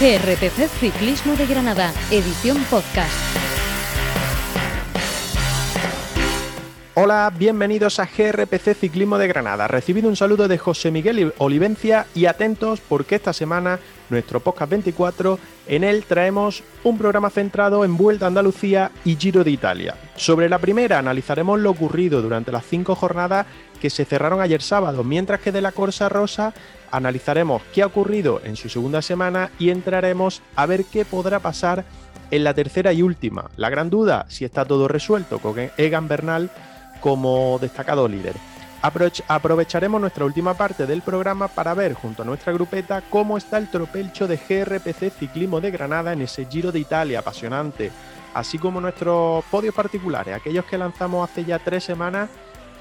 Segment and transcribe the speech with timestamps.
[0.00, 3.12] GRPC Ciclismo de Granada, edición podcast.
[6.94, 9.68] Hola, bienvenidos a GRPC Ciclismo de Granada.
[9.68, 13.78] Recibido un saludo de José Miguel Olivencia y atentos porque esta semana,
[14.08, 19.44] nuestro podcast 24, en él traemos un programa centrado en Vuelta a Andalucía y Giro
[19.44, 19.96] de Italia.
[20.16, 23.46] Sobre la primera analizaremos lo ocurrido durante las cinco jornadas
[23.80, 26.54] que se cerraron ayer sábado, mientras que de la Corsa Rosa
[26.90, 31.84] analizaremos qué ha ocurrido en su segunda semana y entraremos a ver qué podrá pasar
[32.30, 33.50] en la tercera y última.
[33.56, 36.50] La gran duda, si está todo resuelto con Egan Bernal
[37.00, 38.36] como destacado líder.
[38.82, 43.70] aprovecharemos nuestra última parte del programa para ver junto a nuestra grupeta cómo está el
[43.70, 47.90] tropelcho de GRPC Ciclismo de Granada en ese Giro de Italia apasionante,
[48.32, 52.30] así como nuestros podios particulares, aquellos que lanzamos hace ya tres semanas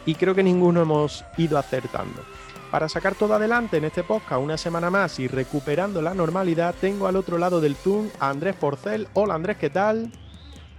[0.05, 2.23] y creo que ninguno hemos ido acertando.
[2.71, 7.07] Para sacar todo adelante en este podcast una semana más y recuperando la normalidad, tengo
[7.07, 9.07] al otro lado del Zoom a Andrés Porcel.
[9.13, 10.11] Hola Andrés, ¿qué tal?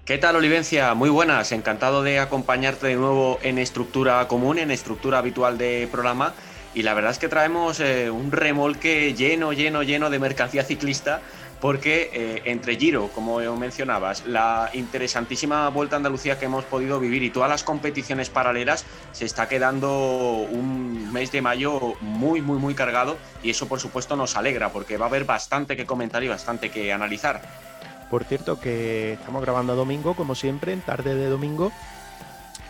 [0.05, 0.95] ¿Qué tal, Olivencia?
[0.95, 6.33] Muy buenas, encantado de acompañarte de nuevo en estructura común, en estructura habitual de programa.
[6.75, 11.21] Y la verdad es que traemos eh, un remolque lleno, lleno, lleno de mercancía ciclista
[11.61, 17.23] porque eh, entre Giro, como mencionabas, la interesantísima Vuelta a Andalucía que hemos podido vivir
[17.23, 22.75] y todas las competiciones paralelas, se está quedando un mes de mayo muy, muy, muy
[22.75, 26.29] cargado y eso por supuesto nos alegra porque va a haber bastante que comentar y
[26.29, 27.43] bastante que analizar.
[28.11, 31.71] Por cierto que estamos grabando domingo, como siempre, en tarde de domingo,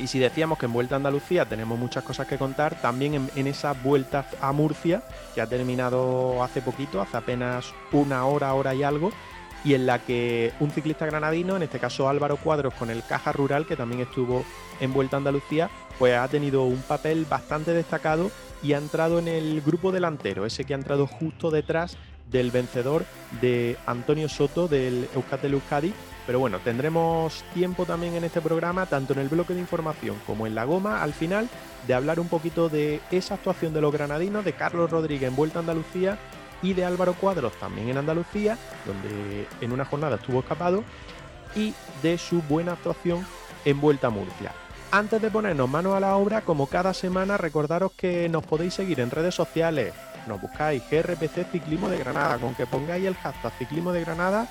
[0.01, 3.47] y si decíamos que en Vuelta a Andalucía tenemos muchas cosas que contar, también en,
[3.47, 5.03] esa vuelta a Murcia,
[5.35, 9.13] que ha terminado hace poquito, hace apenas una hora, hora y algo,
[9.63, 13.33] y en la que un ciclista granadino, en este caso Álvaro Cuadros con el Caja
[13.33, 14.45] Rural, que también estuvo
[14.81, 18.31] en Vuelta a Andalucía, pues ha tenido un papel bastante destacado
[18.63, 21.99] y ha entrado en el grupo delantero, ese que ha entrado justo detrás
[22.31, 23.05] del vencedor
[23.41, 25.93] de Antonio Soto del Euskatel Euskadi,
[26.27, 30.47] pero bueno, tendremos tiempo también en este programa, tanto en el bloque de información como
[30.47, 31.49] en la goma, al final,
[31.87, 35.59] de hablar un poquito de esa actuación de los granadinos, de Carlos Rodríguez en Vuelta
[35.59, 36.19] a Andalucía
[36.63, 40.85] y de Álvaro Cuadros también en Andalucía, donde en una jornada estuvo escapado,
[41.55, 43.27] y de su buena actuación
[43.65, 44.53] en Vuelta a Murcia.
[44.93, 49.01] Antes de ponernos manos a la obra, como cada semana, recordaros que nos podéis seguir
[49.01, 49.95] en redes sociales.
[50.27, 54.49] Nos buscáis GRPC Ciclismo de Granada, con que pongáis el hashtag Ciclismo de Granada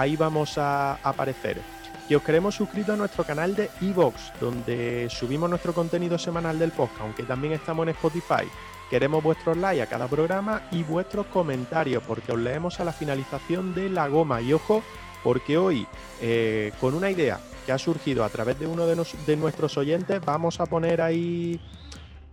[0.00, 1.60] ahí vamos a aparecer.
[2.08, 6.72] Que os queremos suscrito a nuestro canal de Evox, donde subimos nuestro contenido semanal del
[6.72, 8.48] podcast, aunque también estamos en Spotify.
[8.88, 13.74] Queremos vuestros likes a cada programa y vuestros comentarios, porque os leemos a la finalización
[13.74, 14.40] de la goma.
[14.40, 14.82] Y ojo,
[15.22, 15.86] porque hoy,
[16.20, 20.20] eh, con una idea que ha surgido a través de uno de, de nuestros oyentes,
[20.24, 21.60] vamos a poner ahí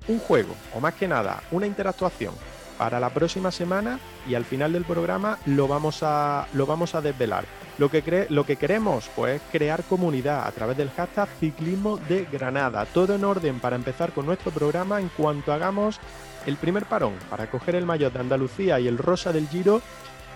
[0.07, 2.33] un juego, o más que nada, una interactuación
[2.77, 7.01] para la próxima semana y al final del programa lo vamos a, lo vamos a
[7.01, 7.45] desvelar.
[7.77, 12.25] Lo que, lo que queremos pues, es crear comunidad a través del hashtag Ciclismo de
[12.31, 12.85] Granada.
[12.85, 15.99] Todo en orden para empezar con nuestro programa en cuanto hagamos
[16.45, 19.81] el primer parón para coger el maillot de Andalucía y el rosa del Giro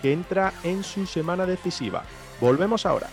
[0.02, 2.04] que entra en su semana decisiva.
[2.40, 3.08] Volvemos ahora.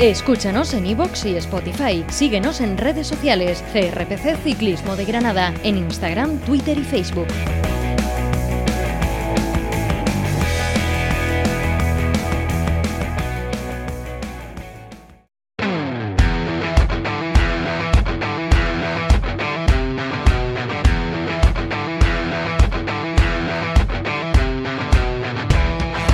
[0.00, 2.04] Escúchanos en iVoox y Spotify.
[2.08, 3.64] Síguenos en redes sociales.
[3.72, 5.52] CRPC Ciclismo de Granada.
[5.64, 7.26] En Instagram, Twitter y Facebook.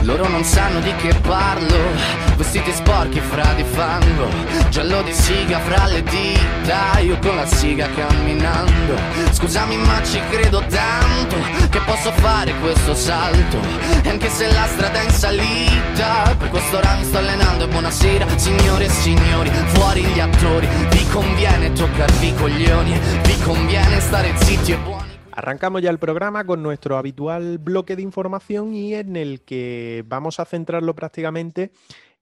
[0.05, 4.28] Loro non sanno di che parlo Vestiti sporchi fra di fango
[4.69, 8.97] Giallo di siga fra le dita Io con la siga camminando.
[9.31, 11.37] Scusami ma ci credo tanto
[11.71, 13.59] Che posso fare questo salto.
[14.03, 17.69] E anche se la strada è in salita Per questo ora mi sto allenando E
[17.69, 20.67] buonasera signore e signori Fuori gli attori.
[20.91, 25.12] Vi conviene toccarvi coglioni Vi conviene stare zitti e buoni.
[25.37, 30.38] Arrancamos ya el programa con nuestro habitual bloque de información y en el que vamos
[30.38, 31.73] a centrarlo prácticamente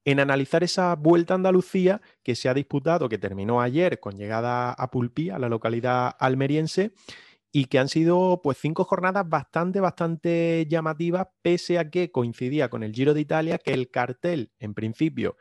[0.04, 4.72] en analizar esa vuelta a Andalucía que se ha disputado, que terminó ayer con llegada
[4.72, 6.93] a Pulpí, a la localidad almeriense,
[7.52, 12.82] y que han sido pues cinco jornadas bastante, bastante llamativas, pese a que coincidía con
[12.82, 15.37] el Giro de Italia, que el cartel en principio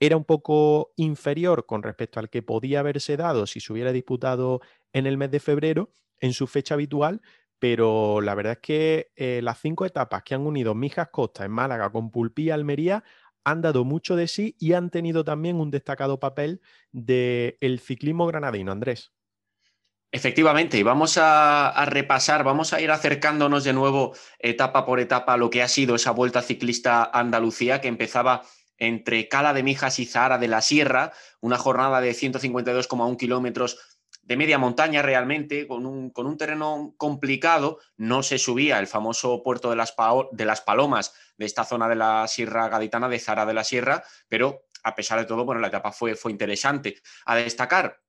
[0.00, 4.60] era un poco inferior con respecto al que podía haberse dado si se hubiera disputado
[4.92, 7.20] en el mes de febrero, en su fecha habitual,
[7.58, 11.50] pero la verdad es que eh, las cinco etapas que han unido Mijas Costa en
[11.50, 13.02] Málaga con Pulpí y Almería
[13.50, 16.60] han dado mucho de sí y han tenido también un destacado papel
[16.92, 19.12] del el ciclismo granadino, Andrés.
[20.10, 25.36] Efectivamente, y vamos a, repasar, vamos a ir acercándonos de nuevo etapa por etapa a
[25.36, 28.42] lo que ha sido esa vuelta ciclista Andalucía que empezaba
[28.78, 33.97] entre Cala de Mijas y Zahara de la Sierra, una jornada de 152,1 kilómetros
[34.28, 39.42] de media montaña realmente, con un, con un, terreno complicado, no se subía el famoso
[39.42, 39.94] puerto de las,
[40.32, 44.04] de las, Palomas de esta zona de la Sierra Gaditana de Zara de la Sierra,
[44.28, 47.00] pero a pesar de todo, bueno, la etapa fue, fue interesante.
[47.24, 48.02] A destacar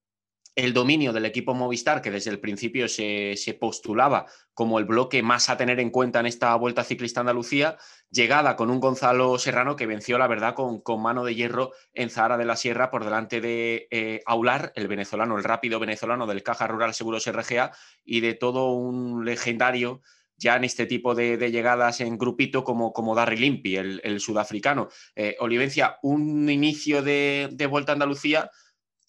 [0.56, 5.48] el dominio del equipo Movistar, que desde el principio se, postulaba como el bloque más
[5.48, 7.78] a tener en cuenta en esta Vuelta Ciclista Andalucía,
[8.10, 12.10] llegada con un Gonzalo Serrano que venció, la verdad, con, con mano de hierro en
[12.10, 16.42] Zahara de la Sierra por delante de eh, Aular, el venezolano, el rápido venezolano del
[16.42, 17.72] Caja Rural Seguros RGA
[18.04, 20.00] y de todo un legendario
[20.36, 24.88] ya en este tipo de, llegadas en grupito como, como Darry Limpi, el, sudafricano.
[25.14, 28.50] Eh, Olivencia, un inicio de, de Vuelta a Andalucía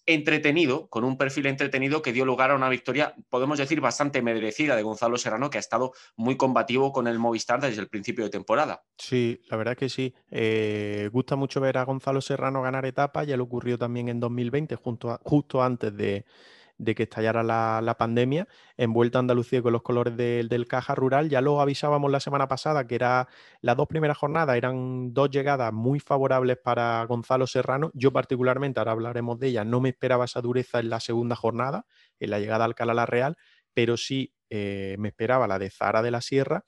[0.06, 4.76] entretenido, con un perfil entretenido que dio lugar a una victoria, podemos decir, bastante merecida
[4.76, 8.30] de Gonzalo Serrano, que ha estado muy combativo con el Movistar desde el principio de
[8.30, 8.82] temporada.
[8.96, 10.14] Sí, la verdad que sí.
[10.30, 14.76] Eh, gusta mucho ver a Gonzalo Serrano ganar etapas, ya lo ocurrió también en 2020,
[14.76, 16.24] justo antes de,
[16.82, 21.28] de que estallara la, pandemia, en Vuelta a Andalucía con los colores del Caja Rural.
[21.28, 23.28] Ya lo avisábamos la semana pasada, que era
[23.60, 27.92] las dos primeras jornadas, eran dos llegadas muy favorables para Gonzalo Serrano.
[27.94, 31.86] Yo particularmente, ahora hablaremos de ella, no me esperaba esa dureza en la segunda jornada,
[32.18, 33.36] en la llegada a Alcalá la Real,
[33.74, 36.64] pero sí eh, me esperaba la de Zara de la Sierra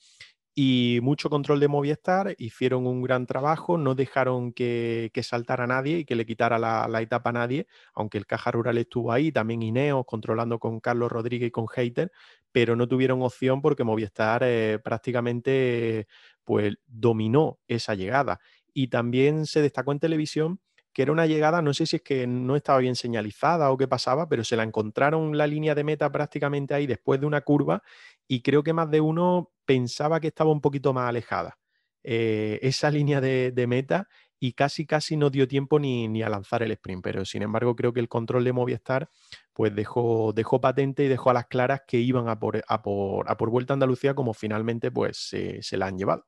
[0.55, 6.05] y mucho control de Movistar, hicieron un gran trabajo, no dejaron que, saltara nadie y
[6.05, 10.05] que le quitara la, etapa a nadie, aunque el Caja Rural estuvo ahí, también Ineos
[10.07, 12.13] controlando con Carlos Rodríguez y con Heiter,
[12.53, 16.07] pero no tuvieron opción porque Movistar eh, prácticamente
[16.45, 18.39] pues, dominó esa llegada.
[18.73, 20.61] Y también se destacó en televisión
[20.95, 23.89] que era una llegada, no sé si es que no estaba bien señalizada o qué
[23.89, 27.83] pasaba, pero se la encontraron la línea de meta prácticamente ahí después de una curva
[28.29, 31.59] y creo que más de uno pensaba que estaba un poquito más alejada
[32.05, 34.09] eh, esa línea de, meta
[34.39, 37.93] y casi casi no dio tiempo ni, a lanzar el sprint, pero sin embargo creo
[37.93, 39.11] que el control de Movistar
[39.53, 43.29] pues dejó, dejó patente y dejó a las claras que iban a por, a por,
[43.29, 46.27] a por Vuelta a Andalucía como finalmente pues se la han llevado.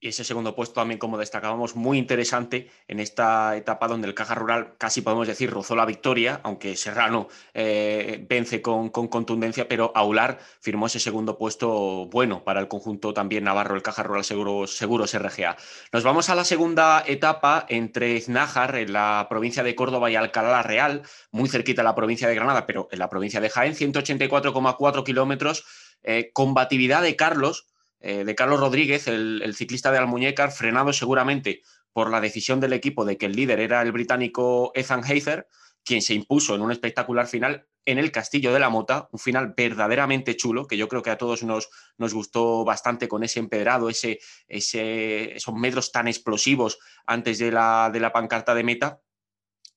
[0.00, 4.36] Y ese segundo puesto también, como destacábamos, muy interesante en esta etapa donde el Caja
[4.36, 10.38] Rural casi podemos decir rozó la victoria, aunque Serrano eh, vence con, contundencia, pero Aular
[10.60, 15.18] firmó ese segundo puesto bueno para el conjunto también navarro, el Caja Rural Seguros, Seguros
[15.18, 15.56] RGA.
[15.92, 20.62] Nos vamos a la segunda etapa entre Iznájar, en la provincia de Córdoba, y Alcalá
[20.62, 21.02] Real,
[21.32, 25.64] muy cerquita de la provincia de Granada, pero en la provincia de Jaén, 184,4 kilómetros,
[26.04, 27.67] eh, combatividad de Carlos
[28.00, 31.62] eh, de Carlos Rodríguez, el, ciclista de Almuñécar, frenado seguramente
[31.92, 35.48] por la decisión del equipo de que el líder era el británico Ethan Heifer,
[35.84, 39.54] quien se impuso en un espectacular final en el Castillo de la Mota, un final
[39.56, 43.88] verdaderamente chulo, que yo creo que a todos nos, nos gustó bastante con ese empedrado,
[43.88, 49.00] ese, ese, esos metros tan explosivos antes de la, de la pancarta de meta.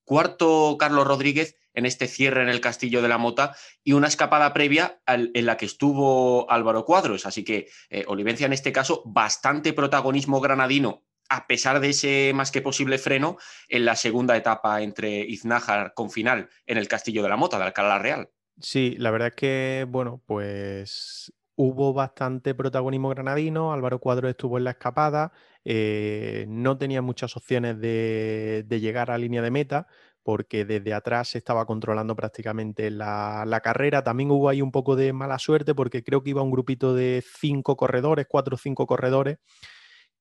[0.04, 4.54] Cuarto, Carlos Rodríguez en este cierre en el Castillo de la Mota y una escapada
[4.54, 7.26] previa en la que estuvo Álvaro Cuadros.
[7.26, 12.52] Así que eh, Olivencia en este caso, bastante protagonismo granadino a pesar de ese más
[12.52, 13.38] que posible freno
[13.70, 17.64] en la segunda etapa entre Iznájar con final en el Castillo de la Mota de
[17.64, 18.30] Alcalá Real.
[18.60, 24.64] Sí, la verdad es que, bueno, pues hubo bastante protagonismo granadino, Álvaro Cuadros estuvo en
[24.64, 25.32] la escapada,
[25.64, 29.88] eh, no tenía muchas opciones de, llegar a línea de meta,
[30.24, 34.04] porque desde atrás se estaba controlando prácticamente la, carrera.
[34.04, 37.24] También hubo ahí un poco de mala suerte porque creo que iba un grupito de
[37.40, 39.38] cinco corredores, cuatro o cinco corredores,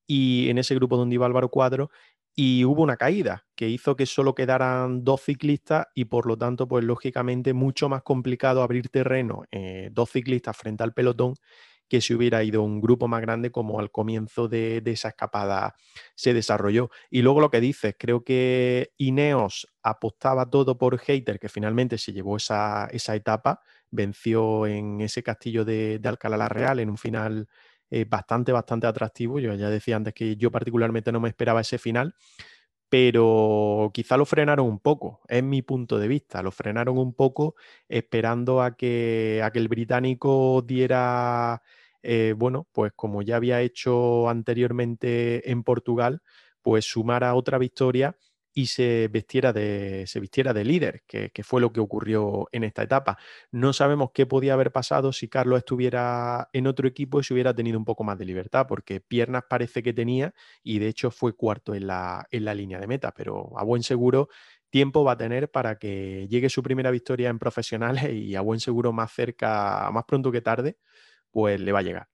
[0.07, 1.91] y en ese grupo donde iba Álvaro Cuadro,
[2.35, 6.69] y hubo una caída que hizo que solo quedaran dos ciclistas y por lo tanto,
[6.69, 11.35] pues lógicamente mucho más complicado abrir terreno, eh, dos ciclistas frente al pelotón
[11.91, 15.75] que si hubiera ido un grupo más grande como al comienzo de, esa escapada
[16.15, 16.89] se desarrolló.
[17.11, 22.13] Y luego lo que dices, creo que Ineos apostaba todo por Hater, que finalmente se
[22.13, 27.49] llevó esa, etapa, venció en ese castillo de, Alcalá la Real en un final
[27.91, 29.41] eh, bastante, bastante atractivo.
[29.41, 32.15] Yo ya decía antes que yo particularmente no me esperaba ese final,
[32.89, 37.57] pero quizá lo frenaron un poco, es mi punto de vista, lo frenaron un poco
[37.89, 41.63] esperando a que, a que el británico diera
[42.03, 46.23] eh, bueno, pues como ya había hecho anteriormente en Portugal,
[46.63, 48.17] pues sumara otra victoria
[48.53, 50.07] y se vistiera de,
[50.65, 53.19] líder, que, fue lo que ocurrió en esta etapa.
[53.53, 57.55] No sabemos qué podía haber pasado si Carlos estuviera en otro equipo y se hubiera
[57.55, 61.35] tenido un poco más de libertad, porque piernas parece que tenía y de hecho fue
[61.35, 64.29] cuarto en la, en la línea de meta, pero a buen seguro
[64.71, 68.61] tiempo va a tener para que llegue su primera victoria en profesionales y a buen
[68.61, 70.77] seguro más cerca, más pronto que tarde,
[71.31, 72.11] pues le va a llegar.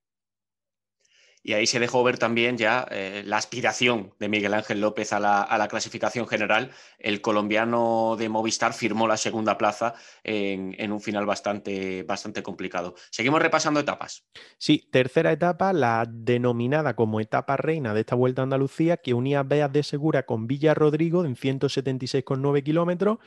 [1.47, 5.21] Y ahí se dejó ver también ya eh, la aspiración de Miguel Ángel López a
[5.21, 6.73] la, clasificación general.
[6.99, 9.95] El colombiano de Movistar firmó la segunda plaza
[10.25, 12.97] en, un final bastante, bastante complicado.
[13.11, 14.27] Seguimos repasando etapas.
[14.59, 19.45] Sí, tercera etapa, la denominada como etapa reina de esta Vuelta a Andalucía, que unía
[19.45, 23.19] Beas de Segura con Villa Rodrigo en 176,9 kilómetros.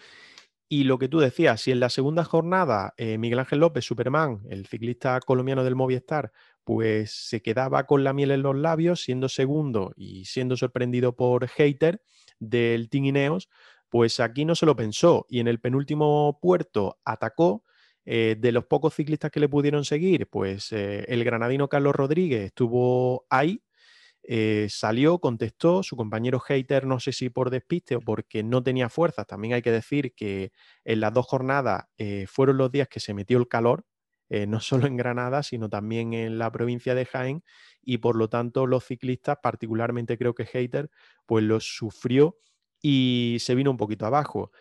[0.71, 4.43] Y lo que tú decías, si en la segunda jornada eh, Miguel Ángel López, Superman,
[4.49, 6.31] el ciclista colombiano del Movistar,
[6.63, 11.47] pues se quedaba con la miel en los labios, siendo segundo y siendo sorprendido por
[11.47, 12.03] Hater
[12.37, 13.49] del Team Ineos,
[13.89, 17.63] pues aquí no se lo pensó y en el penúltimo puerto atacó.
[18.11, 22.45] Eh, de los pocos ciclistas que le pudieron seguir, pues eh, el granadino Carlos Rodríguez
[22.45, 23.61] estuvo ahí,
[24.31, 28.89] eh, salió, contestó, su compañero hater, no sé si por despiste o porque no tenía
[28.89, 30.51] fuerzas, también hay que decir que
[30.85, 31.85] en las dos jornadas
[32.27, 33.85] fueron los días que se metió el calor,
[34.29, 37.43] eh, no solo en Granada, sino también en la provincia de Jaén,
[37.81, 40.89] y por lo tanto los ciclistas, particularmente creo que Hater,
[41.25, 42.37] pues los sufrió
[42.81, 44.51] y se vino un poquito abajo.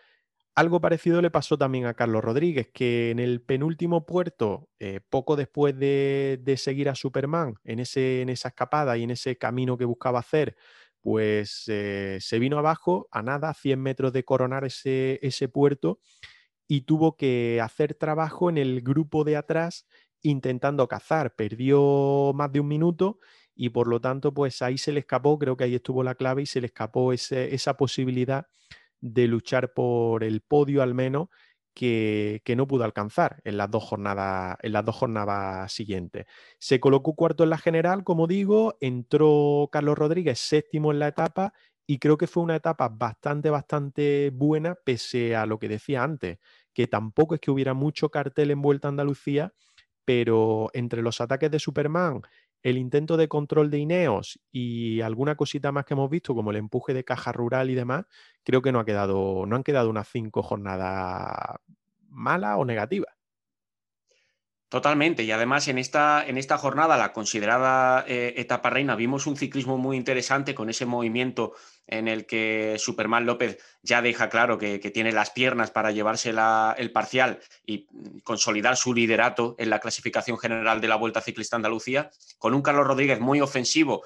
[0.59, 5.37] Algo parecido le pasó también a Carlos Rodríguez, que en el penúltimo puerto, eh, poco
[5.37, 10.19] después de, seguir a Superman en, ese, esa escapada y en ese camino que buscaba
[10.19, 10.57] hacer,
[10.99, 16.01] pues eh, se vino abajo a nada, 100 metros de coronar ese, ese puerto
[16.67, 19.87] y tuvo que hacer trabajo en el grupo de atrás
[20.23, 21.35] intentando cazar.
[21.35, 23.19] Perdió más de un minuto
[23.55, 26.41] y por lo tanto, pues ahí se le escapó, creo que ahí estuvo la clave
[26.41, 28.47] y se le escapó esa posibilidad
[29.01, 31.27] de luchar por el podio al menos
[31.73, 36.25] que, no pudo alcanzar en las dos jornadas, en las dos jornadas siguientes.
[36.59, 41.53] Se colocó cuarto en la general, como digo, entró Carlos Rodríguez séptimo en la etapa
[41.87, 46.39] y creo que fue una etapa bastante, bastante buena, pese a lo que decía antes
[46.79, 49.53] que tampoco es que hubiera mucho cartel en Vuelta a Andalucía,
[50.05, 52.21] pero entre los ataques de Superman,
[52.63, 56.57] el intento de control de Ineos y alguna cosita más que hemos visto, como el
[56.57, 58.05] empuje de caja rural y demás,
[58.43, 61.57] creo que no, ha quedado, no han quedado unas cinco jornadas
[62.09, 63.18] malas o negativas.
[64.69, 69.35] Totalmente, y además en esta, en esta jornada, la considerada eh, etapa reina, vimos un
[69.35, 71.53] ciclismo muy interesante con ese movimiento
[71.87, 76.29] en el que Superman López ya deja claro que, tiene las piernas para llevarse
[76.77, 77.87] el parcial y
[78.23, 82.85] consolidar su liderato en la clasificación general de la Vuelta Ciclista Andalucía, con un Carlos
[82.85, 84.03] Rodríguez muy ofensivo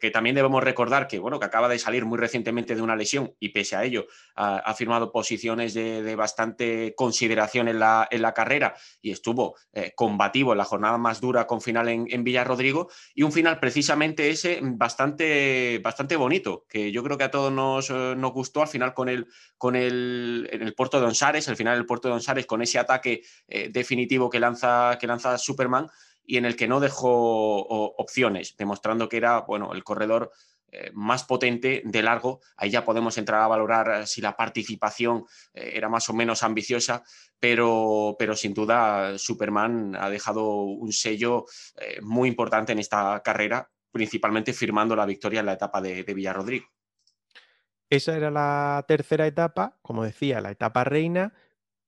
[0.00, 3.34] que también debemos recordar que, bueno, que acaba de salir muy recientemente de una lesión
[3.38, 8.74] y pese a ello ha, firmado posiciones de, bastante consideración en la, en la carrera
[9.02, 13.22] y estuvo eh, combativo en la jornada más dura con final en, en Villarrodrigo y
[13.22, 18.14] un final precisamente ese bastante, bastante bonito, que yo creo que a todos nos, eh,
[18.16, 21.76] nos gustó al final con el, con el, en el puerto de Onsares, al final
[21.76, 25.88] del puerto de Onsares con ese ataque eh, definitivo que lanza, que lanza Superman
[26.28, 27.62] y en el que no dejó
[27.96, 30.30] opciones, demostrando que era bueno, el corredor
[30.70, 32.42] eh, más potente de largo.
[32.58, 37.02] Ahí ya podemos entrar a valorar si la participación eh, era más o menos ambiciosa,
[37.40, 41.46] pero, pero, sin duda Superman ha dejado un sello
[41.80, 46.14] eh, muy importante en esta carrera, principalmente firmando la victoria en la etapa de, de
[46.14, 46.66] Villarrodrigo.
[47.88, 51.32] Esa era la tercera etapa, como decía, la etapa reina,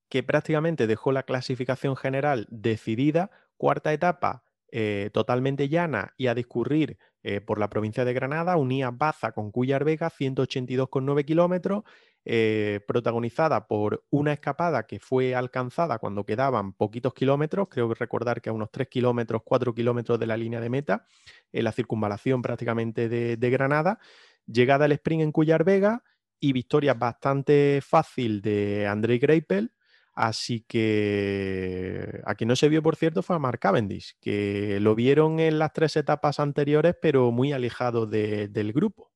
[0.08, 3.30] que prácticamente dejó la clasificación general decidida
[3.60, 8.90] Cuarta etapa, eh, totalmente llana y a discurrir eh, por la provincia de Granada, unía
[8.90, 11.82] Baza con Cuyar Vega, 182,9 kilómetros,
[12.24, 18.48] eh, protagonizada por una escapada que fue alcanzada cuando quedaban poquitos kilómetros, creo recordar que
[18.48, 21.04] a unos 3 kilómetros, 4 kilómetros de la línea de meta,
[21.52, 23.98] en la circunvalación prácticamente de, de Granada,
[24.46, 26.02] llegada al sprint en Cuyar Vega
[26.40, 29.74] y victoria bastante fácil de André Greipel,
[30.14, 34.94] Así que a quien no se vio, por cierto, fue a Mark Cavendish, que lo
[34.94, 39.09] vieron en las tres etapas anteriores, pero muy alejado del grupo.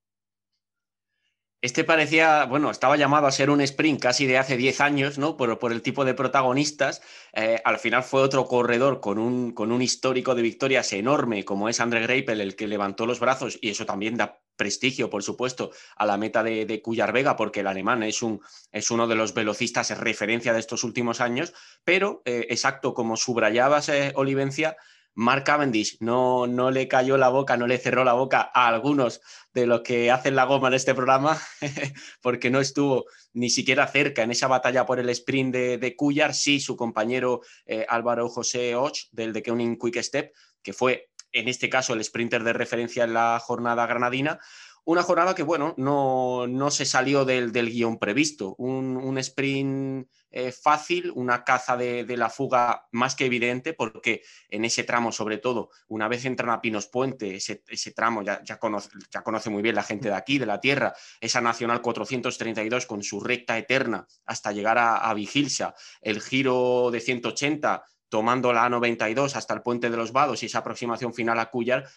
[1.64, 5.38] Este parecía, bueno, estaba llamado a ser un sprint casi de hace 10 años, ¿no?
[5.38, 7.00] Por, por el tipo de protagonistas.
[7.32, 11.70] Eh, al final fue otro corredor con un, con un histórico de victorias enorme, como
[11.70, 15.70] es André Greipel, el que levantó los brazos, y eso también da prestigio, por supuesto,
[15.96, 19.14] a la meta de, de Cuyar Vega, porque el alemán es, un, es uno de
[19.14, 24.76] los velocistas referencia de estos últimos años, pero eh, exacto, como subrayabas, eh, Olivencia,
[25.14, 29.20] Mark Cavendish no, no le cayó la boca, no le cerró la boca a algunos
[29.52, 31.40] de los que hacen la goma en este programa,
[32.22, 36.34] porque no estuvo ni siquiera cerca en esa batalla por el sprint de, de Cuyar,
[36.34, 41.48] sí su compañero eh, Álvaro José Och del de Keuning Quick Step, que fue en
[41.48, 44.38] este caso el sprinter de referencia en la jornada granadina,
[44.84, 48.54] una jornada que, bueno, no, no se salió del, del guion previsto.
[48.58, 54.22] Un, un sprint eh, fácil, una caza de, de, la fuga más que evidente, porque
[54.48, 58.42] en ese tramo, sobre todo, una vez entran a Pinos Puente, ese, ese tramo ya,
[58.42, 61.80] ya, conoce, ya conoce muy bien la gente de aquí, de la tierra, esa Nacional
[61.80, 68.52] 432 con su recta eterna hasta llegar a, a Vigilsa, el giro de 180 tomando
[68.52, 71.88] la A92 hasta el puente de los Vados y esa aproximación final a Cuyar,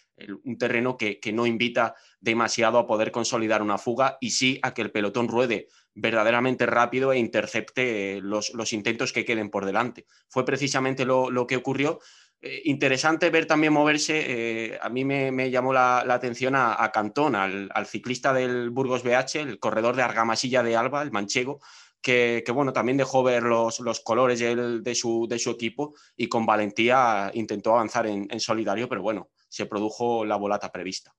[0.45, 4.73] un terreno que, que, no invita demasiado a poder consolidar una fuga y sí a
[4.73, 10.07] que el pelotón ruede verdaderamente rápido e intercepte los, los intentos que queden por delante.
[10.27, 11.99] Fue precisamente lo, lo que ocurrió.
[12.41, 16.83] Eh, interesante ver también moverse, eh, a mí me, me llamó la, la, atención a,
[16.83, 21.11] a Cantón, al, al, ciclista del Burgos BH, el corredor de Argamasilla de Alba, el
[21.11, 21.59] manchego,
[22.01, 26.29] que, bueno, también dejó ver los, los colores de, de, su, de, su, equipo y
[26.29, 31.13] con valentía intentó avanzar en, en, solidario, pero bueno, se produjo la volata prevista.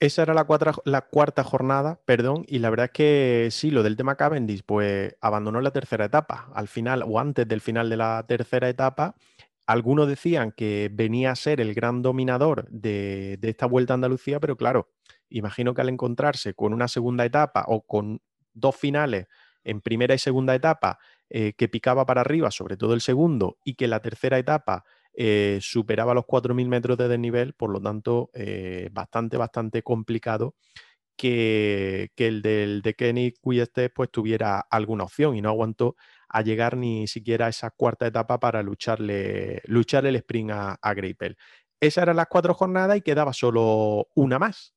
[0.00, 3.82] Esa era la, cuatra, la, cuarta jornada, perdón, y la verdad es que sí, lo
[3.82, 6.50] del tema Cavendish, pues abandonó la tercera etapa.
[6.54, 9.14] Al final, o antes del final de la tercera etapa,
[9.66, 14.40] algunos decían que venía a ser el gran dominador de, de esta vuelta a Andalucía,
[14.40, 14.90] pero claro,
[15.30, 18.20] imagino que al encontrarse con una segunda etapa o con
[18.52, 19.26] dos finales
[19.64, 20.98] en primera y segunda etapa
[21.30, 25.58] eh, que picaba para arriba, sobre todo el segundo, y que la tercera etapa eh,
[25.60, 30.54] superaba los 4.000 metros de desnivel, por lo tanto, eh, bastante, bastante complicado
[31.16, 35.96] que, que, el del de Kenny Cuyeste pues tuviera alguna opción y no aguantó
[36.28, 40.94] a llegar ni siquiera a esa cuarta etapa para lucharle, lucharle el sprint a, a
[40.94, 41.36] Greipel.
[41.80, 44.73] Esas eran las cuatro jornadas y quedaba solo una más.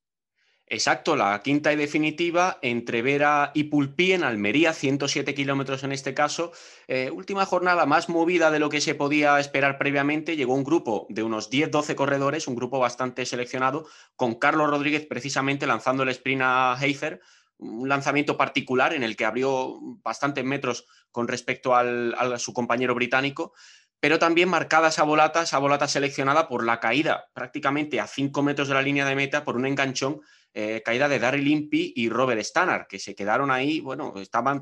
[0.70, 6.14] Exacto, la quinta y definitiva entre Vera y Pulpí en Almería, 107 kilómetros en este
[6.14, 6.52] caso.
[6.90, 10.36] Eh, última jornada más movida de lo que se podía esperar previamente.
[10.36, 15.68] Llegó un grupo de unos 10-12 corredores, un grupo bastante seleccionado, con Carlos Rodríguez precisamente
[15.68, 17.22] lanzando el sprint a Heifer,
[17.60, 22.94] un lanzamiento particular en el que abrió bastantes metros con respecto al, a su compañero
[22.94, 23.54] británico
[24.00, 28.68] pero también marcada esa volata, esa volata seleccionada por la caída prácticamente a 5 metros
[28.68, 30.22] de la línea de meta por un enganchón
[30.54, 34.62] eh, caída de Daryl Impey y Robert Stannard, que se quedaron ahí, bueno, estaban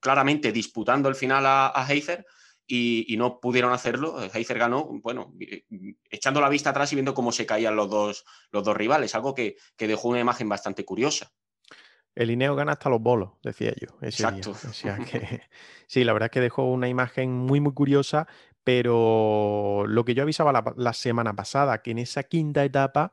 [0.00, 2.26] claramente disputando el final a, a Heiser
[2.66, 4.16] y, y, no pudieron hacerlo.
[4.34, 5.32] Heiser ganó, bueno,
[6.10, 9.34] echando la vista atrás y viendo cómo se caían los dos, los dos rivales, algo
[9.34, 11.32] que, que dejó una imagen bastante curiosa.
[12.16, 13.88] El Ineo gana hasta los bolos, decía yo.
[14.00, 14.54] Ese Exacto.
[14.54, 14.70] Día.
[14.70, 15.42] O sea que,
[15.86, 18.26] sí, la verdad es que dejó una imagen muy, muy curiosa,
[18.64, 23.12] pero lo que yo avisaba la, la semana pasada, que en esa quinta etapa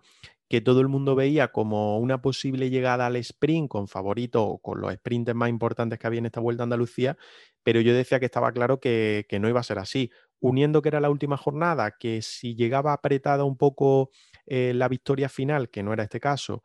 [0.54, 4.82] que todo el mundo veía como una posible llegada al sprint con favorito o con
[4.82, 7.18] los sprints más importantes que había en esta vuelta a Andalucía,
[7.64, 10.12] pero yo decía que estaba claro que, no iba a ser así.
[10.40, 14.12] Uniendo que era la última jornada, que si llegaba apretada un poco
[14.46, 16.62] eh, la victoria final, que no era este caso,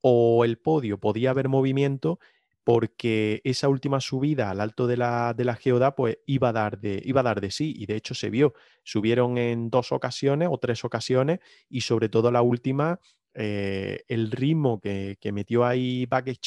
[0.00, 2.18] o el podio, podía haber movimiento,
[2.64, 6.80] porque esa última subida al alto de la, de la geoda pues iba a, dar
[6.80, 8.54] de, iba a dar de sí y de hecho se vio.
[8.82, 12.98] Subieron en dos ocasiones o tres ocasiones y sobre todo la última
[13.36, 16.38] eh, el ritmo que, metió ahí Back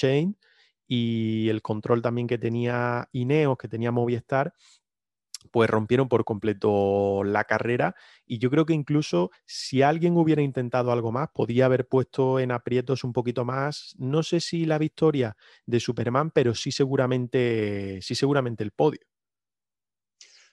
[0.87, 4.53] y el control también que tenía Ineos, que tenía Movistar,
[5.51, 10.91] pues rompieron por completo la carrera y yo creo que incluso si alguien hubiera intentado
[10.91, 15.37] algo más, podía haber puesto en aprietos un poquito más, no sé si la victoria
[15.65, 19.08] de Superman, pero sí seguramente, sí seguramente el podio.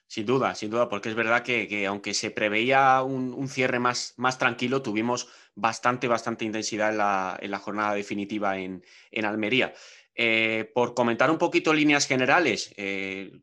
[0.09, 3.81] Sin duda, sin duda, porque es verdad que, que aunque se preveía un, un, cierre
[3.81, 9.25] más, más tranquilo, tuvimos bastante, bastante intensidad en la, en la jornada definitiva en, en
[9.25, 9.75] Almería.
[10.15, 13.41] Eh, por comentar un poquito líneas generales, eh,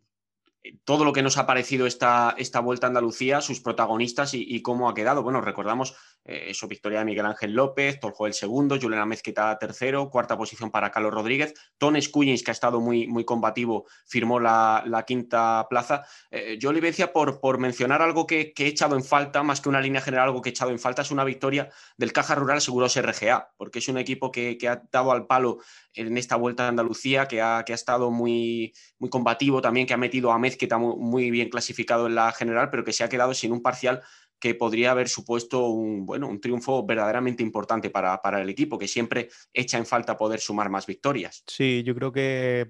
[0.85, 4.61] todo lo que nos ha parecido esta, esta vuelta a Andalucía, sus protagonistas y, y
[4.61, 5.21] cómo ha quedado.
[5.21, 5.95] Bueno, recordamos
[6.25, 10.71] eh, eso, victoria de Miguel Ángel López, Torjo el segundo, Juliana Mezquita tercero, cuarta posición
[10.71, 16.05] para Carlos Rodríguez, Ton Scullins, que ha estado muy, muy combativo, firmó la, quinta plaza.
[16.31, 16.81] Eh, yo le
[17.11, 20.27] por, por mencionar algo que, que, he echado en falta, más que una línea general,
[20.29, 23.79] algo que he echado en falta, es una victoria del Caja Rural Seguros RGA, porque
[23.79, 25.59] es un equipo que, que ha dado al palo
[25.93, 29.93] en esta vuelta a Andalucía, que ha, que ha estado muy, muy combativo también, que
[29.93, 33.09] ha metido a Mezquita muy, muy bien clasificado en la general, pero que se ha
[33.09, 34.01] quedado sin un parcial
[34.43, 38.89] que podría haber supuesto un, bueno, un triunfo verdaderamente importante para, para, el equipo, que
[38.89, 41.45] siempre echa en falta poder sumar más victorias.
[41.47, 42.69] Sí, yo creo que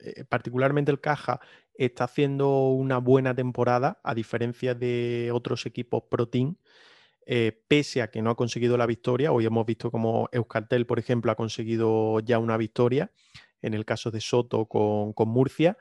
[0.00, 1.40] eh, particularmente el Caja
[1.72, 6.56] está haciendo una buena temporada, a diferencia de otros equipos Pro Team,
[7.24, 9.32] eh, pese a que no ha conseguido la victoria.
[9.32, 13.10] Hoy hemos visto como Euskaltel, por ejemplo, ha conseguido ya una victoria,
[13.62, 15.78] en el caso de Soto con, con Murcia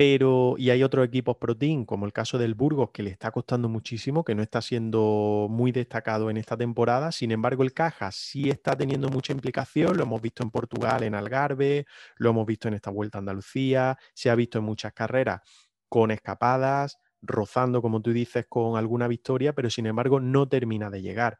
[0.00, 3.30] pero, y hay otros equipos pro team, como el caso del Burgos, que le está
[3.30, 7.12] costando muchísimo, que no está siendo muy destacado en esta temporada.
[7.12, 9.98] Sin embargo, el Caja sí está teniendo mucha implicación.
[9.98, 11.84] Lo hemos visto en Portugal, en Algarve,
[12.16, 15.42] lo hemos visto en esta vuelta a Andalucía, se ha visto en muchas carreras
[15.90, 21.02] con escapadas, rozando, como tú dices, con alguna victoria, pero sin embargo no termina de
[21.02, 21.38] llegar.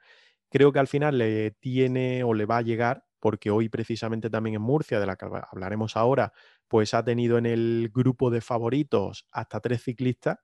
[0.51, 4.57] Creo que al final le tiene o le va a llegar, porque hoy precisamente también
[4.57, 6.33] en Murcia, de la que hablaremos ahora,
[6.69, 10.39] pues ha tenido en el grupo de favoritos hasta tres ciclistas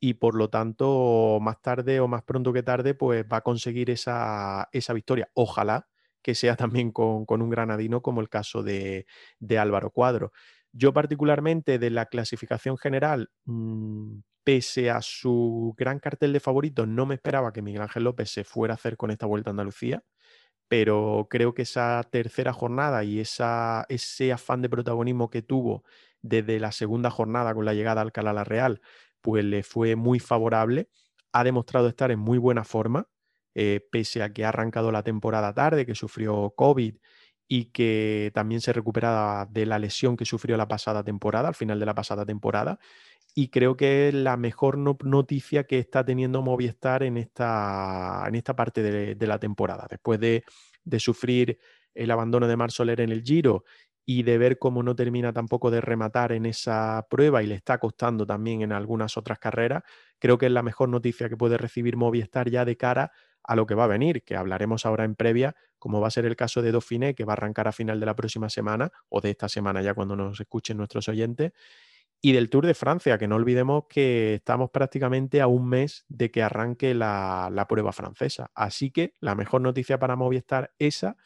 [0.00, 3.88] y por lo tanto más tarde o más pronto que tarde pues va a conseguir
[3.88, 5.30] esa, victoria.
[5.34, 5.88] Ojalá
[6.22, 9.06] que sea también con, un granadino como el caso de,
[9.58, 10.32] Álvaro Cuadro.
[10.72, 17.06] Yo particularmente de la clasificación general, mm, pese a su gran cartel de favoritos, no
[17.06, 20.02] me esperaba que Miguel Ángel López se fuera a hacer con esta vuelta a Andalucía
[20.72, 25.84] pero creo que esa tercera jornada y esa, ese afán de protagonismo que tuvo
[26.22, 28.80] desde la segunda jornada con la llegada al Alcalá Real,
[29.20, 30.88] pues le fue muy favorable.
[31.30, 33.06] Ha demostrado estar en muy buena forma,
[33.54, 36.96] eh, pese a que ha arrancado la temporada tarde, que sufrió COVID
[37.54, 41.78] y que también se recuperaba de la lesión que sufrió la pasada temporada, al final
[41.78, 42.78] de la pasada temporada.
[43.34, 48.56] Y creo que es la mejor noticia que está teniendo Movistar en esta, en esta
[48.56, 49.86] parte de, la temporada.
[49.90, 50.44] Después de,
[50.98, 51.58] sufrir
[51.92, 53.64] el abandono de Mar Soler en el Giro
[54.06, 57.76] y de ver cómo no termina tampoco de rematar en esa prueba y le está
[57.76, 59.82] costando también en algunas otras carreras,
[60.18, 63.12] creo que es la mejor noticia que puede recibir Movistar ya de cara
[63.44, 66.24] a lo que va a venir, que hablaremos ahora en previa, como va a ser
[66.26, 69.20] el caso de Dauphiné, que va a arrancar a final de la próxima semana o
[69.20, 71.52] de esta semana ya cuando nos escuchen nuestros oyentes,
[72.24, 76.30] y del Tour de Francia, que no olvidemos que estamos prácticamente a un mes de
[76.30, 78.52] que arranque la, la prueba francesa.
[78.54, 81.16] Así que la mejor noticia para Movistar esa,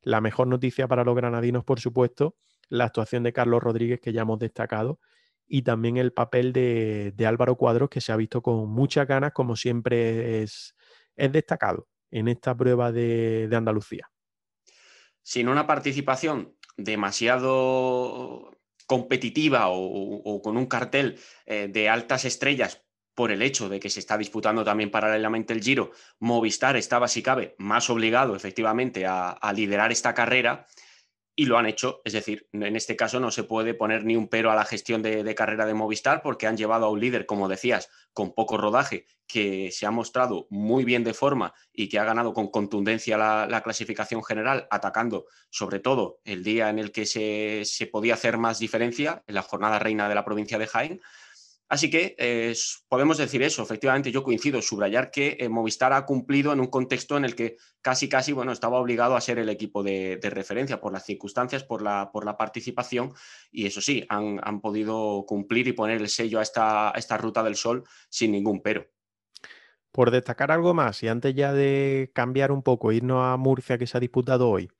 [0.00, 2.36] la mejor noticia para los granadinos, por supuesto,
[2.70, 4.98] la actuación de Carlos Rodríguez que ya hemos destacado
[5.46, 9.32] y también el papel de, de Álvaro Cuadros que se ha visto con muchas ganas,
[9.32, 10.75] como siempre es
[11.16, 14.10] es destacado en esta prueba de, Andalucía.
[15.22, 18.52] Sin una participación demasiado
[18.86, 22.82] competitiva o, con un cartel eh, de altas estrellas
[23.14, 27.22] por el hecho de que se está disputando también paralelamente el Giro, Movistar estaba, si
[27.22, 30.66] cabe, más obligado efectivamente a liderar esta carrera
[31.36, 32.00] y lo han hecho.
[32.04, 35.02] Es decir, en este caso no se puede poner ni un pero a la gestión
[35.02, 39.06] de, carrera de Movistar porque han llevado a un líder, como decías, con poco rodaje,
[39.26, 43.62] que se ha mostrado muy bien de forma y que ha ganado con contundencia la,
[43.62, 48.58] clasificación general, atacando sobre todo el día en el que se, se podía hacer más
[48.58, 51.00] diferencia, en la jornada reina de la provincia de Jaén.
[51.68, 52.54] Así que eh,
[52.88, 57.16] podemos decir eso, efectivamente yo coincido, subrayar que eh, Movistar ha cumplido en un contexto
[57.16, 60.92] en el que casi casi bueno, estaba obligado a ser el equipo de, referencia por
[60.92, 63.12] las circunstancias, por la, por la participación
[63.50, 67.56] y eso sí, han, podido cumplir y poner el sello a esta, esta ruta del
[67.56, 68.86] sol sin ningún pero.
[69.90, 73.86] Por destacar algo más, y antes ya de cambiar un poco, irnos a Murcia que
[73.86, 74.70] se ha disputado hoy,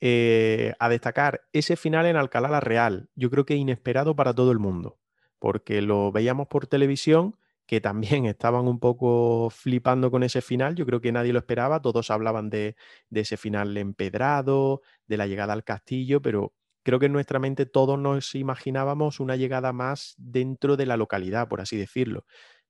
[0.00, 4.52] eh, a destacar ese final en Alcalá la Real, yo creo que inesperado para todo
[4.52, 4.98] el mundo
[5.38, 10.74] porque lo veíamos por televisión, que también estaban un poco flipando con ese final.
[10.74, 12.76] Yo creo que nadie lo esperaba, todos hablaban de,
[13.10, 17.98] ese final empedrado, de la llegada al castillo, pero creo que en nuestra mente todos
[17.98, 22.24] nos imaginábamos una llegada más dentro de la localidad, por así decirlo.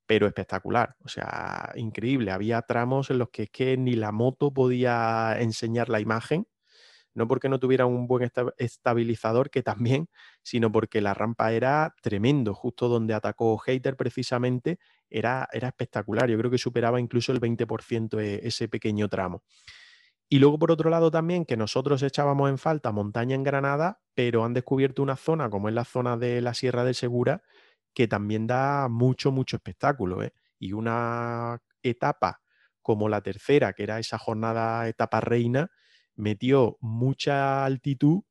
[0.06, 2.30] Pero espectacular, o sea, increíble.
[2.32, 6.46] Había tramos en los que que ni la moto podía enseñar la imagen
[7.14, 10.08] no porque no tuviera un buen estabilizador, que también,
[10.42, 14.78] sino porque la rampa era tremendo, justo donde atacó Hater precisamente,
[15.10, 19.42] era, era espectacular, yo creo que superaba incluso el 20% e, ese pequeño tramo.
[20.30, 24.44] Y luego, por otro lado, también que nosotros echábamos en falta montaña en Granada, pero
[24.44, 27.42] han descubierto una zona, como es la zona de la Sierra del Segura,
[27.94, 30.22] que también da mucho, mucho espectáculo.
[30.22, 30.32] ¿eh?
[30.58, 32.42] Y una etapa
[32.82, 35.70] como la tercera, que era esa jornada etapa reina,
[36.18, 38.22] metió mucha altitud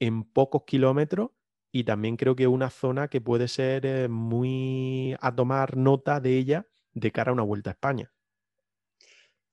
[0.00, 1.30] en pocos kilómetros
[1.72, 6.38] y también creo que una zona que puede ser eh, muy a tomar nota de
[6.38, 8.13] ella de cara a una vuelta a España.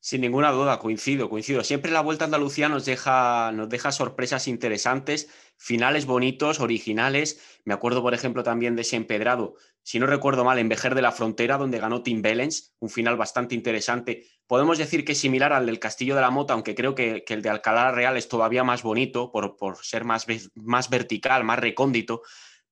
[0.04, 1.64] Sin ninguna duda, coincido, coincido.
[1.64, 7.40] Siempre la Vuelta a Andalucía nos deja, nos deja sorpresas interesantes, finales bonitos, originales.
[7.66, 11.04] Me acuerdo, por ejemplo, también de ese empedrado, si no recuerdo mal, en Vejer de
[11.04, 14.28] la Frontera, donde ganó Tim Bellens, un final bastante interesante.
[14.48, 17.42] Podemos decir que es similar al del Castillo de la Mota, aunque creo que, el
[17.44, 22.24] de Alcalá Real es todavía más bonito por, por ser más, más vertical, más recóndito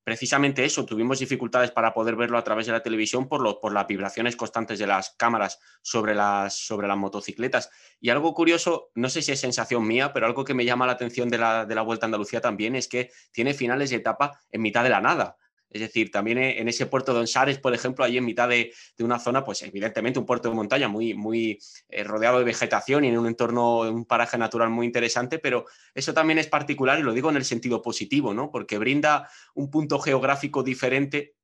[0.04, 3.88] precisamente eso, tuvimos dificultades para poder verlo a través de la televisión por, por las
[3.88, 7.70] vibraciones constantes de las cámaras sobre las, sobre las motocicletas.
[8.00, 10.94] Y algo curioso, no sé si es sensación mía, pero algo que me llama la
[10.94, 14.40] atención de la, de la Vuelta a Andalucía también es que tiene finales de etapa
[14.52, 15.38] en mitad de la nada.
[15.70, 19.20] Es decir, también en ese puerto de Onsares, por ejemplo, ahí en mitad de, una
[19.20, 23.18] zona, pues evidentemente un puerto de montaña muy, muy eh, rodeado de vegetación y en
[23.18, 27.30] un entorno, un paraje natural muy interesante, pero eso también es particular y lo digo
[27.30, 28.52] en el sentido positivo, ¿no?
[28.52, 31.36] Porque brinda un punto geográfico diferente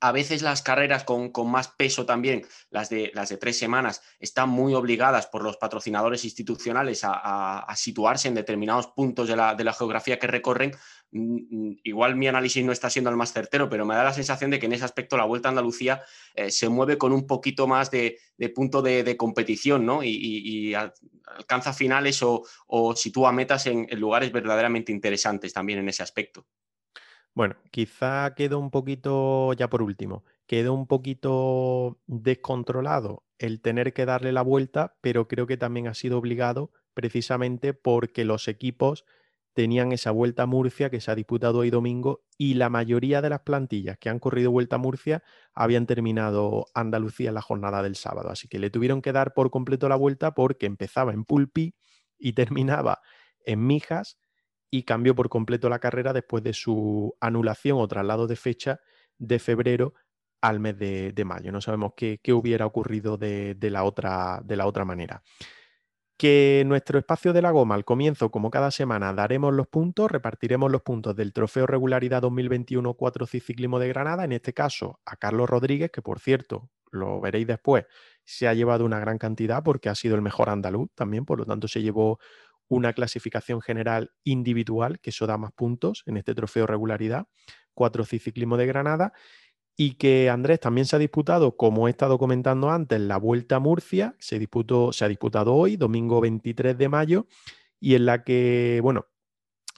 [0.00, 4.74] a veces las carreras con, más peso también, las de, las tres semanas, están muy
[4.74, 10.72] obligadas por los patrocinadores institucionales a, situarse en determinados puntos de la, geografía que recorren.
[11.10, 14.12] Mm, mm, igual mi análisis no está siendo el más certero, pero me da la
[14.12, 16.02] sensación de que en ese aspecto la Vuelta a Andalucía
[16.34, 18.18] eh, se mueve con un poquito más de,
[18.54, 20.02] punto de, competición ¿no?
[20.02, 26.46] y, alcanza finales o sitúa metas en lugares verdaderamente interesantes también en ese aspecto.
[27.34, 34.06] Bueno, quizá quedó un poquito, ya por último, quedó un poquito descontrolado el tener que
[34.06, 39.04] darle la vuelta, pero creo que también ha sido obligado precisamente porque los equipos
[39.52, 43.30] tenían esa vuelta a Murcia que se ha disputado hoy domingo y la mayoría de
[43.30, 45.22] las plantillas que han corrido vuelta a Murcia
[45.54, 48.30] habían terminado Andalucía en la jornada del sábado.
[48.30, 51.74] Así que le tuvieron que dar por completo la vuelta porque empezaba en Pulpi
[52.18, 53.00] y terminaba
[53.44, 54.18] en Mijas
[54.70, 58.80] y cambió por completo la carrera después de su anulación o traslado de fecha
[59.18, 59.94] de febrero
[60.40, 61.50] al mes de, mayo.
[61.52, 65.22] No sabemos qué, hubiera ocurrido de, la otra, de la otra manera.
[66.16, 70.70] Que nuestro espacio de la goma al comienzo, como cada semana, daremos los puntos, repartiremos
[70.70, 75.48] los puntos del Trofeo Regularidad 2021 4 Ciclismo de Granada, en este caso a Carlos
[75.48, 77.84] Rodríguez, que por cierto, lo veréis después,
[78.24, 81.46] se ha llevado una gran cantidad porque ha sido el mejor andaluz también, por lo
[81.46, 82.18] tanto se llevó
[82.68, 87.26] una clasificación general individual, que eso da más puntos en este trofeo regularidad,
[87.74, 89.12] cuatro ciclismo de Granada,
[89.76, 93.60] y que Andrés también se ha disputado, como he estado comentando antes, la Vuelta a
[93.60, 97.26] Murcia, se, disputó, se ha disputado hoy, domingo 23 de mayo,
[97.78, 99.06] y en la que, bueno,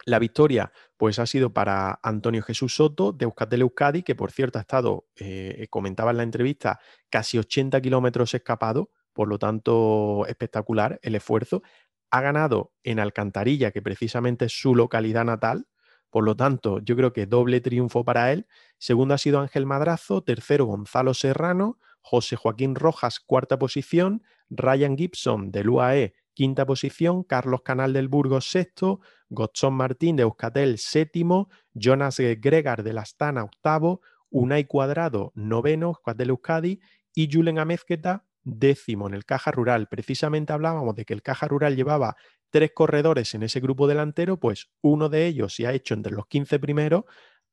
[0.06, 4.62] la victoria pues ha sido para Antonio Jesús Soto de Euskadi, que por cierto ha
[4.62, 11.14] estado, eh, comentaba en la entrevista, casi 80 kilómetros escapado, por lo tanto espectacular el
[11.14, 11.62] esfuerzo
[12.10, 15.66] ha ganado en Alcantarilla, que precisamente es su localidad natal.
[16.10, 18.46] Por lo tanto, yo creo que doble triunfo para él.
[18.78, 25.52] Segundo ha sido Ángel Madrazo, tercero Gonzalo Serrano, José Joaquín Rojas, cuarta posición, Ryan Gibson
[25.52, 32.18] del UAE, quinta posición, Carlos Canal del Burgos, sexto, Godson Martín de Euskatel, séptimo, Jonas
[32.18, 36.80] Gregar de la Astana, octavo, Unai Cuadrado, noveno, Euskatel Euskadi,
[37.14, 39.88] y Julen Amezqueta, décimo en el Caja Rural.
[39.88, 42.16] Precisamente hablábamos de que el Caja Rural llevaba
[42.50, 46.26] tres corredores en ese grupo delantero, pues uno de ellos se ha hecho entre los
[46.26, 47.04] 15 primeros,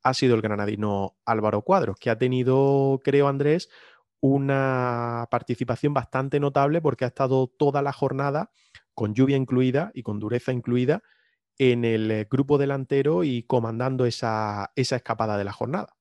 [0.03, 3.69] ha sido el granadino Álvaro Cuadros, que ha tenido, creo Andrés,
[4.19, 8.51] una participación bastante notable porque ha estado toda la jornada
[8.93, 11.03] con lluvia incluida y con dureza incluida
[11.59, 15.96] en el eh, grupo delantero y comandando esa, esa escapada de la jornada.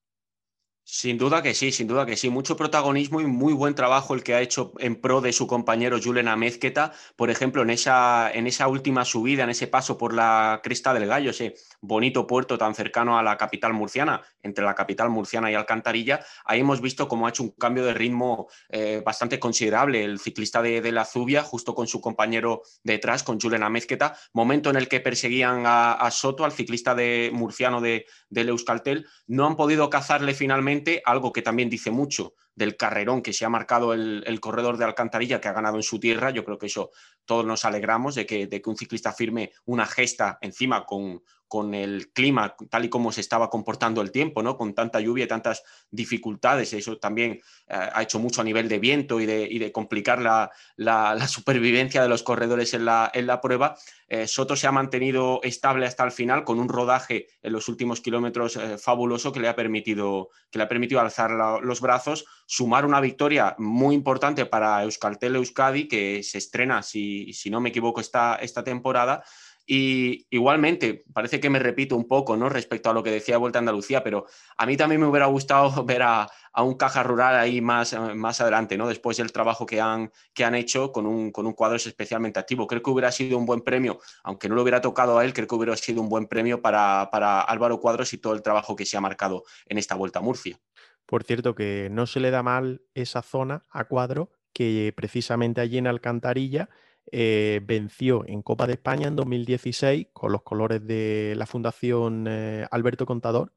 [0.88, 2.30] Sin duda que sí, sin duda que sí.
[2.30, 5.98] Mucho protagonismo y muy buen trabajo el que ha hecho en pro de su compañero
[6.00, 6.92] Julen Amezqueta.
[7.16, 11.08] Por ejemplo, en esa, en esa última subida, en ese paso por la Cresta del
[11.08, 15.54] Gallo, ese bonito puerto tan cercano a la capital murciana, entre la capital murciana y
[15.54, 20.20] Alcantarilla, ahí hemos visto cómo ha hecho un cambio de ritmo eh, bastante considerable el
[20.20, 24.16] ciclista de, la Zubia, justo con su compañero detrás, con Julen Amezqueta.
[24.32, 29.08] Momento en el que perseguían a, Soto, al ciclista de, murciano de, del Euskaltel.
[29.26, 33.48] No han podido cazarle finalmente algo que también dice mucho del carrerón que se ha
[33.48, 36.30] marcado el, corredor de Alcantarilla que ha ganado en su tierra.
[36.30, 36.90] Yo creo que eso
[37.24, 41.74] todos nos alegramos de que, de que un ciclista firme una gesta encima con, con
[41.74, 44.56] el clima, tal y como se estaba comportando el tiempo, ¿no?
[44.56, 46.72] Con tanta lluvia y tantas dificultades.
[46.72, 52.02] Eso también eh, ha hecho mucho a nivel de viento y de, complicar la, supervivencia
[52.02, 53.76] de los corredores en la, en la prueba.
[54.08, 58.00] Eh, Soto se ha mantenido estable hasta el final con un rodaje en los últimos
[58.00, 61.30] kilómetros eh, fabuloso que le ha permitido, que le ha permitido alzar
[61.62, 67.50] los brazos, sumar una victoria muy importante para Euskaltel Euskadi, que se estrena, si, si
[67.50, 69.22] no me equivoco, esta, esta temporada.
[69.68, 72.48] Y igualmente, parece que me repito un poco ¿no?
[72.48, 75.84] respecto a lo que decía Vuelta a Andalucía, pero a mí también me hubiera gustado
[75.84, 78.88] ver a, un caja rural ahí más, más adelante, ¿no?
[78.88, 82.66] después del trabajo que han, que han hecho con un, con un cuadro especialmente activo.
[82.66, 85.48] Creo que hubiera sido un buen premio, aunque no lo hubiera tocado a él, creo
[85.48, 88.86] que hubiera sido un buen premio para, para Álvaro Cuadros y todo el trabajo que
[88.86, 90.58] se ha marcado en esta Vuelta a Murcia.
[91.06, 95.78] Por cierto, que no se le da mal esa zona a Cuadro, que precisamente allí
[95.78, 96.68] en Alcantarilla
[97.12, 102.66] eh, venció en Copa de España en 2016 con los colores de la Fundación eh,
[102.70, 103.52] Alberto Contador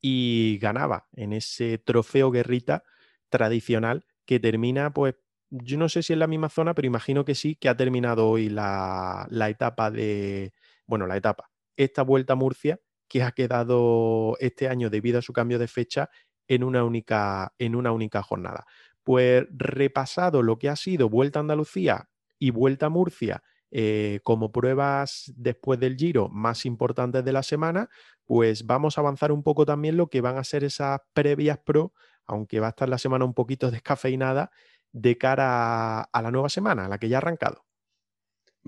[0.00, 2.84] y ganaba en ese trofeo guerrita
[3.30, 5.14] tradicional que termina, pues,
[5.50, 8.28] yo no sé si en la misma zona, pero imagino que sí, que ha terminado
[8.28, 10.52] hoy la, etapa de,
[10.86, 15.32] bueno, la etapa, esta vuelta a Murcia que ha quedado este año debido a su
[15.32, 16.10] cambio de fecha
[16.48, 18.66] en una única, en una única jornada.
[19.02, 24.52] Pues repasado lo que ha sido Vuelta a Andalucía y Vuelta a Murcia eh, como
[24.52, 27.88] pruebas después del Giro más importantes de la semana,
[28.24, 31.92] pues vamos a avanzar un poco también lo que van a ser esas previas pro,
[32.26, 34.50] aunque va a estar la semana un poquito descafeinada,
[34.92, 37.65] de cara a la nueva semana, a la que ya ha arrancado.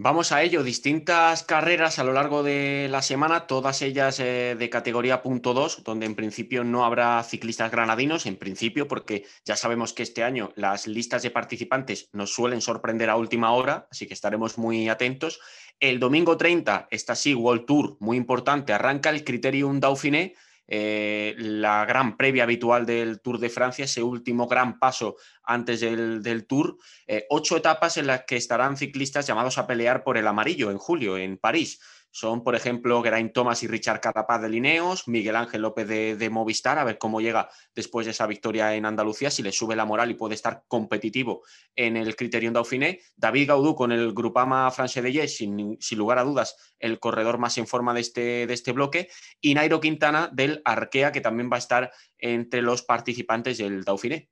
[0.00, 4.70] Vamos a ello, distintas carreras a lo largo de la semana, todas ellas eh, de
[4.70, 9.92] categoría punto 2, donde en principio no habrá ciclistas granadinos, en principio, porque ya sabemos
[9.92, 14.14] que este año las listas de participantes nos suelen sorprender a última hora, así que
[14.14, 15.40] estaremos muy atentos.
[15.80, 20.36] El domingo 30, esta sí, World Tour, muy importante, arranca el Criterium Dauphiné,
[20.68, 26.46] eh, la gran previa habitual del Tour de Francia, ese último gran paso antes del,
[26.46, 26.76] Tour,
[27.06, 30.76] eh, ocho etapas en las que estarán ciclistas llamados a pelear por el amarillo en
[30.76, 31.80] julio en París.
[32.10, 36.78] Son, por ejemplo, Geraint Thomas y Richard Carapaz de Lineos, Miguel Ángel López de, Movistar,
[36.78, 40.10] a ver cómo llega después de esa victoria en Andalucía, si le sube la moral
[40.10, 41.42] y puede estar competitivo
[41.76, 43.00] en el Criterium Dauphiné.
[43.16, 47.38] David Gaudú con el Grupama France de Yes, sin, sin, lugar a dudas, el corredor
[47.38, 49.08] más en forma de este, de este bloque.
[49.40, 54.28] Y Nairo Quintana del Arkea, que también va a estar entre los participantes del Dauphiné.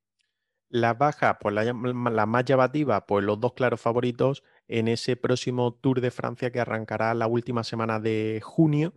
[0.68, 5.74] La baja, pues la, la, más llamativa, pues los dos claros favoritos en ese próximo
[5.74, 8.94] Tour de Francia que arrancará la última semana de junio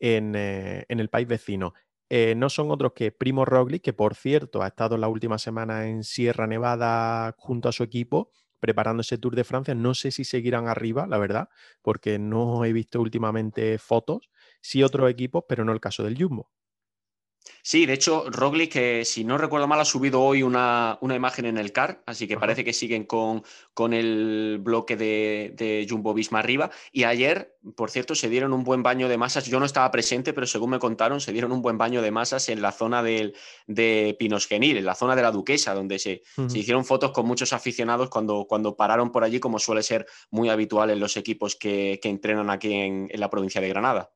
[0.00, 1.74] en, eh, el país vecino.
[2.10, 5.88] Eh, no son otros que Primo Roglic, que por cierto ha estado la última semana
[5.88, 9.74] en Sierra Nevada junto a su equipo preparando ese Tour de Francia.
[9.74, 11.48] No sé si seguirán arriba, la verdad,
[11.82, 14.30] porque no he visto últimamente fotos.
[14.62, 16.50] Sí otros equipos, pero no el caso del Jumbo.
[17.62, 21.58] Sí, de hecho, Roglic, que si no recuerdo mal, ha subido hoy una, imagen en
[21.58, 23.42] el CAR, así que parece que siguen con,
[23.74, 26.70] con el bloque de, Jumbo Visma arriba.
[26.92, 29.46] Y ayer, por cierto, se dieron un buen baño de masas.
[29.46, 32.48] Yo no estaba presente, pero según me contaron, se dieron un buen baño de masas
[32.48, 33.34] en la zona del,
[33.66, 36.22] de Pinos Genil, en la zona de la Duquesa, donde se,
[36.54, 40.90] hicieron fotos con muchos aficionados cuando, cuando pararon por allí, como suele ser muy habitual
[40.90, 44.10] en los equipos que, entrenan aquí en la provincia de Granada.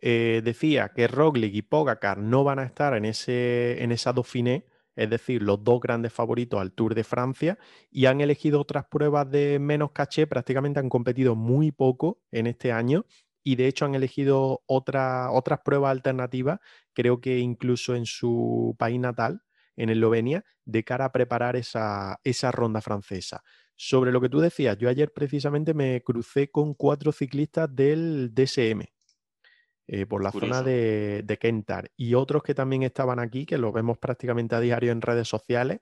[0.00, 4.66] Eh, decía que Roglic y Pogacar no van a estar en, ese, en esa Dauphiné,
[4.94, 7.58] es decir, los dos grandes favoritos al Tour de Francia,
[7.90, 12.72] y han elegido otras pruebas de menos caché, prácticamente han competido muy poco en este
[12.72, 13.06] año,
[13.42, 16.60] y de hecho han elegido otras pruebas alternativas,
[16.92, 19.42] creo que incluso en su país natal,
[19.76, 23.42] en Eslovenia, de cara a preparar esa, esa ronda francesa.
[23.76, 28.82] Sobre lo que tú decías, yo ayer precisamente me crucé con cuatro ciclistas del DSM,
[29.88, 31.90] eh, por la zona de, de, Kentar.
[31.96, 35.80] Y otros que también estaban aquí, que los vemos prácticamente a diario en redes sociales,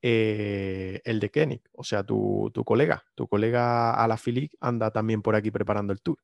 [0.00, 5.36] eh, el de Kenny, o sea, tu, tu colega, tu colega Alaphilippe anda también por
[5.36, 6.18] aquí preparando el tour.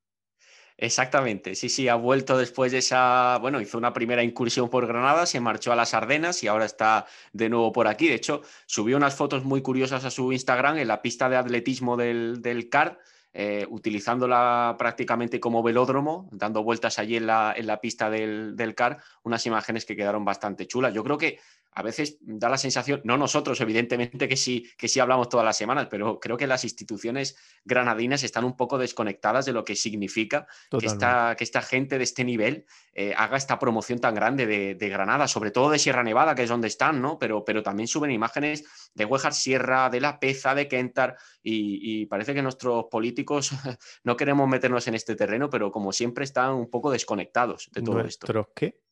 [0.80, 5.26] Exactamente, sí, sí, ha vuelto después de esa, bueno, hizo una primera incursión por Granada,
[5.26, 8.08] se marchó a las Ardenas y ahora está de nuevo por aquí.
[8.08, 11.96] De hecho, subió unas fotos muy curiosas a su Instagram en la pista de atletismo
[11.96, 13.00] del, del CAR
[13.32, 18.74] eh, utilizándola prácticamente como velódromo, dando vueltas allí en la, en la pista del, del,
[18.74, 20.94] CAR, unas imágenes que quedaron bastante chulas.
[20.94, 21.38] Yo creo que
[21.72, 25.56] a veces da la sensación, no nosotros, evidentemente que sí, que sí hablamos todas las
[25.56, 30.46] semanas, pero creo que las instituciones granadinas están un poco desconectadas de lo que significa
[30.76, 34.88] que esta, que esta, gente de este nivel eh, haga esta promoción tan grande de,
[34.88, 37.18] Granada, sobre todo de Sierra Nevada, que es donde están, ¿no?
[37.18, 42.34] Pero, pero también suben imágenes de Huejar Sierra, de La Peza, de Kentar, y, parece
[42.34, 43.50] que nuestros políticos
[44.04, 48.00] no queremos meternos en este terreno, pero como siempre están un poco desconectados de todo
[48.00, 48.26] esto.
[48.32, 48.87] ¿Nuestros qué?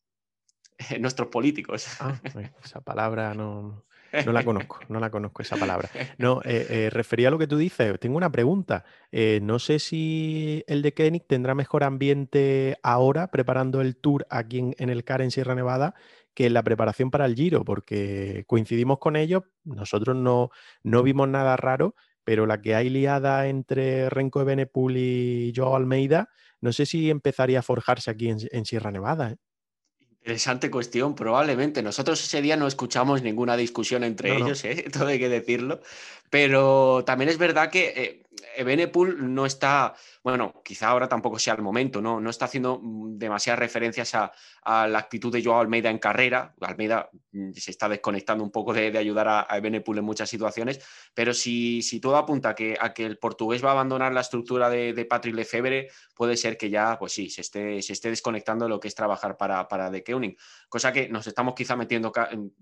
[0.99, 1.87] nuestros políticos.
[1.99, 2.19] Ah,
[2.63, 3.85] esa palabra no,
[4.25, 5.89] no la conozco, no la conozco esa palabra.
[6.17, 7.99] No, eh, eh, refería a lo que tú dices.
[7.99, 8.85] Tengo una pregunta.
[9.11, 14.73] Eh, no sé si el de Koenig tendrá mejor ambiente ahora preparando el tour aquí
[14.77, 15.95] en, el CAR en Sierra Nevada
[16.33, 19.43] que en la preparación para el Giro, porque coincidimos con ellos.
[19.63, 20.51] Nosotros no,
[20.83, 25.75] no vimos nada raro, pero la que hay liada entre Renko de Benepul y Joao
[25.75, 26.29] Almeida,
[26.61, 29.35] no sé si empezaría a forjarse aquí en, Sierra Nevada.
[30.27, 31.81] Interesante cuestión, probablemente.
[31.81, 34.83] Nosotros ese día no escuchamos ninguna discusión entre ellos, ¿eh?
[34.91, 35.79] todo hay que decirlo.
[36.29, 38.26] Pero también es verdad que eh,
[38.63, 39.93] Benepool no está,
[40.23, 42.19] bueno, quizá ahora tampoco sea el momento, ¿no?
[42.19, 44.31] No está haciendo mm, demasiadas referencias a,
[44.65, 46.53] la actitud de Joao Almeida en carrera.
[46.61, 50.79] Almeida mm, se está desconectando un poco de, ayudar a, a Benepool en muchas situaciones,
[51.13, 54.21] pero si, si todo apunta a que, a que, el portugués va a abandonar la
[54.21, 58.09] estructura de, de Patrick Lefebvre, puede ser que ya, pues sí, se esté, se esté
[58.09, 60.35] desconectando de lo que es trabajar para, para The Keuning.
[60.67, 62.11] Cosa que nos estamos quizá metiendo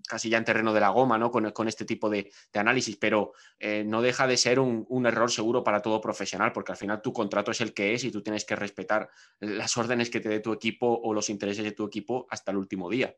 [0.07, 1.31] casi ya en terreno de la goma, ¿no?
[1.31, 5.31] Con, con este tipo de, de análisis, pero eh, no deja de ser un, error
[5.31, 8.23] seguro para todo profesional, porque al final tu contrato es el que es y tú
[8.23, 9.09] tienes que respetar
[9.41, 12.57] las órdenes que te dé tu equipo o los intereses de tu equipo hasta el
[12.57, 13.13] último día.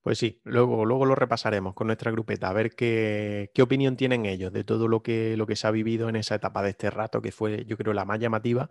[0.00, 4.26] Pues sí, luego, luego lo repasaremos con nuestra grupeta, a ver qué, qué, opinión tienen
[4.26, 6.90] ellos de todo lo que, lo que se ha vivido en esa etapa de este
[6.90, 8.68] rato, que fue yo creo la más llamativa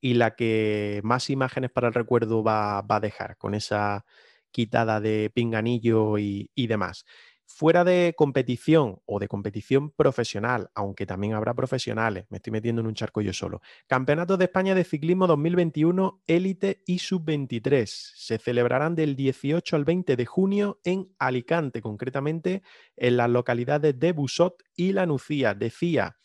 [0.00, 4.04] y la que más imágenes para el recuerdo va, va a dejar, con esa
[4.52, 7.04] quitada de pinganillo y, y demás.
[7.48, 12.88] Fuera de competición o de competición profesional, aunque también habrá profesionales, me estoy metiendo en
[12.88, 13.62] un charco yo solo.
[13.86, 17.86] Campeonatos de España de Ciclismo 2021, élite y sub-23.
[17.86, 22.62] Se celebrarán del 18 al 20 de junio en Alicante, concretamente
[22.96, 25.54] en las localidades de Busot y La Nucía.
[25.54, 26.16] Decía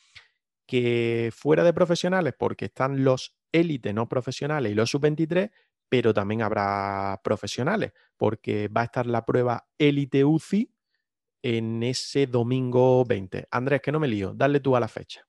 [0.66, 5.52] que fuera de profesionales, porque están los élite no profesionales y los sub-23,
[5.88, 10.74] pero también habrá profesionales, porque va a estar la prueba élite UCI
[11.44, 13.48] en ese domingo 20.
[13.52, 15.26] Andrés, que no me lío, dale tú a la fecha.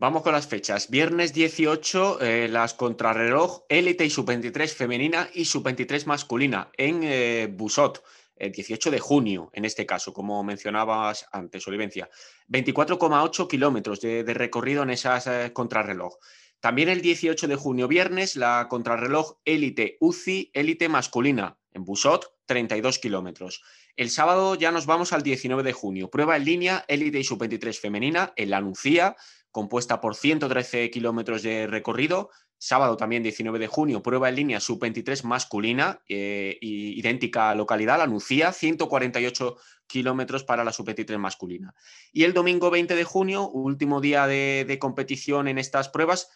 [0.00, 0.90] Vamos con las fechas.
[0.90, 8.04] Viernes 18, eh, las contrarreloj élite y sub-23 femenina y sub-23 masculina en eh, Busot,
[8.36, 12.08] el 18 de junio, en este caso, como mencionabas antes, Olivencia.
[12.48, 16.14] 24,8 kilómetros de, recorrido en esas eh, contrarreloj.
[16.60, 23.00] También el 18 de junio, viernes, la contrarreloj élite UCI élite masculina en Busot, 32
[23.00, 23.62] kilómetros.
[23.98, 26.08] El sábado ya nos vamos al 19 de junio.
[26.08, 29.16] Prueba en línea élite y sub-23 femenina en la Nucía,
[29.50, 32.30] compuesta por 113 kilómetros de recorrido.
[32.58, 38.52] Sábado también 19 de junio, prueba en línea sub-23 masculina, eh, idéntica localidad, la Nucía,
[38.52, 39.56] 148
[39.88, 41.74] kilómetros para la sub-23 masculina.
[42.12, 46.30] Y el domingo 20 de junio, último día de, de competición en estas pruebas,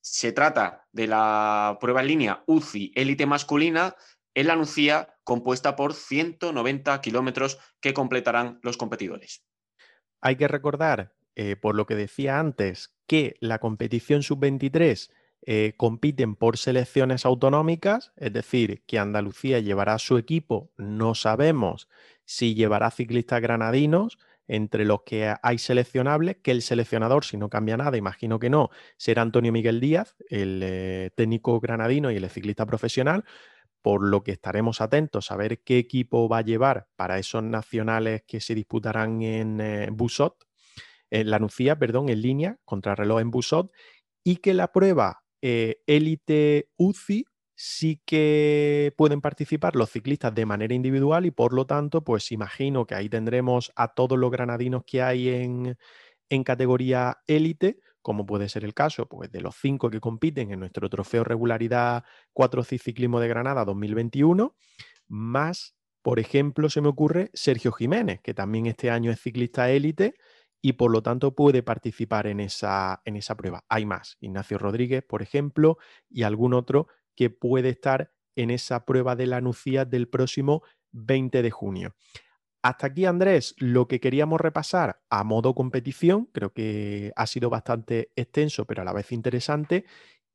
[0.00, 3.94] se trata de la prueba en línea UCI élite masculina,
[4.34, 9.44] en la Nucía, compuesta por 190 kilómetros que completarán los competidores.
[10.20, 15.10] Hay que recordar, eh, por lo que decía antes, que la competición sub-23
[15.44, 21.88] eh, compiten por selecciones autonómicas, es decir, que Andalucía llevará su equipo, no sabemos
[22.24, 24.18] si llevará ciclistas granadinos,
[24.48, 28.70] entre los que hay seleccionables, que el seleccionador, si no cambia nada, imagino que no,
[28.96, 33.24] será Antonio Miguel Díaz, el eh, técnico granadino y el ciclista profesional,
[33.82, 38.22] por lo que estaremos atentos a ver qué equipo va a llevar para esos nacionales
[38.26, 40.36] que se disputarán en eh, Busot,
[41.10, 43.72] en la Nucía, perdón, en línea, contra reloj en Busot,
[44.24, 50.74] y que la prueba élite eh, UCI sí que pueden participar los ciclistas de manera
[50.74, 55.02] individual y por lo tanto, pues imagino que ahí tendremos a todos los granadinos que
[55.02, 55.76] hay en,
[56.28, 60.60] en categoría élite como puede ser el caso pues, de los cinco que compiten en
[60.60, 64.54] nuestro trofeo regularidad 4 Ciclismo de Granada 2021,
[65.08, 70.14] más, por ejemplo, se me ocurre Sergio Jiménez, que también este año es ciclista élite
[70.60, 73.64] y por lo tanto puede participar en esa, en esa prueba.
[73.68, 75.78] Hay más, Ignacio Rodríguez, por ejemplo,
[76.08, 81.42] y algún otro que puede estar en esa prueba de la Nucía del próximo 20
[81.42, 81.94] de junio.
[82.62, 88.12] Hasta aquí, Andrés, lo que queríamos repasar a modo competición, creo que ha sido bastante
[88.14, 89.84] extenso, pero a la vez interesante.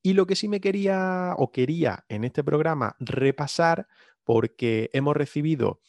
[0.03, 3.87] Y lo que sí me quería o quería en este programa repasar,
[4.25, 5.79] porque hemos recibido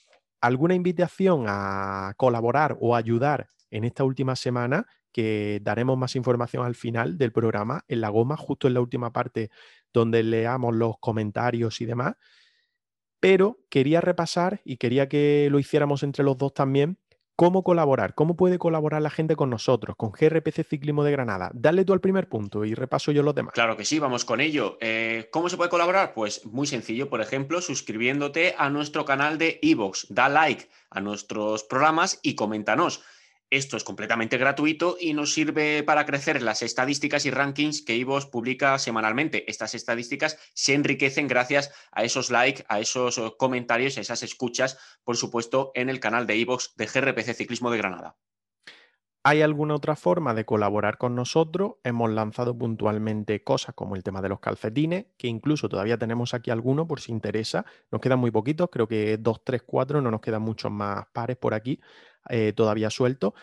[0.40, 6.76] alguna invitación a colaborar o ayudar en esta última semana, que daremos más información al
[6.76, 9.50] final del programa, en la goma, justo en la última parte
[9.92, 12.14] donde leamos los comentarios y demás
[13.20, 16.98] pero quería repasar y quería que lo hiciéramos entre los dos también.
[17.36, 18.16] ¿Cómo colaborar?
[18.16, 21.52] ¿Cómo puede colaborar la gente con nosotros, con GRPC Ciclismo de Granada?
[21.54, 23.54] Dale tú al primer punto y repaso yo los demás.
[23.54, 24.76] Claro que sí, vamos con ello.
[24.80, 26.14] Eh, ¿Cómo se puede colaborar?
[26.14, 30.08] Pues muy sencillo, por ejemplo, suscribiéndote a nuestro canal de Evox.
[30.10, 33.04] Da like a nuestros programas y coméntanos.
[33.50, 38.26] Esto es completamente gratuito y nos sirve para crecer las estadísticas y rankings que Ivos
[38.26, 39.50] publica semanalmente.
[39.50, 44.78] Estas estadísticas se enriquecen gracias a esos likes, a esos eh, comentarios, a esas escuchas,
[45.02, 48.16] por supuesto, en el canal de Ivox de GRPC Ciclismo de Granada.
[49.24, 51.72] ¿Hay alguna otra forma de colaborar con nosotros?
[51.84, 56.50] Hemos lanzado puntualmente cosas como el tema de los calcetines, que incluso todavía tenemos aquí
[56.50, 57.66] alguno por si interesa.
[57.90, 61.36] Nos quedan muy poquitos, creo que dos, tres, cuatro, no nos quedan muchos más pares
[61.36, 61.80] por aquí.
[62.28, 63.34] Eh, todavía suelto,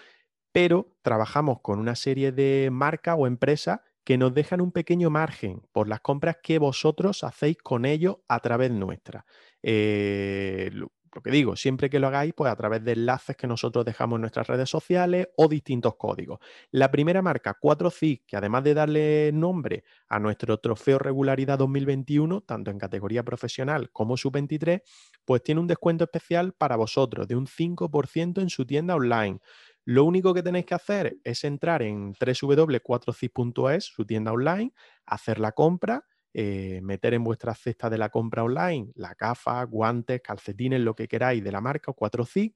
[0.52, 5.64] pero trabajamos con una serie de marcas o empresas que nos dejan un pequeño margen
[5.72, 9.26] por las compras que vosotros hacéis con ellos a través nuestra.
[9.64, 10.72] Eh,
[11.16, 14.18] lo, que digo, siempre que lo hagáis, pues a través de enlaces que nosotros dejamos
[14.18, 16.40] en nuestras redes sociales o distintos códigos.
[16.72, 22.72] La primera marca, 4CIC, que además de darle nombre a nuestro trofeo regularidad 2021, tanto
[22.72, 24.82] en categoría profesional como sub-23,
[25.24, 29.40] pues tiene un descuento especial para vosotros de un 5% en su tienda online.
[29.86, 34.74] Lo único que tenéis que hacer es entrar en www.4CIS.es, su tienda online,
[35.06, 36.04] hacer la compra,
[36.38, 41.08] eh, meter en vuestra cesta de la compra online la gafa, guantes, calcetines, lo que
[41.08, 42.54] queráis de la marca 4CIS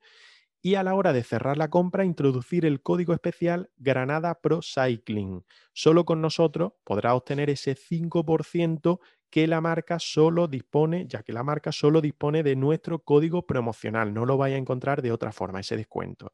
[0.62, 5.46] y a la hora de cerrar la compra introducir el código especial Granada Pro Cycling.
[5.72, 9.00] Solo con nosotros podrá obtener ese 5%
[9.30, 14.14] que la marca solo dispone, ya que la marca solo dispone de nuestro código promocional,
[14.14, 16.34] no lo vais a encontrar de otra forma, ese descuento.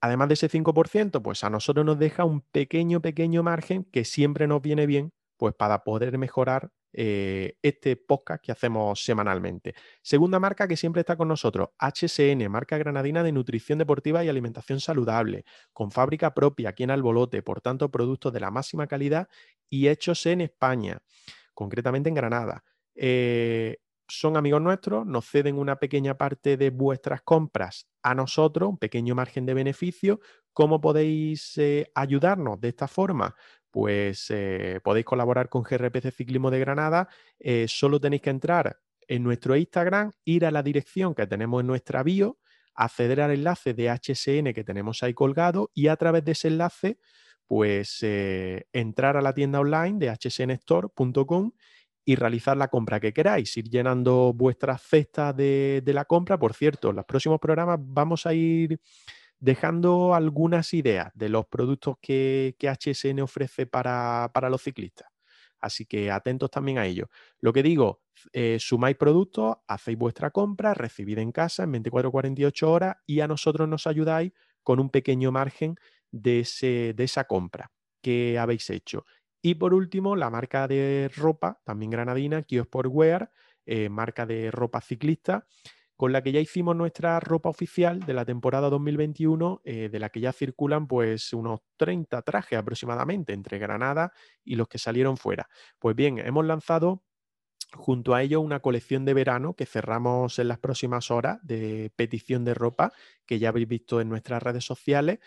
[0.00, 4.46] Además de ese 5%, pues a nosotros nos deja un pequeño, pequeño margen que siempre
[4.46, 5.12] nos viene bien,
[5.42, 9.74] pues para poder mejorar eh, este podcast que hacemos semanalmente.
[10.00, 14.78] Segunda marca que siempre está con nosotros, HSN, marca granadina de nutrición deportiva y alimentación
[14.78, 19.26] saludable, con fábrica propia aquí en Albolote, por tanto productos de la máxima calidad
[19.68, 21.02] y hechos en España,
[21.54, 22.62] concretamente en Granada.
[22.94, 28.78] Eh, son amigos nuestros, nos ceden una pequeña parte de vuestras compras a nosotros, un
[28.78, 30.20] pequeño margen de beneficio.
[30.52, 33.34] ¿Cómo podéis eh, ayudarnos de esta forma?
[33.72, 37.08] Pues eh, podéis colaborar con GRPC Ciclismo de Granada.
[37.40, 41.66] Eh, solo tenéis que entrar en nuestro Instagram, ir a la dirección que tenemos en
[41.66, 42.38] nuestra bio,
[42.74, 46.98] acceder al enlace de HSN que tenemos ahí colgado y a través de ese enlace,
[47.46, 51.52] pues eh, entrar a la tienda online de hsnstore.com
[52.04, 56.38] y realizar la compra que queráis, ir llenando vuestras cestas de, de la compra.
[56.38, 58.78] Por cierto, en los próximos programas vamos a ir
[59.42, 65.08] dejando algunas ideas de los productos que, HSN ofrece para, los ciclistas.
[65.60, 67.08] Así que atentos también a ello.
[67.40, 72.96] Lo que digo, eh, sumáis productos, hacéis vuestra compra, recibid en casa en 24-48 horas
[73.04, 74.32] y a nosotros nos ayudáis
[74.62, 75.74] con un pequeño margen
[76.12, 79.04] de, ese, de esa compra que habéis hecho.
[79.42, 83.32] Y por último, la marca de ropa, también granadina, Kiosportwear,
[83.66, 85.48] eh, marca de ropa ciclista,
[85.96, 90.08] con la que ya hicimos nuestra ropa oficial de la temporada 2021, eh, de la
[90.10, 94.12] que ya circulan pues unos 30 trajes aproximadamente entre Granada
[94.44, 95.48] y los que salieron fuera.
[95.78, 97.04] Pues bien, hemos lanzado
[97.74, 102.44] junto a ello una colección de verano que cerramos en las próximas horas de petición
[102.44, 102.92] de ropa
[103.26, 105.20] que ya habéis visto en nuestras redes sociales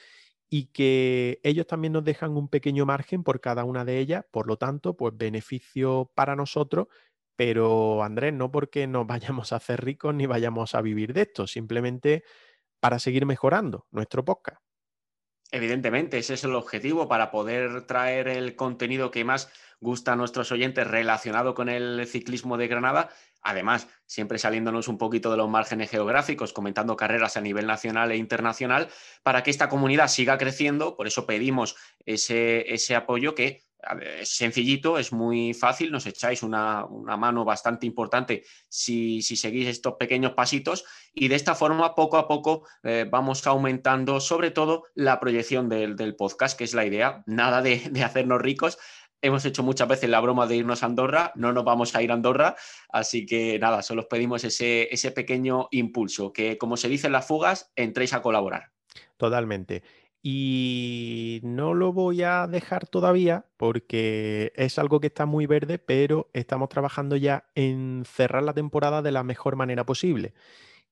[0.49, 4.47] y que ellos también nos dejan un pequeño margen por cada una de ellas, por
[4.47, 6.87] lo tanto, pues beneficio para nosotros
[7.35, 11.47] pero Andrés, no porque nos vayamos a hacer ricos ni vayamos a vivir de esto,
[11.47, 12.23] simplemente
[12.79, 14.61] para seguir mejorando nuestro podcast.
[15.51, 20.51] Evidentemente, ese es el objetivo para poder traer el contenido que más gusta a nuestros
[20.51, 23.09] oyentes relacionado con el ciclismo de Granada.
[23.41, 28.17] Además, siempre saliéndonos un poquito de los márgenes geográficos, comentando carreras a nivel nacional e
[28.17, 28.89] internacional,
[29.21, 30.97] para que esta comunidad siga creciendo.
[30.97, 31.75] Por eso pedimos
[32.05, 33.64] ese, ese apoyo que
[34.01, 36.85] es sencillito, es muy fácil, nos echáis una,
[37.17, 42.67] mano bastante importante si, seguís estos pequeños pasitos y de esta forma poco a poco
[42.83, 47.91] eh, vamos aumentando sobre todo la proyección del, podcast, que es la idea, nada de,
[48.03, 48.77] hacernos ricos.
[49.21, 52.11] Hemos hecho muchas veces la broma de irnos a Andorra, no nos vamos a ir
[52.11, 52.55] a Andorra,
[52.89, 57.13] así que nada, solo os pedimos ese, ese pequeño impulso, que como se dice en
[57.13, 58.71] las fugas, entréis a colaborar.
[59.17, 59.83] Totalmente.
[60.27, 66.31] Y no lo voy a dejar todavía porque es algo que está muy verde, pero
[66.33, 70.33] estamos trabajando ya en cerrar la temporada de la mejor manera posible.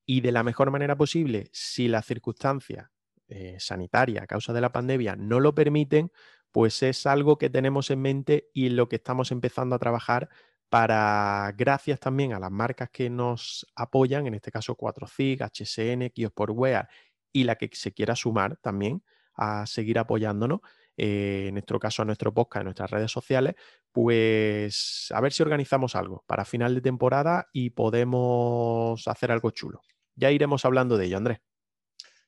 [0.05, 2.91] Y de la mejor manera posible, si las circunstancias
[3.27, 6.11] eh, sanitarias a causa de la pandemia no lo permiten,
[6.51, 10.29] pues es algo que tenemos en mente y en lo que estamos empezando a trabajar
[10.69, 16.87] para, gracias también a las marcas que nos apoyan, en este caso 4CIG, HSN, Kiosportwear
[17.31, 19.01] y la que se quiera sumar también,
[19.35, 20.61] a seguir apoyándonos,
[20.97, 23.55] eh, en nuestro caso a nuestro podcast, en nuestras redes sociales,
[23.91, 29.81] pues a ver si organizamos algo para final de temporada y podemos hacer algo chulo.
[30.15, 31.39] Ya iremos hablando de ello, Andrés.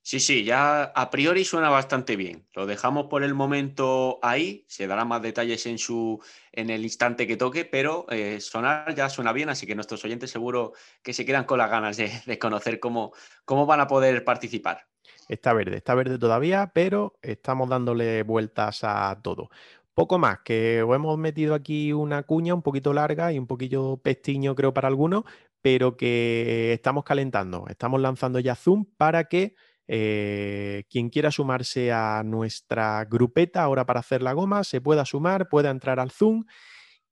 [0.08, 2.48] Sí, sí, ya a priori suena bastante bien.
[2.54, 7.26] Lo dejamos por el momento ahí, se darán más detalles en su en el instante
[7.26, 11.26] que toque, pero eh, sonar ya suena bien, así que nuestros oyentes seguro que se
[11.26, 13.14] quedan con las ganas de, de conocer cómo,
[13.46, 14.88] cómo van a poder participar.
[15.28, 19.50] Está verde, está verde todavía, pero estamos dándole vueltas a todo.
[19.96, 23.98] Poco más, que os hemos metido aquí una cuña un poquito larga y un poquillo
[23.98, 25.24] pestiño creo para algunos,
[25.62, 27.66] pero que estamos calentando.
[27.70, 29.56] Estamos lanzando ya Zoom para que
[29.88, 35.48] eh, quien quiera sumarse a nuestra grupeta ahora para hacer la goma se pueda sumar,
[35.48, 36.44] pueda entrar al Zoom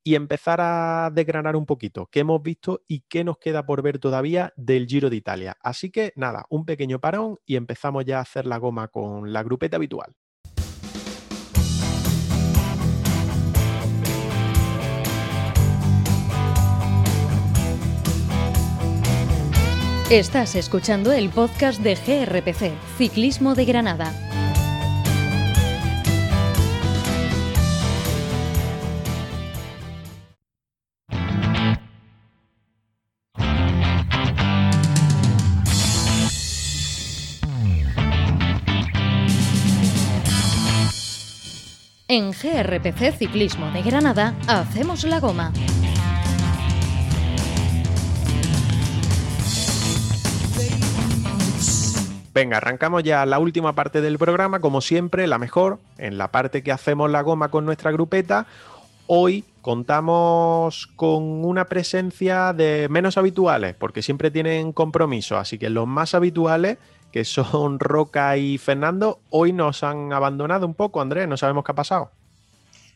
[0.04, 4.00] y empezar a desgranar un poquito qué hemos visto y qué nos queda por ver
[4.00, 5.58] todavía del Giro de Italia.
[5.62, 9.44] Así que nada, un pequeño parón y empezamos ya a hacer la goma con la
[9.44, 10.14] grupeta habitual.
[20.10, 24.33] Estás escuchando el podcast de GRPC, Ciclismo de Granada.
[42.16, 45.52] En GRPC Ciclismo de Granada hacemos la goma.
[52.32, 56.62] Venga, arrancamos ya la última parte del programa, como siempre, la mejor, en la parte
[56.62, 58.46] que hacemos la goma con nuestra grupeta.
[59.08, 65.88] Hoy contamos con una presencia de menos habituales, porque siempre tienen compromiso, así que los
[65.88, 66.78] más habituales,
[67.14, 71.72] que son Roca y Fernando, hoy nos han abandonado un poco, Andrés, no sabemos qué
[71.72, 72.12] ha pasado.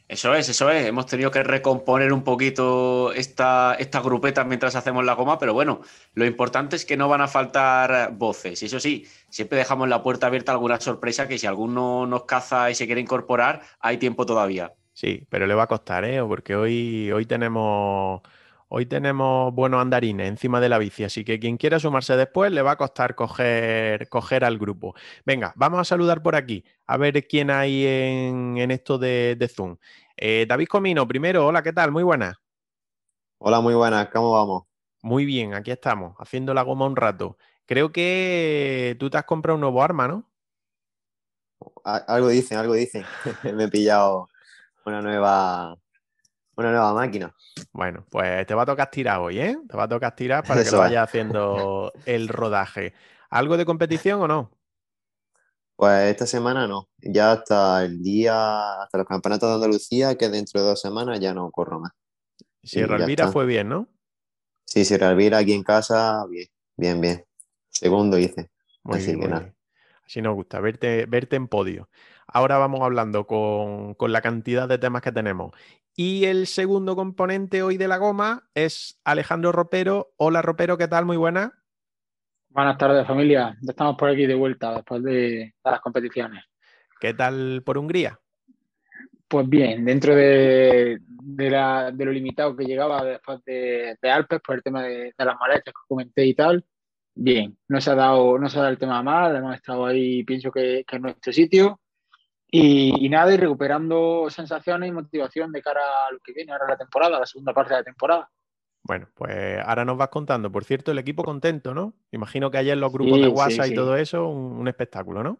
[0.07, 0.87] Eso es, eso es.
[0.87, 5.81] Hemos tenido que recomponer un poquito esta, esta grupeta mientras hacemos la goma, pero bueno,
[6.13, 8.63] lo importante es que no van a faltar voces.
[8.63, 12.23] Y eso sí, siempre dejamos la puerta abierta a alguna sorpresa que si alguno nos
[12.23, 14.73] caza y se quiere incorporar, hay tiempo todavía.
[14.93, 16.23] Sí, pero le va a costar, ¿eh?
[16.23, 18.21] Porque hoy, hoy tenemos.
[18.69, 22.61] Hoy tenemos buenos andarines encima de la bici, así que quien quiera sumarse después le
[22.61, 24.93] va a costar coger, coger al grupo.
[25.25, 29.77] Venga, vamos a saludar por aquí, a ver quién hay en, esto de, Zoom.
[30.17, 31.93] Eh, David Comino, primero, hola, ¿qué tal?
[31.93, 32.35] Muy buenas.
[33.37, 34.63] Hola, muy buenas, ¿cómo vamos?
[35.01, 37.37] Muy bien, aquí estamos, haciendo la goma un rato.
[37.65, 40.29] Creo que tú te has comprado un nuevo arma, ¿no?
[41.85, 43.05] Algo dicen, algo dicen.
[43.55, 44.27] Me he pillado
[44.85, 45.77] una nueva,
[46.57, 47.35] una nueva máquina.
[47.71, 49.57] Bueno, pues te va a tocar tirar hoy, ¿eh?
[49.69, 52.93] Te va a tocar tirar para que vaya haciendo el rodaje.
[53.29, 54.51] ¿Algo de competición o no?
[55.75, 56.89] Pues esta semana no.
[56.97, 61.33] Ya hasta el día, hasta los campeonatos de Andalucía, que dentro de dos semanas ya
[61.35, 61.91] no corro más.
[62.63, 63.87] Sierra Elvira fue bien, ¿no?
[64.65, 67.25] Sí, Sierra Elvira aquí en casa, bien, bien, bien.
[67.69, 68.49] Segundo hice.
[68.85, 69.53] Así que nada.
[70.03, 71.89] Así nos gusta, verte, verte en podio.
[72.25, 75.51] Ahora vamos hablando con, con, la cantidad de temas que tenemos.
[75.99, 80.13] Y el segundo componente hoy de la goma es Alejandro Ropero.
[80.17, 81.05] Hola Ropero, ¿qué tal?
[81.05, 81.51] Muy buena.
[82.49, 86.43] Buenas tardes familia, ya estamos por aquí de vuelta después de, las competiciones.
[86.99, 88.19] ¿Qué tal por Hungría?
[89.27, 90.99] Pues bien, dentro de,
[91.97, 96.27] lo limitado que llegaba después de, Alpes por el tema de, las maletas que comenté
[96.27, 96.63] y tal,
[97.15, 100.23] bien, no se ha dado, no se ha dado el tema mal, hemos estado ahí,
[100.23, 101.79] pienso que, que es nuestro sitio
[102.49, 106.77] y, nada, y recuperando sensaciones y motivación de cara a lo que viene ahora la
[106.77, 108.29] temporada, la segunda parte de la temporada.
[108.83, 110.49] Bueno, pues ahora nos vas contando.
[110.49, 111.93] Por cierto, el equipo contento, ¿no?
[112.11, 115.39] Imagino que ayer los grupos de WhatsApp y todo eso, un, espectáculo, ¿no?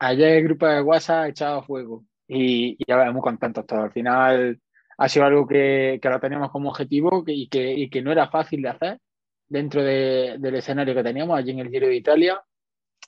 [0.00, 3.84] Ayer el grupo de WhatsApp echado a fuego y, ya ver, muy contentos todos.
[3.84, 4.60] Al final
[4.98, 8.28] ha sido algo que, que lo teníamos como objetivo y, que, y que no era
[8.28, 8.98] fácil de hacer
[9.48, 12.42] dentro del escenario que teníamos allí en el Giro de Italia.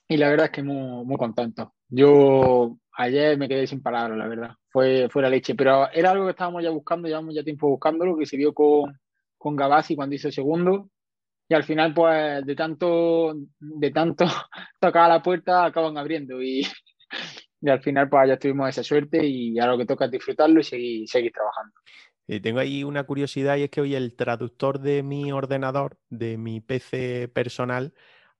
[0.06, 1.74] Y la verdad es que muy, muy contento.
[1.88, 4.50] Yo ayer me quedé sin palabras, la verdad.
[4.68, 8.16] Fue, fue la leche, pero era algo que estábamos ya buscando, llevamos ya tiempo buscándolo,
[8.16, 8.98] que se vio con,
[9.38, 10.90] con Gavazzi cuando hizo segundo.
[11.48, 14.24] Y al final, pues, de tanto, de tanto
[14.80, 16.42] tocar la puerta, acaban abriendo.
[16.42, 16.66] Y,
[17.60, 20.60] y al final, pues, ya tuvimos esa suerte y ahora lo que toca es disfrutarlo
[20.60, 21.74] y seguir, seguir trabajando.
[22.26, 26.38] Y tengo ahí una curiosidad y es que hoy el traductor de mi ordenador, de
[26.38, 27.92] mi PC personal,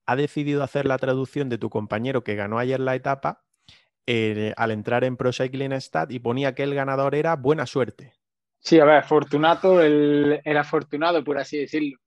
[0.07, 3.44] ha decidido hacer la traducción de tu compañero que ganó ayer la etapa
[4.07, 8.13] eh, al entrar en Pro Cycling Stat y ponía que el ganador era buena suerte.
[8.59, 11.99] Sí, a ver, Fortunato, el, el afortunado, por así decirlo.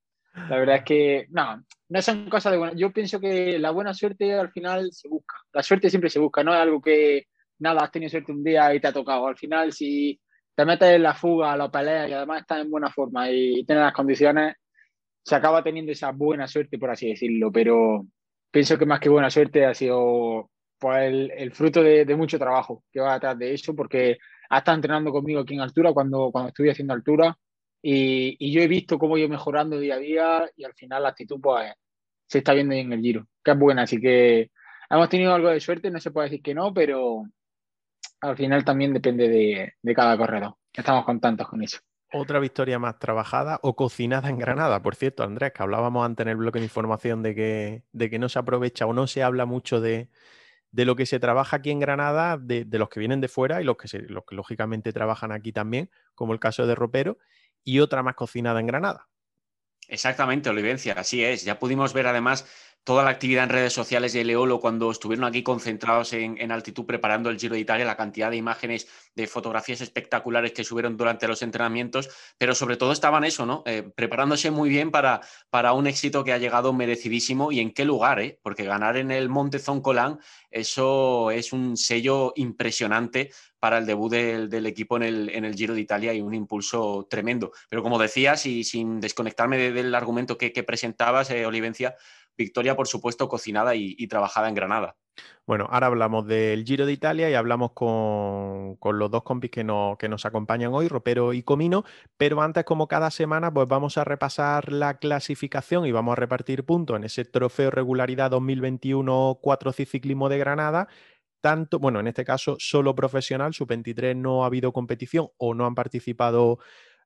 [0.50, 2.74] La verdad es que, no, no son cosas de buena.
[2.76, 5.36] Yo pienso que la buena suerte al final se busca.
[5.52, 7.26] La suerte siempre se busca, no es algo que,
[7.60, 9.28] nada, has tenido suerte un día y te ha tocado.
[9.28, 10.20] Al final, si
[10.56, 13.84] te metes en la fuga, la pelea y además estás en buena forma y tienes
[13.84, 14.56] las condiciones,
[15.24, 17.52] se acaba teniendo esa buena suerte, por así decirlo.
[17.52, 18.06] Pero
[18.52, 23.00] pienso que más que buena suerte ha sido pues el, fruto de, mucho trabajo que
[23.00, 24.18] va detrás de eso, porque
[24.50, 27.38] ha estado entrenando conmigo aquí en altura cuando, cuando estuve haciendo altura
[27.82, 31.40] y, yo he visto cómo yo mejorando día a día y al final la actitud
[31.42, 31.74] pues
[32.28, 34.52] se está viendo en el giro, que es buena, así que
[34.90, 37.24] hemos tenido algo de suerte, no se puede decir que no, pero
[38.22, 40.56] al final también depende de, cada corredor.
[40.74, 41.80] Estamos contentos con eso.
[42.14, 46.30] Otra victoria más trabajada o cocinada en Granada, por cierto, Andrés, que hablábamos antes en
[46.30, 49.46] el bloque de información de que, de que no se aprovecha o no se habla
[49.46, 50.10] mucho de,
[50.72, 53.64] de lo que se trabaja aquí en Granada, de, los que vienen de fuera y
[53.64, 57.18] los que, los que lógicamente trabajan aquí también, como el caso de Ropero,
[57.64, 59.08] y otra más cocinada en Granada.
[59.88, 61.46] Exactamente, Olivencia, así es.
[61.46, 62.46] Ya pudimos ver además
[62.88, 67.30] toda la actividad en redes sociales de Leolo cuando estuvieron aquí concentrados en, altitud preparando
[67.30, 71.42] el Giro de Italia, la cantidad de imágenes, de fotografías espectaculares que subieron durante los
[71.42, 73.62] entrenamientos, pero sobre todo estaban eso, ¿no?
[73.66, 75.20] Eh, preparándose muy bien para,
[75.50, 78.40] para un éxito que ha llegado merecidísimo y en qué lugar, ¿eh?
[78.42, 80.20] Porque ganar en el Monte Zoncolán,
[80.50, 85.74] eso es un sello impresionante para el debut del, equipo en el, en el, Giro
[85.74, 87.52] de Italia y un impulso tremendo.
[87.70, 91.96] Pero como decías, y sin desconectarme del argumento que, presentabas, eh, Olivencia,
[92.38, 94.96] victoria, por supuesto, cocinada y, trabajada en Granada.
[95.48, 99.66] Bueno, ahora hablamos del Giro de Italia y hablamos con, los dos compis que,
[99.98, 101.84] que, nos acompañan hoy, Ropero y Comino,
[102.18, 106.64] pero antes, como cada semana, pues vamos a repasar la clasificación y vamos a repartir
[106.66, 110.88] puntos en ese trofeo regularidad 2021 4 Ciclismo de Granada.
[111.42, 115.76] Tanto, bueno, en este caso solo profesional, sub-23 no ha habido competición o no han
[115.76, 116.60] participado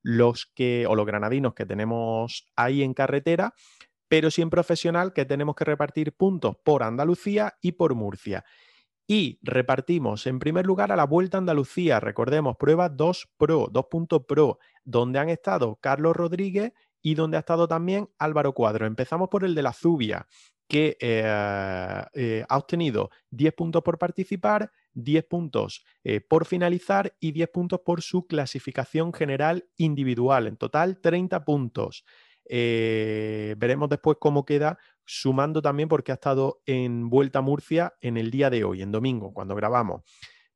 [0.03, 3.53] los que, o los granadinos que tenemos ahí en carretera
[4.11, 8.43] pero sí en profesional que tenemos que repartir puntos por Andalucía y por Murcia.
[9.07, 13.85] Y repartimos en primer lugar a la Vuelta a Andalucía, recordemos, prueba 2 Pro, 2
[14.27, 18.85] Pro, donde han estado Carlos Rodríguez y donde ha estado también Álvaro Cuadro.
[18.85, 20.27] Empezamos por el de la Zubia,
[20.67, 27.31] que eh, eh, ha obtenido 10 puntos por participar, 10 puntos eh, por finalizar y
[27.31, 30.47] 10 puntos por su clasificación general individual.
[30.47, 32.03] En total, 30 puntos.
[32.53, 38.17] Eh, veremos después cómo queda, sumando también porque ha estado en Vuelta a Murcia en
[38.17, 40.01] el día de hoy, en domingo, cuando grabamos.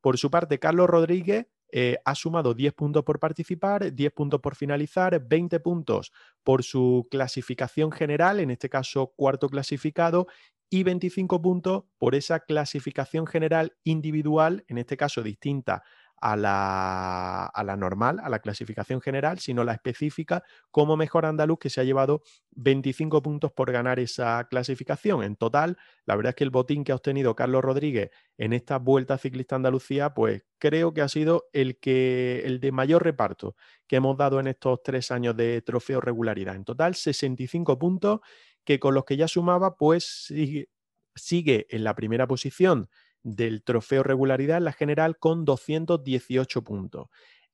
[0.01, 4.55] Por su parte, Carlos Rodríguez eh, ha sumado 10 puntos por participar, 10 puntos por
[4.55, 6.11] finalizar, 20 puntos
[6.43, 10.27] por su clasificación general, en este caso cuarto clasificado,
[10.69, 15.81] y 25 puntos por esa clasificación general individual, en este caso distinta
[16.21, 21.81] a la, normal, a la clasificación general, sino la específica como mejor andaluz que se
[21.81, 25.23] ha llevado 25 puntos por ganar esa clasificación.
[25.23, 28.77] En total, la verdad es que el botín que ha obtenido Carlos Rodríguez en esta
[28.79, 33.55] Vuelta Ciclista Andalucía, pues creo que ha sido el, que, el de mayor reparto
[33.87, 36.55] que hemos dado en estos tres años de trofeo regularidad.
[36.55, 38.21] En total, 65 puntos
[38.63, 40.33] que con los que ya sumaba, pues
[41.15, 42.89] sigue en la primera posición
[43.25, 47.07] del trofeo regularidad la general con 218 puntos.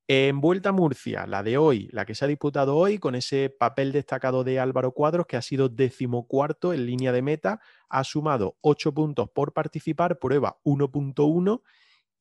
[0.08, 3.50] En Vuelta a Murcia, la de hoy, la que se ha disputado hoy, con ese
[3.50, 8.58] papel destacado de Álvaro Cuadros, que ha sido decimocuarto en línea de meta, ha sumado
[8.60, 11.62] 8 puntos por participar, prueba 1.1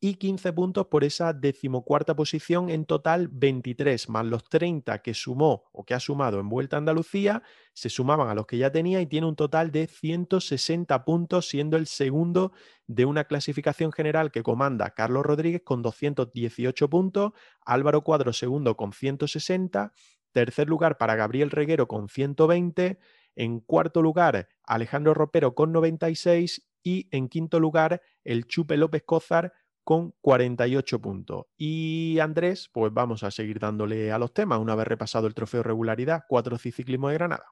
[0.02, 5.68] y 15 puntos por esa decimocuarta posición, en total 23, más los 30 que sumó
[5.72, 7.42] o que ha sumado en Vuelta a Andalucía,
[7.74, 11.76] se sumaban a los que ya tenía y tiene un total de 160 puntos, siendo
[11.76, 12.52] el segundo
[12.86, 17.32] de una clasificación general que comanda Carlos Rodríguez con 218 puntos,
[17.66, 19.92] Álvaro Cuadro segundo con 160,
[20.32, 22.98] tercer lugar para Gabriel Reguero con 120,
[23.36, 29.52] en cuarto lugar Alejandro Ropero con 96 y en quinto lugar el Chupe López Cózar
[29.90, 31.46] con 48 puntos.
[31.56, 35.64] Y Andrés, pues vamos a seguir dándole a los temas una vez repasado el trofeo
[35.64, 37.46] regularidad, cuatro ciclismo de Granada.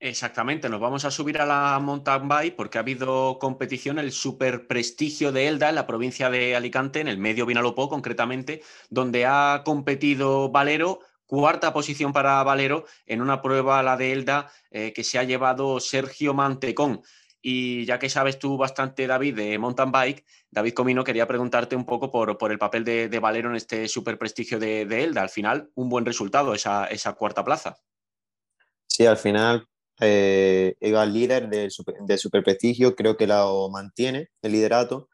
[0.00, 4.66] Exactamente, nos vamos a subir a la mountain bike porque ha habido competición, el super
[4.66, 9.60] prestigio de Elda en la provincia de Alicante, en el medio Vinalopó concretamente, donde ha
[9.62, 15.18] competido Valero, cuarta posición para Valero en una prueba, la de Elda, eh, que se
[15.18, 17.02] ha llevado Sergio Mantecón.
[17.44, 21.84] Y ya que sabes tú bastante, David, de mountain bike, David Comino quería preguntarte un
[21.84, 25.22] poco por, por el papel de, Valero en este super prestigio de, Elda.
[25.22, 27.78] Al final, un buen resultado esa, esa cuarta plaza.
[28.86, 29.66] Sí, al final
[30.00, 35.08] eh, al líder del super, super, prestigio, creo que lo mantiene, el liderato.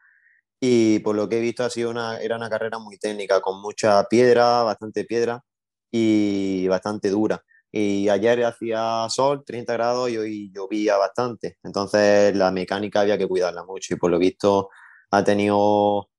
[0.59, 3.61] Y por lo que he visto, ha sido una, era una carrera muy técnica, con
[3.61, 5.43] mucha piedra, bastante piedra
[5.91, 7.43] y bastante dura.
[7.71, 11.57] Y ayer hacía sol, 30 grados, y hoy llovía bastante.
[11.63, 14.69] Entonces la mecánica había que cuidarla mucho y por lo visto
[15.11, 16.09] ha tenido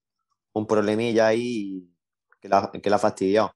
[0.52, 1.88] un problemilla ahí
[2.40, 3.52] que la, que la ha fastidiado.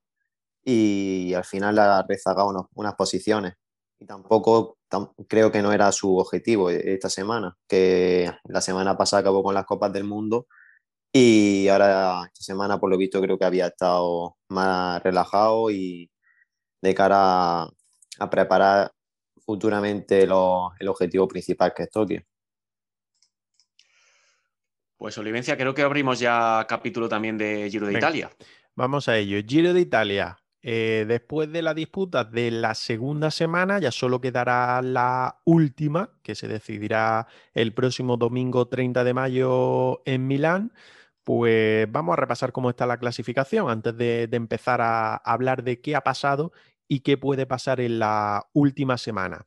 [0.64, 3.54] Y al final ha rezagado unas posiciones.
[3.98, 4.78] Y tampoco
[5.28, 9.54] creo que no era su objetivo e, esta semana, que la semana pasada acabó con
[9.54, 10.46] las Copas del Mundo
[11.12, 16.10] y ahora esta semana por lo visto creo que había estado más relajado y
[16.82, 17.68] de cara
[18.18, 18.90] a preparar
[19.44, 20.32] futuramente el
[20.88, 22.22] objetivo principal que es Tokio.
[24.96, 28.30] Pues Olivencia, creo que abrimos ya capítulo también de Giro de Italia.
[28.74, 29.38] Vamos a ello.
[29.46, 30.38] Giro de Italia.
[30.62, 36.34] Eh, después de la disputa de la segunda semana, ya solo quedará la última, que
[36.34, 40.72] se decidirá el próximo domingo 30 de mayo en Milán.
[41.22, 45.96] Pues vamos a repasar cómo está la clasificación antes de empezar a hablar de qué
[45.96, 46.52] ha pasado
[46.88, 49.46] y qué puede pasar en la última semana.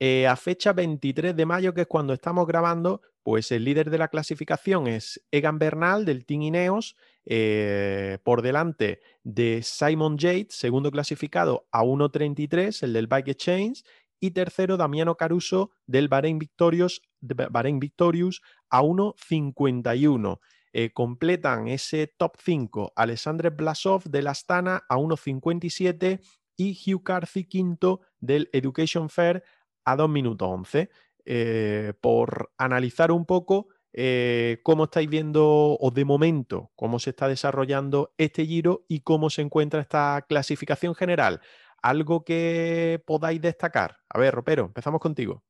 [0.00, 3.98] Eh, a fecha 23 de mayo, que es cuando estamos grabando, pues el líder de
[3.98, 6.96] la clasificación es Egan Bernal del Team Ineos,
[7.26, 13.82] eh, por delante de Simon Yates, segundo clasificado a 1.33, el del Bike Exchange,
[14.20, 18.40] y tercero Damiano Caruso del Bahrain Victorious, Bahrain Victorious
[18.70, 20.40] a 1.51.
[20.72, 26.20] Eh, completan ese top 5 Alexandre Blasov del Astana a 1.57
[26.58, 29.42] y Hugh Carthy quinto del Education Fair
[29.84, 30.90] a 2 minutos 11.
[31.24, 37.28] Eh, por analizar un poco eh, cómo estáis viendo o de momento cómo se está
[37.28, 41.40] desarrollando este giro y cómo se encuentra esta clasificación general.
[41.82, 43.98] ¿Algo que podáis destacar?
[44.08, 45.44] A ver, Ropero, empezamos contigo.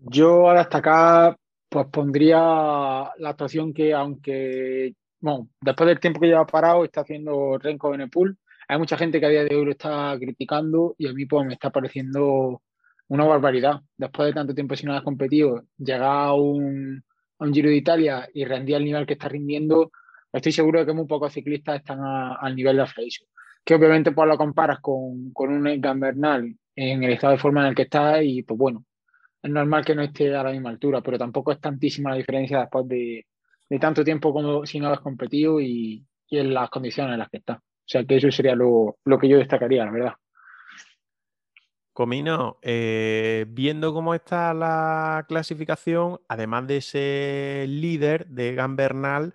[0.00, 1.36] Yo a destacar,
[1.68, 7.58] pues pondría la actuación que, aunque, bueno, después del tiempo que lleva parado, está haciendo
[7.58, 8.36] Renko Benepul.
[8.68, 11.46] Hay mucha gente que a día de hoy lo está criticando y a mí pues
[11.46, 12.62] me está pareciendo
[13.08, 13.80] una barbaridad.
[13.96, 17.04] Después de tanto tiempo sin haber competido, llegar a un,
[17.52, 19.92] Giro de Italia y rendir al nivel que está rindiendo,
[20.32, 23.08] estoy seguro de que muy pocos ciclistas están al nivel de Alfredo
[23.66, 27.62] que obviamente pues lo comparas con, con un Egan Bernal en el estado de forma
[27.62, 28.84] en el que está y pues bueno,
[29.42, 32.60] es normal que no esté a la misma altura, pero tampoco es tantísima la diferencia
[32.60, 33.26] después de,
[33.80, 37.60] tanto tiempo como si no has competido y, en las condiciones en las que está.
[37.86, 40.14] O sea que eso sería lo, que yo destacaría, la verdad.
[41.92, 49.34] Comino, eh, viendo cómo está la clasificación, además de ese líder de Egan Bernal,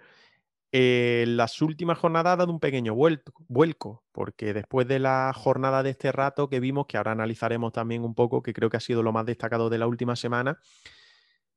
[0.74, 5.91] eh, las últimas jornadas ha dado un pequeño vuelco, porque después de la jornada de
[5.91, 9.02] este rato que vimos, que ahora analizaremos también un poco, que creo que ha sido
[9.02, 10.60] lo más destacado de la última semana,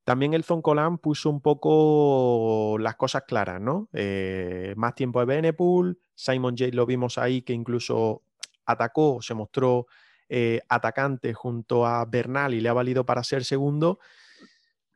[0.05, 3.88] también el Zoncolan puso un poco las cosas claras, ¿no?
[3.92, 8.22] Eh, más tiempo de Benepool, Simon J lo vimos ahí que incluso
[8.66, 9.86] atacó, se mostró
[10.28, 13.98] eh, atacante junto a Bernal y le ha valido para ser segundo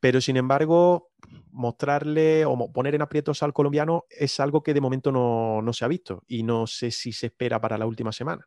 [0.01, 1.11] pero sin embargo,
[1.51, 5.89] mostrarle o poner en aprietos al colombiano es algo que de momento no, se ha
[5.89, 8.47] visto y no sé si se espera para la última semana.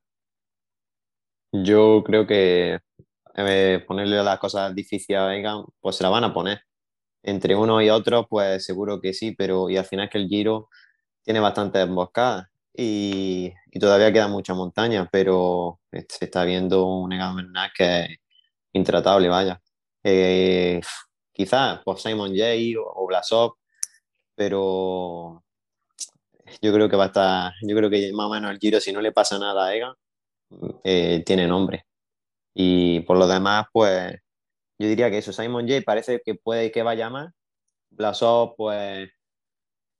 [1.51, 2.79] Yo creo que
[3.87, 6.61] ponerle las cosas difíciles a Egan, pues se la van a poner.
[7.23, 10.27] Entre uno y otro, pues seguro que sí, pero y al final es que el
[10.27, 10.69] Giro
[11.23, 17.35] tiene bastantes emboscadas y, todavía queda mucha montaña, pero se está viendo un Egan
[17.75, 18.09] que es
[18.73, 19.61] intratable, vaya.
[20.03, 20.81] Eh,
[21.31, 23.55] quizás por Simon Jay o, Blasov,
[24.35, 25.43] pero
[26.61, 28.91] yo creo que va a estar, yo creo que más o menos el Giro, si
[28.91, 29.93] no le pasa nada a Egan,
[30.83, 31.85] eh, tiene nombre.
[32.53, 34.13] Y por lo demás, pues
[34.79, 37.33] yo diría que eso, Simon Jay parece que puede que vaya más.
[37.91, 39.09] Blasov, pues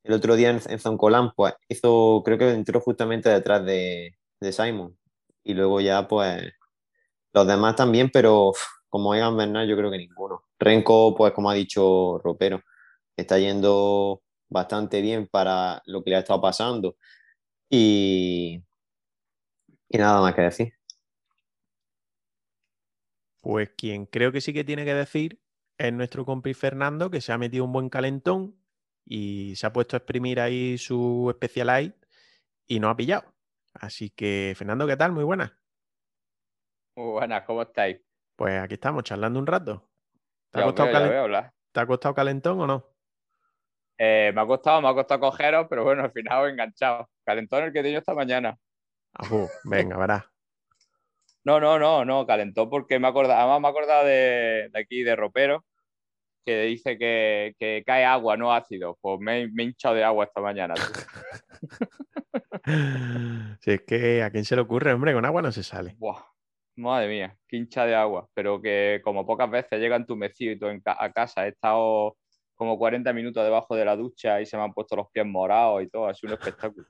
[0.04, 4.98] el otro día en, Zoncolan, pues hizo, creo que entró justamente detrás de, de Simon.
[5.44, 6.54] Y luego ya, pues
[7.34, 8.54] los demás también, pero
[8.90, 10.44] como Egan Bernal, yo creo que ninguno.
[10.60, 12.62] Renko, pues como ha dicho Ropero,
[13.16, 16.98] está yendo bastante bien para lo que le ha estado pasando.
[17.70, 18.62] Y,
[19.90, 20.74] y nada más que decir.
[23.42, 25.42] Pues quien creo que sí que tiene que decir
[25.78, 28.56] es nuestro compi Fernando, que se ha metido un buen calentón
[29.04, 31.96] y se ha puesto a exprimir ahí su Specialized
[32.68, 33.34] y no ha pillado.
[33.74, 35.12] Así que, Fernando, ¿qué tal?
[35.12, 35.52] Muy buenas.
[36.96, 38.00] Muy buenas, ¿cómo estáis?
[38.36, 39.90] Pues aquí estamos, charlando un rato.
[40.52, 40.66] ¿Te, ha,
[41.86, 42.86] costado calentón o no?
[43.98, 47.10] Eh, me ha costado, me ha costado cogeros, pero bueno, al final he enganchado.
[47.24, 48.58] Calentón el que tengo esta mañana.
[49.64, 50.26] venga, verás.
[51.44, 55.16] No, no, no, no, calentó porque me acordado, además me he acordado de, aquí, de
[55.16, 55.66] ropero,
[56.46, 58.98] que dice que, cae agua, no ácido.
[59.02, 60.76] Pues me, he hinchado de agua esta mañana.
[63.60, 65.96] si es que a quién se le ocurre, hombre, con agua no se sale.
[65.98, 66.24] Buah.
[66.78, 71.12] Madre mía, quincha de agua, pero que como pocas veces llega entumecido y todo a
[71.12, 71.46] casa.
[71.46, 72.18] He estado
[72.56, 75.84] como 40 minutos debajo de la ducha y se me han puesto los pies morados
[75.84, 76.08] y todo.
[76.08, 76.88] Ha sido un espectáculo.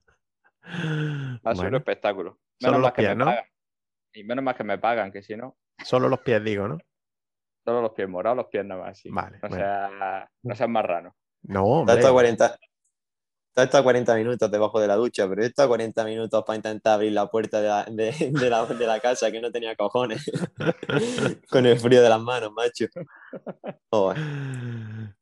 [1.43, 2.37] Ha sido un espectáculo.
[2.61, 3.43] Menos más que me pagan.
[4.13, 5.57] Y menos más que me pagan, que si no.
[5.83, 6.77] Solo los pies, digo, ¿no?
[7.63, 8.97] Solo los pies morados, los pies nada más.
[8.97, 9.09] Sí.
[9.09, 9.39] Vale.
[9.41, 11.15] No, sea, no seas marrano.
[11.43, 12.01] No, hombre.
[12.01, 12.57] 40,
[13.51, 16.93] Está estado 40 minutos debajo de la ducha, pero he estado 40 minutos para intentar
[16.93, 20.31] abrir la puerta de la, de, la, casa que no tenía cojones.
[21.51, 22.85] Con el frío de las manos, macho.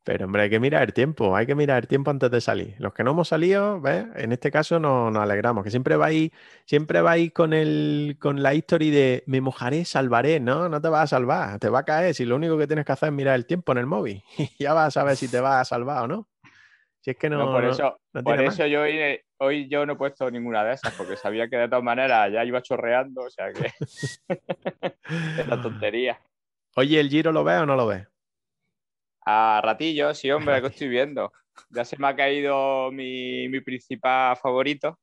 [0.04, 2.76] Pero hombre, hay que mirar el tiempo, hay que mirar el tiempo antes de salir.
[2.78, 4.06] Los que no hemos salido, ¿ves?
[4.14, 6.30] En este caso nos, alegramos, que siempre vais,
[6.66, 10.68] siempre vais con el con la historia de me mojaré, salvaré, ¿no?
[10.68, 12.92] No te vas a salvar, te va a caer si lo único que tienes que
[12.92, 14.22] hacer es mirar el tiempo en el móvil
[14.60, 16.29] ya vas a saber si te vas a salvar o no.
[17.00, 17.50] Si es que no.
[17.50, 21.16] por eso, por eso yo hoy, hoy, yo no he puesto ninguna de esas, porque
[21.16, 23.70] sabía que de todas maneras ya iba chorreando, o sea que.
[25.38, 26.20] es la tontería.
[26.76, 28.06] Oye, ¿el Giro lo ves o no lo ves?
[29.24, 31.32] A ratillo, sí, hombre, que estoy viendo.
[31.70, 34.98] Ya se me ha caído mi, mi principal favorito,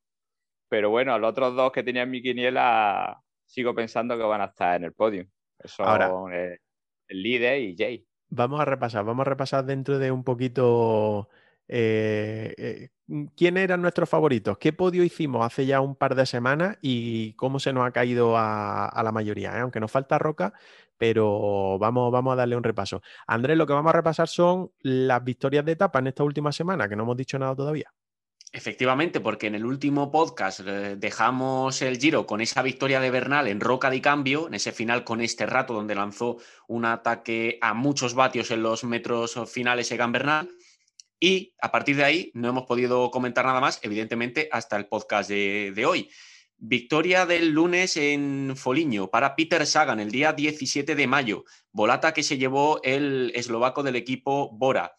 [0.69, 4.45] pero bueno, los otros dos que tenía en mi quiniela sigo pensando que van a
[4.45, 5.25] estar en el podio.
[5.63, 6.11] Son Ahora.
[6.33, 6.59] eh,
[7.07, 8.05] el líder y Jay.
[8.29, 11.29] Vamos a repasar, vamos a repasar dentro de un poquito
[11.67, 12.89] eh, eh,
[13.35, 17.59] quién eran nuestros favoritos, qué podio hicimos hace ya un par de semanas y cómo
[17.59, 19.61] se nos ha caído a, a la mayoría, ¿eh?
[19.61, 20.53] aunque nos falta Roca,
[20.97, 23.01] pero vamos, vamos a darle un repaso.
[23.27, 26.87] Andrés, lo que vamos a repasar son las victorias de etapa en esta última semana,
[26.89, 27.93] que no hemos dicho nada todavía.
[28.53, 33.47] Efectivamente, porque en el último podcast eh, dejamos el Giro con esa victoria de Bernal
[33.47, 36.37] en Roca de Cambio, en ese final con este rato donde lanzó
[36.67, 40.49] un ataque a muchos vatios en los metros finales Egan Bernal.
[41.19, 45.29] Y a partir de ahí no hemos podido comentar nada más, evidentemente, hasta el podcast
[45.29, 46.09] de, hoy.
[46.59, 51.43] Victoria del lunes en Foliño para Peter Sagan el día 17 de mayo.
[51.71, 54.95] Volata que se llevó el eslovaco del equipo Bora.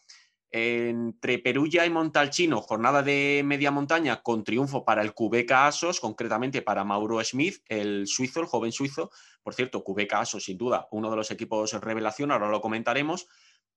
[0.51, 6.63] Entre Perugia y Montalcino, jornada de media montaña con triunfo para el Cubeca Asos, concretamente
[6.63, 9.11] para Mauro Smith, el suizo, el joven suizo.
[9.43, 13.27] Por cierto, Cubeca Asos, sin duda, uno de los equipos revelación, ahora lo comentaremos.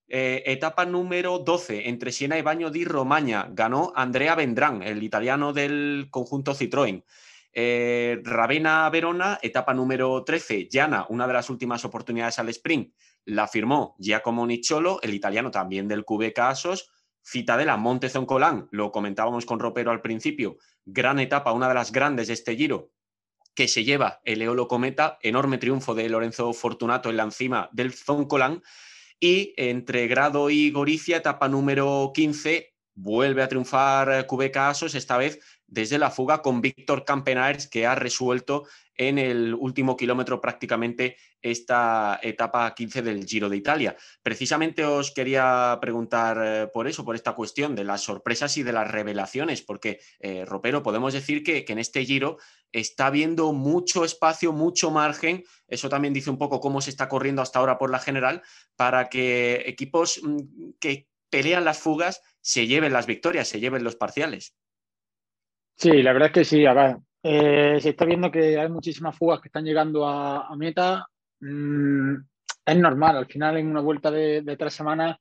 [0.08, 5.52] Eh, etapa número 12, entre Siena y Baño di Romagna, ganó Andrea Vendrán, el italiano
[5.52, 7.04] del conjunto Citroën.
[7.54, 12.94] Eh, Ravenna Verona, etapa número 13, Llana, una de las últimas oportunidades al sprint,
[13.24, 16.90] la firmó Giacomo Nicciolo, el italiano también del Cubeca Asos.
[17.24, 22.26] Citadela Monte Zoncolán, lo comentábamos con Ropero al principio, gran etapa, una de las grandes
[22.26, 22.90] de este giro,
[23.54, 27.92] que se lleva el Eolo Cometa, enorme triunfo de Lorenzo Fortunato en la encima del
[27.92, 28.62] Zoncolán.
[29.24, 35.38] Y entre Grado y Goricia, etapa número 15, vuelve a triunfar Cubeca Asos, esta vez
[35.68, 38.66] desde la fuga con Víctor Campenaers, que ha resuelto
[39.08, 43.96] en el último kilómetro prácticamente esta etapa 15 del Giro de Italia.
[44.22, 48.72] Precisamente os quería preguntar eh, por eso, por esta cuestión de las sorpresas y de
[48.72, 52.38] las revelaciones, porque, eh, Ropero, podemos decir que, que en este Giro
[52.72, 57.42] está habiendo mucho espacio, mucho margen, eso también dice un poco cómo se está corriendo
[57.42, 58.42] hasta ahora por la general,
[58.76, 63.96] para que equipos mm, que pelean las fugas se lleven las victorias, se lleven los
[63.96, 64.54] parciales.
[65.76, 66.64] Sí, la verdad es que sí.
[67.22, 71.06] Eh, se está viendo que hay muchísimas fugas que están llegando a, meta.
[71.40, 72.16] Mm,
[72.64, 75.18] es normal, al final en una vuelta de, tres semanas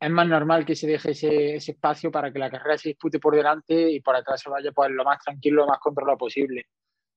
[0.00, 3.36] es más normal que se deje ese, espacio para que la carrera se dispute por
[3.36, 6.66] delante y por atrás se vaya pues, lo más tranquilo, lo más controlado posible.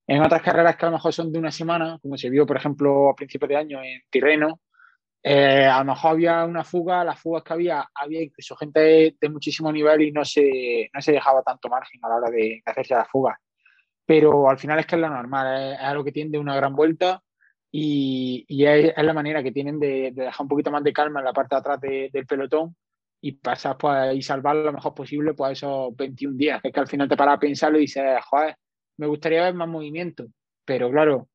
[0.07, 2.57] En otras carreras que a lo mejor son de una semana, como se vio, por
[2.57, 4.59] ejemplo, a principios de año en Tirreno,
[5.24, 9.16] eh, a lo mejor había una fuga, las fugas que había, había incluso gente de,
[9.20, 12.38] de, muchísimo nivel y no se, no se dejaba tanto margen a la hora de,
[12.38, 13.36] de hacerse las fugas.
[14.06, 16.76] Pero al final es que es lo normal, es, es algo que tiende una gran
[16.76, 17.22] vuelta
[17.72, 20.93] y, y es, es, la manera que tienen de, de, dejar un poquito más de
[20.93, 22.76] calma en la parte de atrás de, del pelotón
[23.22, 26.62] y pasar pues, y salvar lo mejor posible pues, esos 21 días.
[26.64, 28.56] Es que al final te paras a pensarlo y dices, joder,
[28.97, 30.28] me gustaría ver más movimiento.
[30.64, 31.30] Pero claro,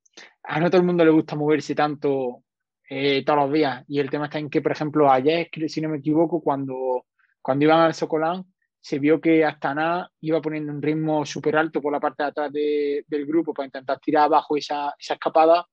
[0.45, 2.45] a no todo el mundo le gusta moverse tanto
[2.89, 3.85] eh, todos los días.
[3.89, 7.07] Y el tema está en que, por ejemplo, ayer, si no me equivoco, cuando,
[7.43, 8.45] cuando iban al Socolán,
[8.81, 12.53] se vio que Astana iba poniendo un ritmo súper alto por la parte de atrás
[12.53, 15.67] de, del grupo para intentar tirar abajo esa, esa escapada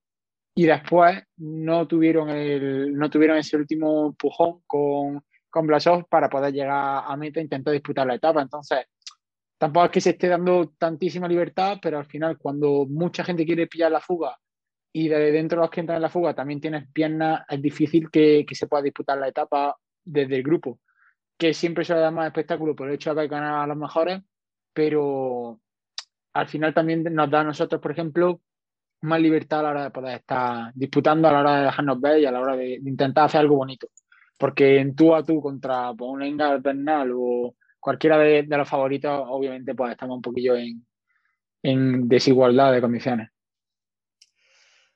[0.58, 6.51] y después no tuvieron, el, no tuvieron ese último empujón con, con Blasov para poder
[6.51, 8.41] llegar a meta e intentar disputar la etapa.
[8.41, 8.80] Entonces,
[9.58, 13.68] tampoco es que se esté dando tantísima libertad, pero al final cuando mucha gente quiere
[13.68, 14.36] pillar la fuga
[14.91, 18.10] y de dentro de los que entran en la fuga también tienes piernas, es difícil
[18.10, 20.80] que, que se pueda disputar la etapa desde el grupo,
[21.38, 24.22] que siempre suele dar más espectáculo por el hecho de haber ganado a los mejores,
[24.74, 25.60] pero
[26.34, 28.42] al final también nos da a nosotros, por ejemplo,
[29.02, 32.20] más libertad a la hora de poder estar disputando, a la hora de dejarnos ver
[32.20, 33.88] y a la hora de, intentar hacer algo bonito.
[34.38, 39.12] Porque en tú a tú contra pues, un Engar Bernal o cualquiera de, los favoritos,
[39.28, 43.30] obviamente, pues estamos un poquillo en desigualdad de condiciones.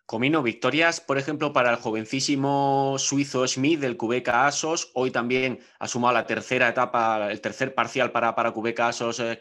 [0.06, 4.92] Comino, victorias, por ejemplo, para el jovencísimo suizo Schmidt del Cubeca Asos.
[4.94, 9.40] Hoy también ha sumado la tercera etapa, el tercer parcial para, para Cubeca Asos eh.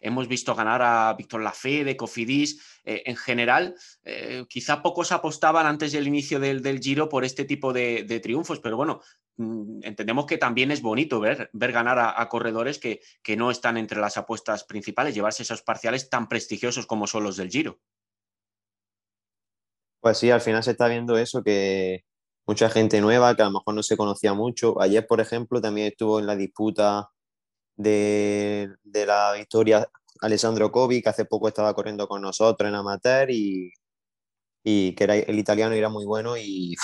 [0.00, 2.80] Hemos visto ganar a Víctor Lafé de Cofidis.
[2.84, 7.44] Eh, en general, eh, quizá pocos apostaban antes del inicio del, del Giro por este
[7.44, 9.00] tipo de, de, triunfos, pero bueno,
[9.36, 13.50] mm, entendemos que también es bonito ver, ver ganar a, a corredores que, que no
[13.50, 17.80] están entre las apuestas principales, llevarse esos parciales tan prestigiosos como son los del Giro.
[20.04, 22.04] Pues sí, al final se está viendo eso, que
[22.46, 24.78] mucha gente nueva que a lo mejor no se conocía mucho.
[24.78, 27.08] Ayer, por ejemplo, también estuvo en la disputa
[27.76, 29.88] de, de la victoria
[30.20, 33.72] Alessandro Covi, que hace poco estaba corriendo con nosotros en amateur y,
[34.64, 36.74] y que era, el italiano era muy bueno y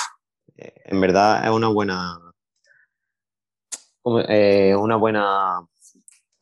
[0.56, 2.18] eh, en verdad es una buena,
[4.28, 5.60] eh, una buena,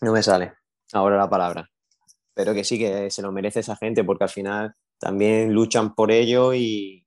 [0.03, 0.55] no me sale
[0.93, 1.69] ahora la palabra,
[2.35, 6.11] pero que sí que se lo merece esa gente porque al final también luchan por
[6.11, 7.07] ello y,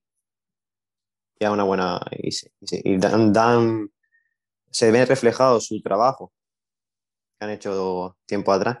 [1.38, 3.90] y una buena, y, dan,
[4.70, 6.32] se ve reflejado su trabajo
[7.38, 8.78] que han hecho tiempo atrás.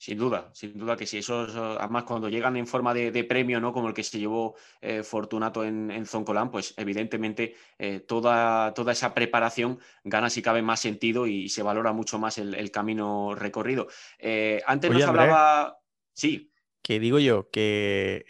[0.00, 1.18] Sin duda, sin duda que sí.
[1.18, 1.40] Eso,
[1.78, 3.70] además, cuando llegan en forma de, premio, ¿no?
[3.70, 8.92] Como el que se llevó eh, Fortunato en, en Zoncolán, pues evidentemente eh, toda, toda
[8.92, 13.88] esa preparación gana si cabe más sentido y se valora mucho más el, camino recorrido.
[14.18, 15.78] Eh, antes nos hablaba.
[16.14, 16.50] Sí.
[16.82, 18.24] Que digo yo, que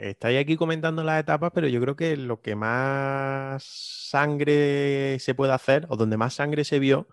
[0.00, 5.52] estáis aquí comentando las etapas, pero yo creo que lo que más sangre se puede
[5.52, 7.08] hacer, o donde más sangre se vio,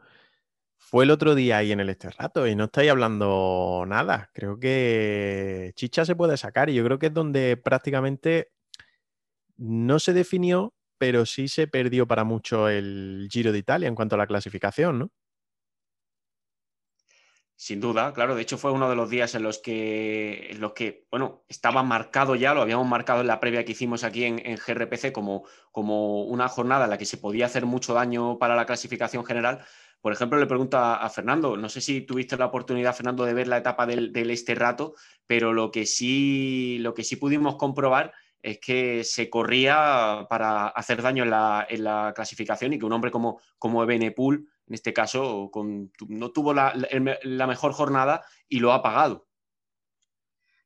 [0.78, 4.30] fue el otro día ahí en el este rato y no estáis hablando nada.
[4.34, 8.52] Creo que Chicha se puede sacar y yo creo que es donde prácticamente
[9.58, 14.16] no se definió, pero sí se perdió para mucho el Giro de Italia en cuanto
[14.16, 15.12] a la clasificación, ¿no?
[17.58, 18.36] Sin duda, claro.
[18.36, 21.84] De hecho, fue uno de los días en los que, en los que bueno, estaba
[21.84, 25.46] marcado ya, lo habíamos marcado en la previa que hicimos aquí en, en, GRPC como,
[25.72, 29.66] como una jornada en la que se podía hacer mucho daño para la clasificación general,
[30.06, 33.48] por ejemplo, le pregunto a, Fernando, no sé si tuviste la oportunidad, Fernando, de ver
[33.48, 34.94] la etapa del, este rato,
[35.26, 41.02] pero lo que, sí, lo que sí pudimos comprobar es que se corría para hacer
[41.02, 45.52] daño en la, clasificación y que un hombre como, como Ebenepul, en este caso,
[46.08, 46.74] no tuvo la,
[47.48, 49.28] mejor jornada y lo ha pagado.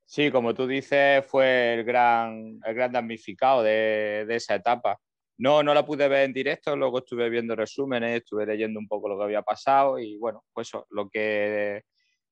[0.05, 4.99] Sí, como tú dices, fue el gran, el gran damnificado de esa etapa.
[5.39, 9.07] No, no la pude ver en directo, luego estuve viendo resúmenes, estuve leyendo un poco
[9.07, 11.83] lo que había pasado y bueno, pues eso, lo que,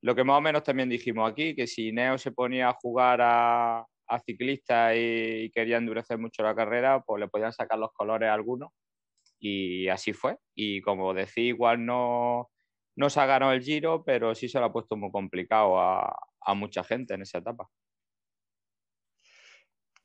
[0.02, 3.22] lo que más o menos también dijimos aquí, que si Neo se ponía a jugar
[3.24, 3.86] a,
[4.26, 8.72] ciclistas y, quería endurecer mucho la carrera, pues le podían sacar los colores a algunos
[9.40, 10.38] y así fue.
[10.56, 12.50] Y como decía, igual no,
[12.96, 17.14] no sacaron el giro, pero sí se lo ha puesto muy complicado a mucha gente
[17.14, 17.70] en esa etapa.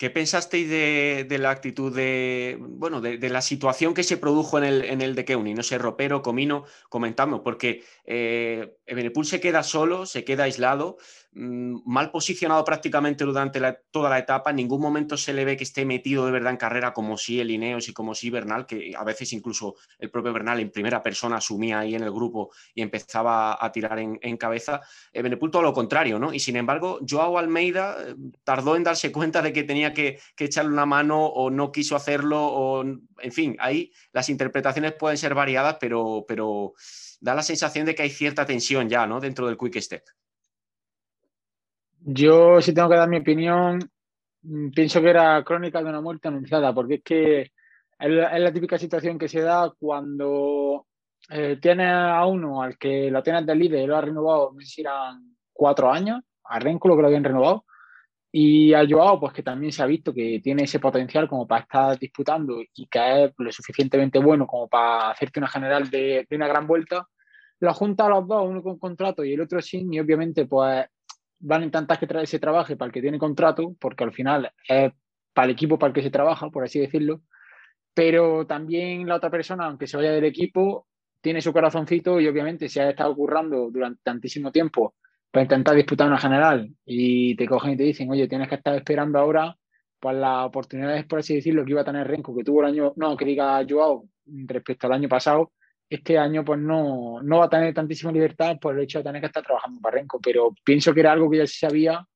[0.02, 4.84] ¿Qué pensasteis de, la actitud de, bueno, de, la situación que se produjo en el,
[4.84, 5.54] en el de Keuni?
[5.54, 8.78] No sé, Ropero, Comino, comentamos, porque eh,
[9.22, 10.96] se queda solo, se queda aislado,
[11.34, 13.60] mal posicionado prácticamente durante
[13.90, 16.58] toda la etapa, en ningún momento se le ve que esté metido de verdad en
[16.58, 20.32] carrera como si el Ineos y como si Bernal, que a veces incluso el propio
[20.32, 24.80] Bernal en primera persona asumía ahí en el grupo y empezaba a tirar en, cabeza.
[25.12, 26.34] Eh, Benepul todo lo contrario, ¿no?
[26.34, 28.14] Y sin embargo, Joao Almeida eh,
[28.44, 32.44] tardó en darse cuenta de que tenía que, echarle una mano o no quiso hacerlo,
[32.44, 36.74] o en fin, ahí las interpretaciones pueden ser variadas, pero, pero
[37.20, 39.20] da la sensación de que hay cierta tensión ya, ¿no?
[39.20, 40.02] Dentro del Quick Step.
[42.04, 43.78] Yo, si tengo que dar mi opinión,
[44.42, 47.50] mm, pienso que era crónica de una muerte anunciada, porque es que es
[48.10, 50.86] la, típica situación que se da cuando
[51.30, 54.60] eh, tienes a uno al que lo tienes de líder y lo ha renovado, no
[54.60, 57.64] sé si eran cuatro años, a Renko lo que lo habían renovado,
[58.32, 61.62] y a Joao, pues que también se ha visto que tiene ese potencial como para
[61.62, 66.36] estar disputando y que es lo suficientemente bueno como para hacerte una general de, de
[66.36, 67.06] una gran vuelta,
[67.60, 70.84] lo junta a los dos, uno con contrato y el otro sin, y obviamente pues
[71.42, 74.92] van a intentar que se trabaje para el que tiene contrato, porque al final es
[75.34, 77.20] para el equipo para el que se trabaja, por así decirlo,
[77.94, 80.86] pero también la otra persona, aunque se vaya del equipo,
[81.20, 84.94] tiene su corazoncito y obviamente si ha estado currando durante tantísimo tiempo
[85.30, 88.74] para intentar disputar una general y te cogen y te dicen, oye, tienes que estar
[88.76, 89.56] esperando ahora
[89.98, 92.92] pues las oportunidades, por así decirlo, que iba a tener Renko, que tuvo el año,
[92.96, 95.52] no, que diga Joao respecto al año pasado,
[95.94, 99.20] este año pues no, no va a tener tantísima libertad por el hecho de tener
[99.20, 102.06] que estar trabajando en Barrenco, pero pienso que era algo que ya se sabía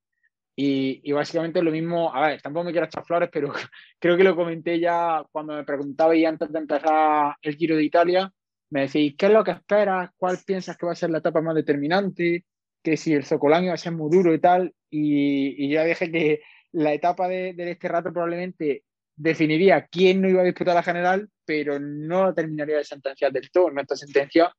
[0.59, 3.53] y, y, básicamente lo mismo, a ver, tampoco me quiero echar flores, pero
[4.01, 8.33] creo que lo comenté ya cuando me preguntabais antes de empezar el Giro de Italia,
[8.71, 10.11] me decís, ¿qué es lo que esperas?
[10.17, 12.47] ¿Cuál piensas que va a ser la etapa más determinante?
[12.83, 16.11] Que si el Socolán va a ser muy duro y tal, y, y ya dije
[16.11, 16.41] que
[16.73, 18.85] la etapa de, de este rato probablemente
[19.15, 23.71] definiría quién no iba a disputar la general, pero no terminaría de sentenciar del todo.
[23.71, 24.53] En esta sentencia,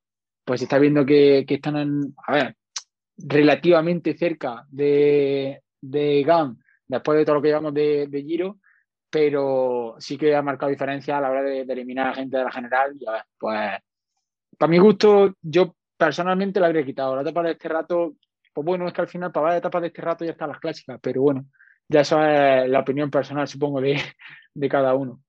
[0.43, 2.55] pues está viendo que, están, a ver,
[3.17, 6.57] relativamente cerca de, de GAN
[6.87, 8.57] después de todo lo que llevamos de, Giro,
[9.09, 12.51] pero sí que ha marcado diferencia a la hora de, eliminar a gente de la
[12.51, 12.95] general.
[12.99, 13.71] Y a pues,
[14.57, 17.15] para mi gusto, yo personalmente la habría quitado.
[17.15, 18.15] La etapa de este rato,
[18.53, 20.59] pues bueno, es que al final para la etapa de este rato ya están las
[20.59, 21.45] clásicas, pero bueno,
[21.89, 23.99] ya eso es la opinión personal, supongo, de,
[24.53, 25.21] de cada uno.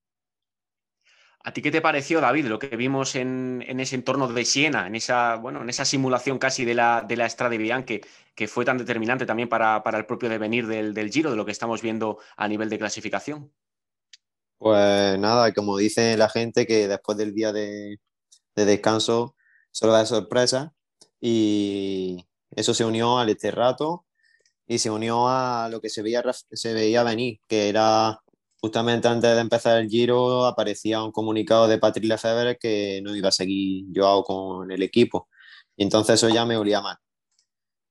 [1.48, 4.94] ¿A ti qué te pareció, David, lo que vimos en, ese entorno de Siena, en
[4.94, 7.56] esa, bueno, en esa simulación casi de la, de la Estrada
[7.86, 8.02] que,
[8.34, 11.80] que fue tan determinante también para, el propio devenir del, Giro, de lo que estamos
[11.80, 13.50] viendo a nivel de clasificación?
[14.58, 17.98] Pues nada, como dice la gente, que después del día de,
[18.54, 19.34] de descanso
[19.70, 20.74] solo da sorpresa
[21.18, 24.04] y eso se unió al este rato
[24.66, 28.20] y se unió a lo que se veía, se veía venir, que era
[28.60, 33.28] justamente antes de empezar el Giro aparecía un comunicado de Patrick Lefebvre que no iba
[33.28, 35.28] a seguir Joao con el equipo.
[35.76, 36.96] Y entonces eso ya me olía mal.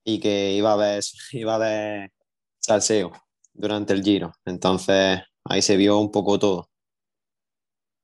[0.04, 2.08] Y que iba a haber, iba a
[2.60, 3.12] salseo
[3.52, 4.32] durante el Giro.
[4.44, 6.70] Entonces ahí se vio un poco todo.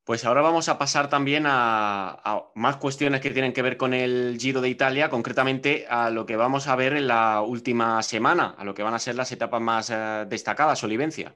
[0.04, 4.36] Pues ahora vamos a pasar también a, más cuestiones que tienen que ver con el
[4.38, 8.64] Giro de Italia, concretamente a lo que vamos a ver en la última semana, a
[8.64, 11.34] lo que van a ser las etapas más eh, destacadas, Olivencia.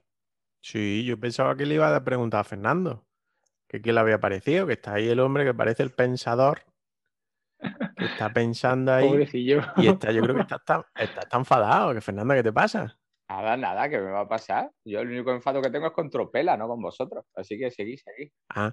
[0.61, 3.07] Sí, yo pensaba que le iba a preguntar a Fernando,
[3.69, 6.63] que qué le había parecido, que está ahí el hombre que parece el pensador,
[7.97, 9.09] que está pensando ahí.
[9.09, 9.63] Pobrecillo.
[9.77, 12.99] Y está, yo creo que está, está, enfadado, que Fernando, ¿qué te pasa?
[13.29, 14.71] Nada, nada, que me va a pasar.
[14.85, 17.27] Yo el único enfado que tengo es con Tropela, no con vosotros.
[17.35, 18.33] Así que seguís, seguís.
[18.49, 18.73] Ah.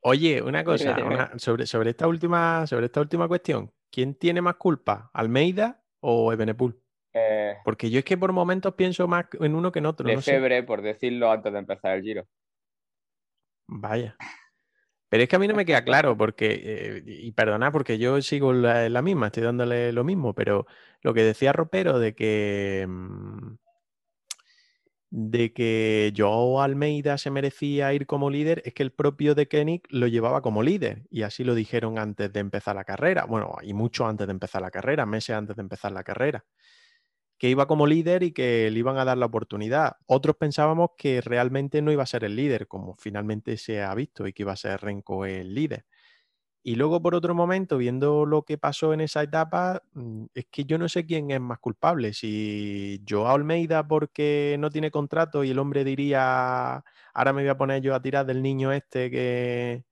[0.00, 0.96] Oye, una cosa,
[1.36, 5.10] sobre, sobre, esta última, sobre esta última cuestión, ¿quién tiene más culpa?
[5.12, 6.81] ¿Almeida o Ebenepul?
[7.14, 10.08] Eh, Porque yo es que por momentos pienso más en uno que en otro.
[10.08, 12.26] De febre, por decirlo antes de empezar el giro.
[13.66, 14.16] Vaya.
[15.08, 18.22] Pero es que a mí no me queda claro, porque, eh, y perdonad, porque yo
[18.22, 20.66] sigo la, la, misma, estoy dándole lo mismo, pero
[21.02, 23.56] lo que decía Ropero de que, mm,
[25.10, 29.82] de que Joao Almeida se merecía ir como líder, es que el propio de Koenig
[29.90, 33.74] lo llevaba como líder, y así lo dijeron antes de empezar la carrera, bueno, y
[33.74, 36.42] mucho antes de empezar la carrera, meses antes de empezar la carrera
[37.42, 39.96] que iba como líder y que le iban a dar la oportunidad.
[40.06, 44.28] Otros pensábamos que realmente no iba a ser el líder, como finalmente se ha visto,
[44.28, 45.84] y que iba a ser Renko el líder.
[46.62, 50.64] Y luego, por otro momento, viendo lo que pasó en esa etapa, mm, es que
[50.66, 52.14] yo no sé quién es más culpable.
[52.14, 57.56] Si Joao Almeida porque no tiene contrato y el hombre diría, ahora me voy a
[57.58, 59.84] poner yo a tirar del niño este que,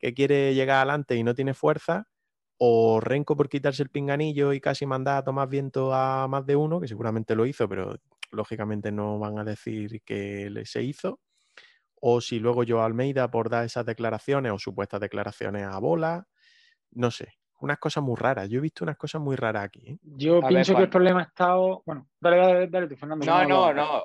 [0.00, 2.08] que quiere llegar adelante y no tiene fuerza,
[2.58, 6.56] o Renko por quitarse el pinganillo y casi mandar a tomar viento a más de
[6.56, 7.96] uno, que seguramente lo hizo, pero
[8.30, 11.20] lógicamente no van a decir que se hizo,
[12.00, 16.26] o si luego yo Almeida por dar esas declaraciones o supuestas declaraciones a bola,
[16.90, 18.48] no sé, unas cosas muy raras.
[18.48, 19.92] Yo he visto unas cosas muy raras aquí.
[19.92, 19.98] ¿eh?
[20.02, 21.82] Yo pienso que el problema ha estado.
[21.86, 23.24] Bueno, dale, dale, dale, Fernando.
[23.24, 24.04] No, no, no.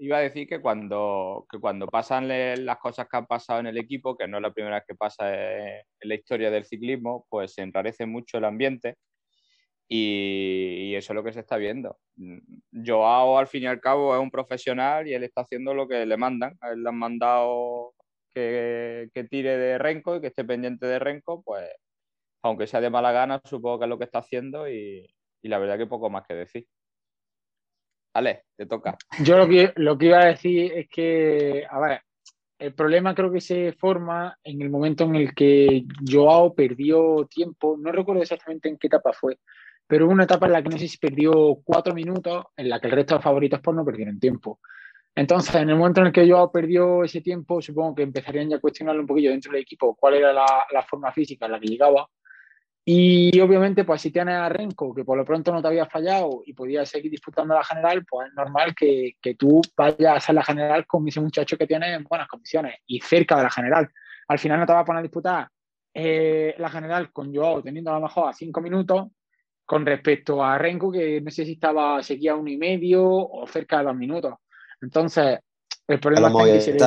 [0.00, 3.78] Iba a decir que cuando, que cuando pasan las cosas que han pasado en el
[3.78, 7.54] equipo, que no es la primera vez que pasa en la historia del ciclismo, pues
[7.54, 8.96] se enrarece mucho el ambiente.
[9.88, 11.98] Y, eso es lo que se está viendo.
[12.72, 16.04] Joao, al fin y al cabo, es un profesional y él está haciendo lo que
[16.04, 16.58] le mandan.
[16.60, 17.94] A él le han mandado
[18.34, 21.64] que, que tire de Renko y que esté pendiente de Renko, pues
[22.42, 25.06] aunque sea de mala gana, supongo que es lo que está haciendo y,
[25.42, 26.66] la verdad que poco más que decir.
[28.14, 28.96] Vale, te toca.
[29.22, 32.00] Yo lo que, lo que iba a decir es que, a ver,
[32.58, 37.76] el problema creo que se forma en el momento en el que Joao perdió tiempo,
[37.78, 39.38] no recuerdo exactamente en qué etapa fue,
[39.86, 42.80] pero hubo una etapa en la que no sé si perdió cuatro minutos, en la
[42.80, 44.58] que el resto de favoritos pues no perdieron tiempo.
[45.14, 48.56] Entonces, en el momento en el que Joao perdió ese tiempo, supongo que empezarían ya
[48.56, 51.60] a cuestionarlo un poquillo dentro del equipo cuál era la, la forma física en la
[51.60, 52.08] que llegaba
[52.90, 56.42] y obviamente, pues si tienes a Renko, que por lo pronto no te había fallado
[56.46, 60.34] y podías seguir disputando la general, pues es normal que, que tú vayas a hacer
[60.34, 63.90] la general con ese muchacho que tiene en buenas condiciones y cerca de la general.
[64.28, 65.48] Al final no te vas a poner a disputar
[65.92, 69.08] eh, la general con Joao teniendo a lo mejor a cinco minutos
[69.66, 73.80] con respecto a Renko, que no sé si estaba, seguía uno y medio o cerca
[73.80, 74.32] de dos minutos.
[74.80, 75.40] Entonces,
[75.86, 76.78] el problema es que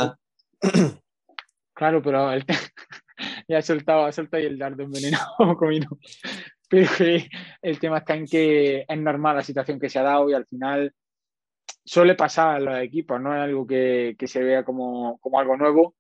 [1.75, 2.43] Claro, pero el,
[3.51, 5.25] ya ha soltado, ha soltado el dardo envenenado
[5.57, 5.99] comino.
[6.69, 6.89] Pero
[7.61, 10.45] el tema está en que es normal la situación que se ha dado y al
[10.45, 10.93] final
[11.83, 15.57] suele pasar a los equipos, no es algo que, que se vea como, como, algo
[15.57, 15.95] nuevo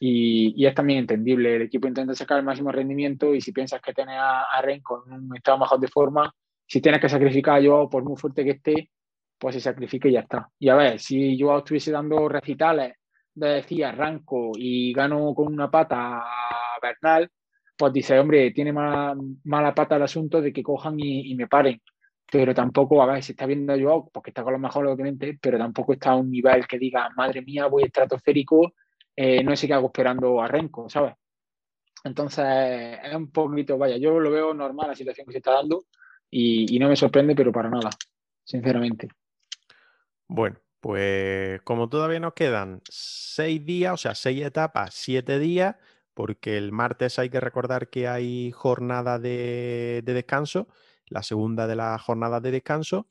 [0.00, 1.54] y, y, es también entendible.
[1.54, 4.80] El equipo intenta sacar el máximo rendimiento y si piensas que tienes a, a Ren
[4.80, 6.34] con un estado mejor de forma,
[6.66, 8.90] si tienes que sacrificar a Joao por muy fuerte que esté,
[9.38, 10.48] pues se sacrifique y ya está.
[10.58, 12.94] Y a ver, si Joao estuviese dando recitales
[13.36, 16.24] decía arranco y gano con una pata
[16.80, 17.30] Bernal,
[17.76, 21.80] pues dice, hombre, tiene mala, pata el asunto de que cojan y, me paren.
[22.30, 25.58] Pero tampoco, a ver, se está viendo yo, porque está con lo mejor, obviamente, pero
[25.58, 28.72] tampoco está a un nivel que diga, madre mía, voy estratosférico,
[29.14, 31.14] eh, no sé qué hago esperando a Renko, ¿sabes?
[32.04, 35.84] Entonces, es un poquito, vaya, yo lo veo normal la situación que se está dando
[36.30, 37.90] y no me sorprende, pero para nada,
[38.44, 39.08] sinceramente.
[40.28, 45.76] Bueno, pues como todavía nos quedan seis días, o sea, seis etapas, siete días,
[46.16, 50.66] porque el martes hay que recordar que hay jornada de, descanso,
[51.08, 53.06] la segunda de las jornadas de descanso.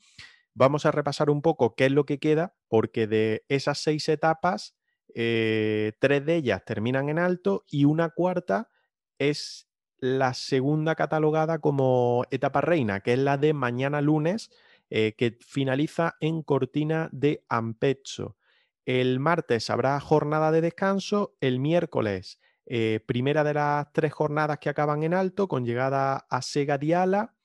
[0.55, 4.75] Vamos a repasar un poco qué es lo que queda, porque de esas seis etapas,
[5.13, 8.71] eh, tres de ellas terminan en alto y una cuarta
[9.19, 9.69] es
[9.99, 14.49] la segunda catalogada como etapa reina, que es la de mañana lunes,
[14.89, 18.35] eh, que finaliza en Cortina de Ampezzo.
[18.83, 24.69] El martes habrá jornada de descanso, el miércoles eh, primera de las tres jornadas que
[24.69, 27.35] acaban en alto, con llegada a Sega Diala.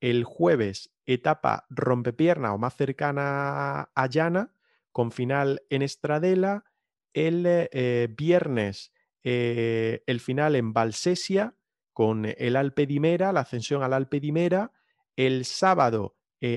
[0.00, 4.54] El jueves, etapa rompepierna o más cercana a Llana,
[4.92, 6.64] con final en Estradela.
[7.12, 11.56] El eh, viernes, eh, el final en Valsesia,
[11.92, 14.72] con el Alpe Dimera, la ascensión al Alpe Dimera.
[15.14, 16.16] El sábado,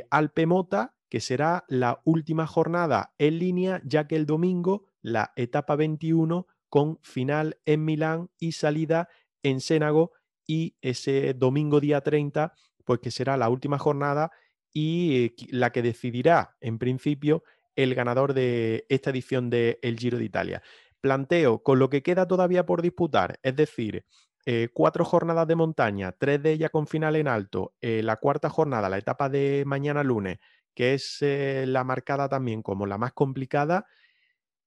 [0.09, 5.75] Alpe Mota, que será la última jornada en línea, ya que el domingo, la etapa
[5.75, 9.07] 21, con final en Milán y salida
[9.43, 10.11] en Sénago
[10.45, 12.53] y ese domingo día 30,
[12.83, 14.29] pues que será la última jornada
[14.73, 17.45] y eh, la que decidirá en principio
[17.77, 20.63] el ganador de esta edición del Giro de Italia.
[20.99, 24.03] Planteo con lo que queda todavía por disputar, es decir,
[24.45, 28.49] eh, cuatro jornadas de montaña, tres de ellas con final en alto, eh, la cuarta
[28.49, 30.39] jornada, la etapa de mañana lunes,
[30.73, 33.85] que es la marcada también como la más complicada,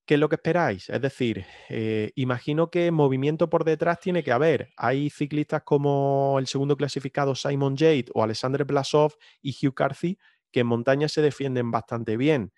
[0.09, 0.89] ¿Qué es lo que esperáis?
[0.89, 4.71] Es decir, eh, imagino que movimiento por detrás tiene que haber.
[4.75, 9.13] Hay ciclistas como el segundo clasificado Simon Jade o Alexander Blasov
[9.43, 10.17] y Hugh Carthy
[10.51, 12.53] que en montaña se defienden bastante bien.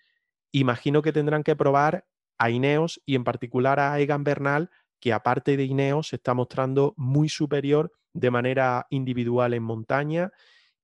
[0.50, 2.06] Imagino que tendrán que probar
[2.38, 6.94] a Ineos y en particular a Egan Bernal, que aparte de Ineos se está mostrando
[6.96, 10.30] muy superior de manera individual en montaña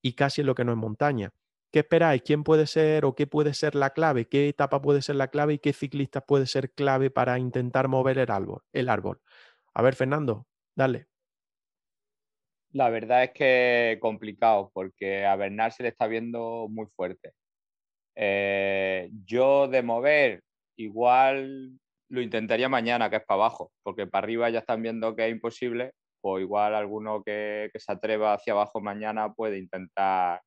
[0.02, 1.32] y casi en lo que no es montaña.
[1.70, 2.22] ¿Qué esperáis?
[2.22, 4.26] ¿Quién puede ser o qué puede ser la clave?
[4.26, 8.18] ¿Qué etapa puede ser la clave y qué ciclista puede ser clave para intentar mover
[8.18, 8.62] el árbol?
[8.72, 9.20] El árbol.
[9.74, 11.08] A ver, Fernando, dale.
[12.72, 17.32] La verdad es que complicado porque a Bernal se le está viendo muy fuerte.
[18.16, 20.42] Eh, yo de mover
[20.76, 21.78] igual
[22.08, 25.32] lo intentaría mañana, que es para abajo, porque para arriba ya están viendo que es
[25.32, 25.92] imposible,
[26.22, 30.40] o igual alguno que se atreva hacia abajo mañana puede intentar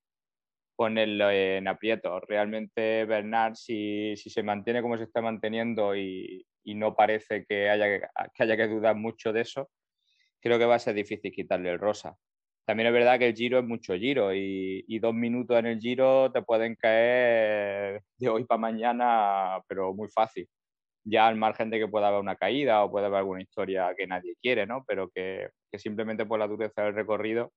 [0.81, 2.19] ponerlo en aprieto.
[2.21, 8.43] Realmente Bernard, si, se mantiene como se está manteniendo y, no parece que haya que,
[8.43, 9.69] haya que dudar mucho de eso,
[10.41, 12.15] creo que va a ser difícil quitarle el rosa.
[12.65, 15.79] También es verdad que el giro es mucho giro y, y dos minutos en el
[15.79, 20.49] giro te pueden caer de hoy para mañana, pero muy fácil.
[21.03, 24.07] Ya al margen de que pueda haber una caída o pueda haber alguna historia que
[24.07, 24.83] nadie quiere, ¿no?
[24.87, 27.51] Pero que simplemente por la dureza del recorrido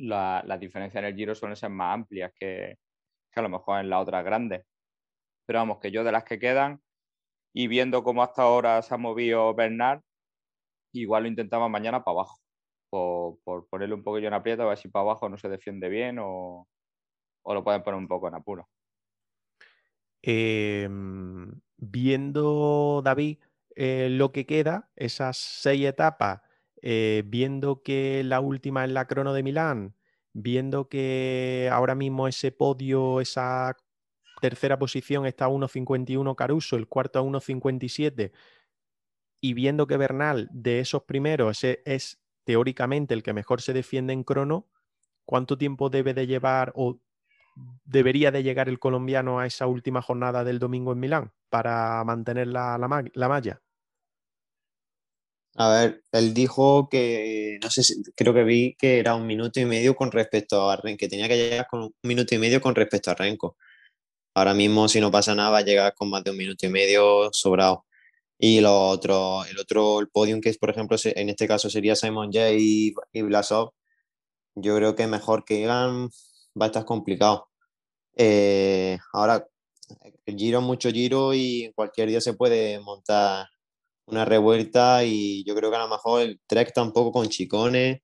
[0.00, 2.78] las diferencias en el giro suelen ser más amplias que,
[3.34, 4.64] a lo mejor en las otras grandes.
[5.46, 6.80] Pero vamos, que yo de las que quedan
[7.52, 10.00] y viendo cómo hasta ahora se ha movido Bernard,
[10.92, 12.38] igual lo intentaba mañana para abajo,
[12.90, 15.88] por, por, ponerle un poquillo en aprieto, a ver si para abajo no se defiende
[15.88, 16.68] bien o,
[17.44, 18.68] lo pueden poner un poco en apuro.
[20.22, 23.38] Em, viendo, David,
[23.74, 26.42] eh, lo que queda, esas seis etapas
[26.82, 29.96] eh, viendo que la última es la crono de Milán,
[30.32, 33.76] viendo que ahora mismo ese podio, esa
[34.40, 38.32] tercera posición está a 1.51 Caruso, el cuarto a 1.57,
[39.42, 44.24] y viendo que Bernal de esos primeros es, teóricamente el que mejor se defiende en
[44.24, 44.68] crono,
[45.24, 47.00] ¿cuánto tiempo debe de llevar o
[47.84, 52.48] debería de llegar el colombiano a esa última jornada del domingo en Milán para mantener
[52.48, 53.62] la malla?
[55.60, 59.60] A ver, él dijo que, no sé, si, creo que vi que era un minuto
[59.60, 62.62] y medio con respecto a Renko, que tenía que llegar con un minuto y medio
[62.62, 63.58] con respecto a Renko.
[64.34, 66.70] Ahora mismo, si no pasa nada, va a llegar con más de un minuto y
[66.70, 67.84] medio sobrado.
[68.38, 71.96] Y lo otro, el otro, el podium, que es, por ejemplo, en este caso sería
[71.96, 73.72] Simon J y, Blasov,
[74.54, 76.08] yo creo que mejor que Egan
[76.60, 77.48] va a estar complicado.
[78.16, 79.46] Eh, ahora,
[80.26, 83.48] el giro mucho giro y cualquier día se puede montar
[84.10, 87.28] una revuelta y yo creo que a lo mejor el Trek está un poco con
[87.28, 88.02] Chicone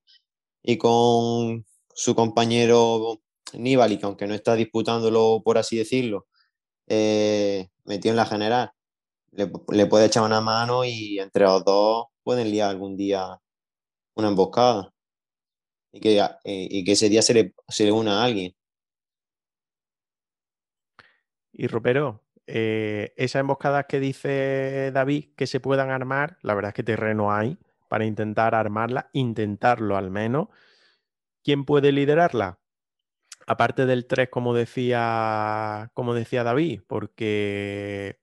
[0.63, 3.21] y con su compañero
[3.53, 6.27] Nibali, que aunque no está disputándolo, por así decirlo,
[6.87, 8.71] eh, metido en la general,
[9.31, 9.47] le,
[9.87, 13.39] puede echar una mano y entre los dos pueden liar algún día
[14.15, 14.93] una emboscada
[15.91, 18.55] y que, eh, y que ese día se le, se le una a alguien.
[21.53, 26.75] Y Ropero, eh, esas emboscadas que dice David que se puedan armar, la verdad es
[26.75, 27.57] que terreno hay
[27.89, 30.47] para intentar armarla, intentarlo al menos.
[31.43, 32.59] ¿Quién puede liderarla?
[33.47, 38.19] Aparte del 3, como decía, como decía David, porque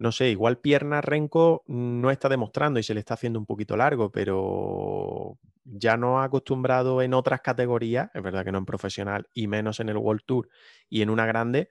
[0.00, 3.76] no sé, igual pierna Renko no está demostrando y se le está haciendo un poquito
[3.76, 9.28] largo, pero ya no ha acostumbrado en otras categorías, es verdad que no en profesional
[9.34, 10.48] y menos en el World Tour
[10.88, 11.68] y en una grande,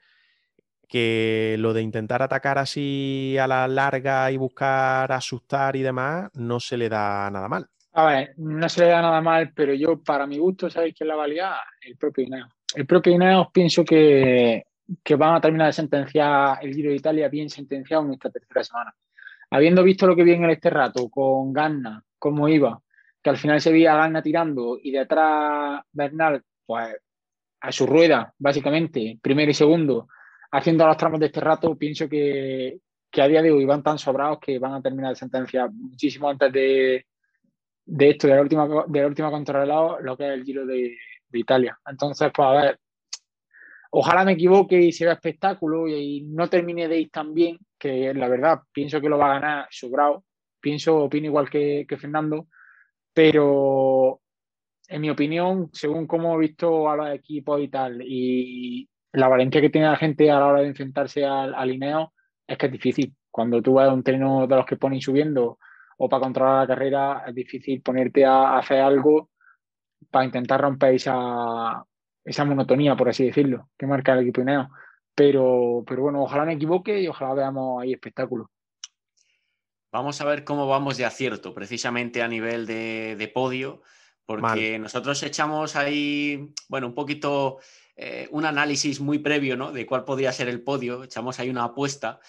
[0.90, 6.60] que lo de intentar atacar así a la larga y buscar asustar y demás no
[6.60, 7.68] se le da nada mal.
[7.94, 11.10] A ver, no se le da nada mal, pero yo, para mi gusto, ¿sabéis quién
[11.10, 11.56] la valía?
[11.82, 12.50] El propio Ineos.
[12.76, 14.64] El propio Ineos pienso que,
[15.04, 18.64] que van a terminar de sentenciar el Giro de Italia bien sentenciado en esta tercera
[18.64, 18.96] semana.
[19.52, 22.82] Habiendo visto lo que vi en este rato con Ganna, cómo iba,
[23.22, 26.96] que al final se veía Ganna tirando y detrás Bernal, pues
[27.62, 30.08] a su rueda, básicamente, primero y segundo,
[30.52, 32.80] haciendo los tramos de este rato, pienso que,
[33.12, 36.30] que a día de hoy van tan sobrados que van a terminar de sentenciar muchísimo
[36.30, 37.06] antes de,
[37.86, 39.32] de esto, de la última, de la última
[40.02, 40.96] lo que es el Giro de,
[41.30, 41.80] de Italia.
[41.86, 42.80] Entonces, pues a ver,
[43.92, 48.28] ojalá me equivoque y sea espectáculo y, no termine de ir tan bien, que la
[48.28, 50.24] verdad pienso que lo va a ganar sobrado.
[50.60, 52.48] Pienso, opino igual que, que Fernando,
[53.14, 54.22] pero
[54.88, 59.62] en mi opinión, según cómo he visto a los equipos y tal, y la valentía
[59.62, 62.14] que tiene la gente a la hora de enfrentarse al, al Ineo,
[62.48, 63.16] es que es difícil.
[63.32, 65.60] Cuando tú vas a un treno de los que ponen subiendo
[65.98, 69.30] o para controlar la carrera, es difícil ponerte a, hacer algo
[70.10, 71.84] para intentar romper esa,
[72.24, 74.70] esa monotonía, por así decirlo, que marca el equipo Ineo.
[75.14, 78.50] Pero, pero bueno, ojalá me equivoque y ojalá veamos ahí espectáculo.
[79.92, 83.82] Vamos a ver cómo vamos de acierto, precisamente a nivel de, de podio
[84.30, 87.58] porque nosotros echamos ahí, bueno, un poquito
[88.02, 89.74] eh, un análisis muy previo, ¿no?
[89.74, 92.22] De cuál podría ser el podio, echamos ahí una apuesta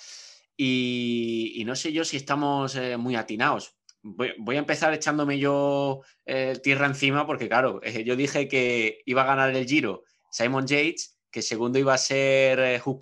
[0.56, 3.76] y, no sé yo si estamos eh, muy atinados.
[4.02, 9.26] Voy, a empezar echándome yo eh, tierra encima porque, claro, yo dije que iba a
[9.26, 10.02] ganar el Giro
[10.32, 12.98] Simon Yates, que segundo iba a ser Hugh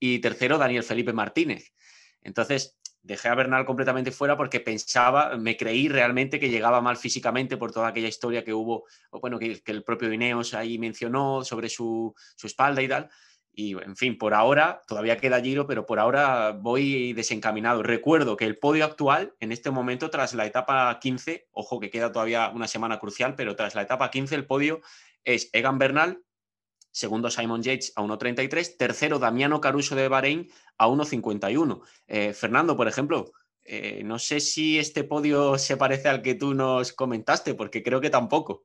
[0.00, 1.74] y tercero Daniel Felipe Martínez.
[2.22, 2.76] Entonces,
[3.08, 7.72] dejé a Bernal completamente fuera porque pensaba, me creí realmente que llegaba mal físicamente por
[7.72, 12.82] toda aquella historia que hubo, bueno, que, el propio Ineos ahí mencionó sobre su, espalda
[12.82, 13.08] y tal.
[13.50, 17.82] Y en fin, por ahora todavía queda Giro, pero por ahora voy desencaminado.
[17.82, 22.12] Recuerdo que el podio actual, en este momento, tras la etapa 15, ojo que queda
[22.12, 24.82] todavía una semana crucial, pero tras la etapa 15, el podio
[25.24, 26.22] es Egan Bernal,
[26.98, 30.48] segundo Simon Yates a 1.33, tercero Damiano Caruso de Bahrein
[30.78, 31.80] a 1.51.
[32.08, 33.30] Eh, Fernando, por ejemplo,
[33.62, 38.00] eh, no sé si este podio se parece al que tú nos comentaste, porque creo
[38.00, 38.64] que tampoco.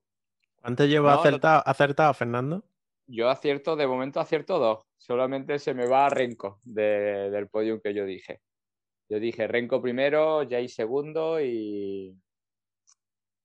[0.56, 2.64] ¿Cuánto lleva acertado, Fernando?
[3.06, 4.88] Yo acierto, de momento acierto dos.
[4.98, 8.42] Solamente se me va a Renko del podio que yo dije.
[9.10, 12.18] Yo dije Renko primero, Jay segundo y.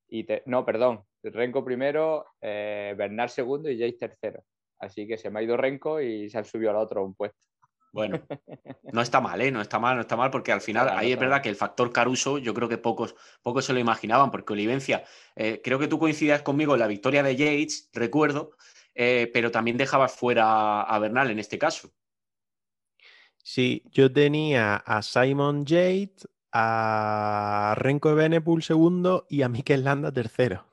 [0.07, 1.03] y No, perdón.
[1.21, 4.43] Renko primero, eh, Bernard segundo y Jay tercero.
[4.79, 7.47] Así que se me ha ido Renko y se han subido al otro un puesto.
[7.91, 8.21] Bueno,
[8.93, 9.51] no está mal, ¿eh?
[9.51, 11.91] No está mal, no está mal, porque al final ahí es verdad que el factor
[11.91, 15.03] Caruso, yo creo que pocos, pocos se lo imaginaban, porque Olivencia,
[15.35, 18.51] eh, creo que tú coincidas conmigo en la victoria de Yates, recuerdo,
[18.93, 21.91] eh, pero también dejabas fuera a Bernal en este caso.
[23.43, 30.68] Sí, yo tenía a Simon Yates, a Renko Benepul segundo y a Mikel Landa tercero.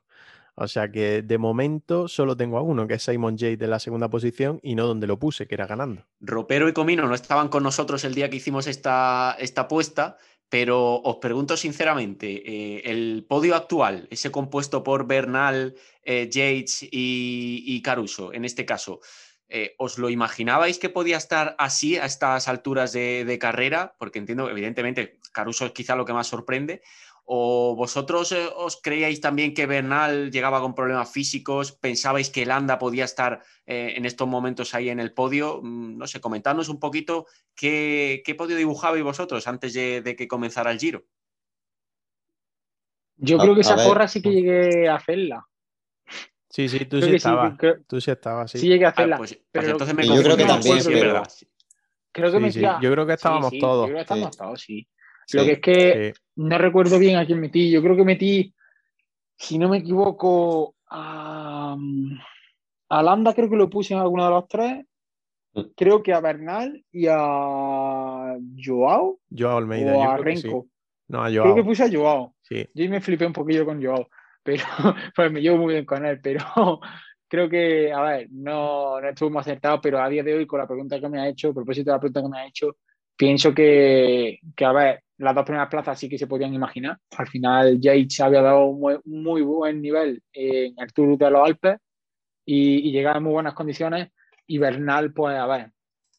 [0.59, 3.79] O sea que de momento solo tengo a uno, que es Simon Jade de la
[3.79, 6.07] segunda posición y no donde lo puse, que era ganando.
[6.21, 10.17] Ropero y Comino no estaban con nosotros el día que hicimos esta, esta apuesta,
[10.49, 17.83] pero os pregunto sinceramente, eh, el podio actual, ese compuesto por Bernal, eh, Yates y,
[17.83, 19.01] Caruso, en este caso,
[19.49, 23.95] eh, ¿os lo imaginabais que podía estar así a estas alturas de, de carrera?
[23.99, 26.81] Porque entiendo, evidentemente, Caruso es quizá lo que más sorprende,
[27.29, 31.73] ¿O vosotros eh, os creíais también que Bernal llegaba con problemas físicos?
[31.73, 35.61] ¿Pensabais que Landa podía estar eh, en estos momentos ahí en el podio?
[35.61, 37.27] Mm, no sé, comentadnos un poquito
[37.57, 41.05] qué, podio dibujabais vosotros antes de, que comenzara el giro.
[43.17, 45.49] Yo creo que esa porra sí que llegué a hacerla.
[46.49, 47.59] Sí, sí, tú sí estabas.
[47.89, 48.61] Tú sí estabas, sí.
[48.61, 49.17] Sí llegué a hacerla.
[49.17, 51.29] Ah, pues, pues pero entonces me yo creo que también, sí, verdad.
[52.13, 53.89] Creo que me Yo creo que estábamos todos.
[53.89, 54.87] Yo creo que estábamos todos, sí.
[55.33, 57.71] Lo que es que no recuerdo bien a quién metí.
[57.71, 58.55] Yo creo que metí,
[59.37, 61.77] si no me equivoco, a,
[62.89, 64.85] a Landa creo que lo puse en alguno de los tres.
[65.55, 65.61] Mm.
[65.75, 69.19] Creo que a Bernal y a Joao.
[69.37, 69.97] Joao Almeida.
[69.97, 70.69] O a Renko.
[71.09, 71.45] No, a Joao.
[71.45, 72.35] Creo que puse a Joao.
[72.43, 72.67] Sí.
[72.75, 74.09] Yo me flipé un poquillo con Joao.
[74.43, 74.63] Pero
[75.17, 76.21] pues me llevo muy bien con él.
[76.23, 76.45] Pero
[77.29, 79.81] creo que, a ver, no, no estuvo muy acertado.
[79.81, 81.97] Pero a día de hoy, con la pregunta que me ha hecho, a propósito de
[81.97, 82.77] la pregunta que me ha hecho,
[83.17, 86.99] pienso que, que a ver, las dos primeras plazas sí que se podían imaginar.
[87.17, 91.79] Al final, Yates había dado un muy, buen nivel en el Tour de los Alpes
[92.45, 94.11] y, llegaba en muy buenas condiciones.
[94.47, 95.73] Y Bernal, pues a ver,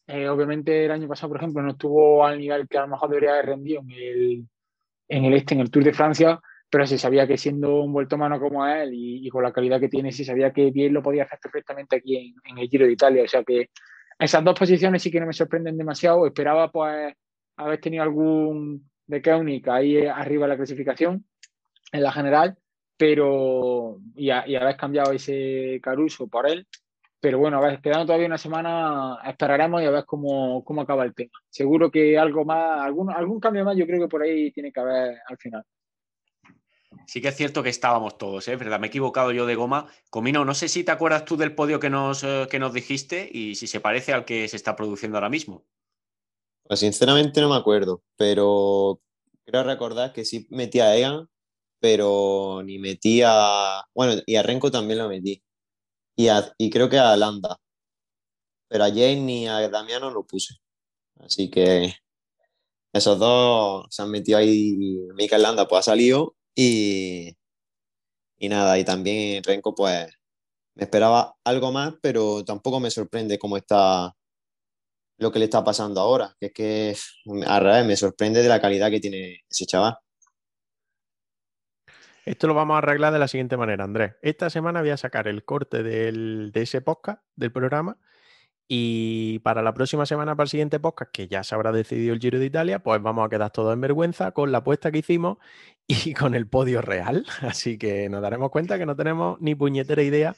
[0.06, 3.08] eh, obviamente el año pasado, por ejemplo, no estuvo al nivel que a lo mejor
[3.08, 4.48] debería haber rendido en el,
[5.08, 8.18] en el este, en el Tour de Francia, pero se sabía que siendo un vuelto
[8.18, 11.22] mano como él y, con la calidad que tiene, se sabía que bien lo podía
[11.22, 13.22] hacer perfectamente aquí en, en el Giro de Italia.
[13.22, 13.70] O sea que
[14.18, 16.26] esas dos posiciones sí que no me sorprenden demasiado.
[16.26, 17.14] Esperaba pues
[17.58, 21.26] haber tenido algún de Koenig ahí arriba de la clasificación
[21.92, 22.56] en la general,
[22.96, 26.66] pero y, haber cambiado ese Caruso por él.
[27.20, 31.04] Pero bueno, a ver, quedando todavía una semana, esperaremos y a ver cómo, cómo acaba
[31.04, 31.32] el tema.
[31.50, 34.78] Seguro que algo más, algún, algún cambio más, yo creo que por ahí tiene que
[34.78, 35.64] haber al final.
[37.06, 38.56] Sí que es cierto que estábamos todos, ¿eh?
[38.56, 38.78] ¿Verdad?
[38.78, 39.86] Me he equivocado yo de goma.
[40.10, 43.28] Comino, no sé si te acuerdas tú del podio que nos, eh, que nos dijiste
[43.32, 45.64] y si se parece al que se está produciendo ahora mismo.
[46.68, 49.00] Pues sinceramente no me acuerdo, pero
[49.44, 51.28] quiero recordar que sí metía a Egan,
[51.80, 53.82] pero ni metía.
[53.94, 55.42] Bueno, y a Renko también lo metí.
[56.16, 56.28] Y,
[56.58, 57.58] y creo que a Landa.
[58.68, 60.54] Pero a Jane ni a Damiano lo puse.
[61.20, 61.94] Así que
[62.92, 64.76] esos dos se han metido ahí.
[65.14, 67.36] Mikel Landa pues ha salido y,
[68.38, 70.08] y nada, y también Renko pues
[70.74, 74.14] me esperaba algo más, pero tampoco me sorprende cómo está
[75.18, 76.96] lo que le está pasando ahora, que es que
[77.46, 79.98] a revés, me sorprende de la calidad que tiene ese chaval.
[82.24, 84.14] Esto lo vamos a arreglar de la siguiente manera, Andrés.
[84.22, 87.98] Esta semana voy a sacar el corte de ese podcast, del programa,
[88.70, 92.20] y para la próxima semana, para el siguiente podcast, que ya se habrá decidido el
[92.20, 95.38] Giro de Italia, pues vamos a quedar todos en vergüenza con la apuesta que hicimos
[95.86, 97.24] y con el podio real.
[97.40, 100.36] Así que nos daremos cuenta que no tenemos ni puñetera idea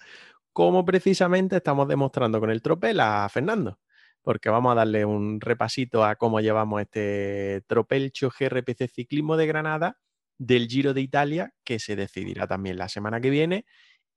[0.52, 3.80] cómo precisamente estamos demostrando con el tropel a Fernando.
[4.22, 9.96] Porque vamos a darle un repasito a cómo llevamos este tropelcho GRPC Ciclismo de Granada
[10.38, 13.66] del Giro de Italia, que se decidirá también la semana que viene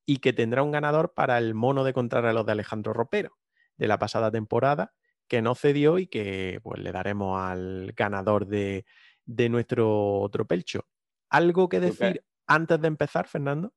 [0.06, 3.38] y que tendrá un ganador para el mono de contrarreloj de Alejandro Ropero
[3.78, 4.94] de la pasada temporada,
[5.28, 8.86] que no cedió y que pues le daremos al ganador de,
[9.26, 10.86] nuestro tropelcho.
[11.30, 13.74] ¿Algo que decir antes de empezar, Fernando?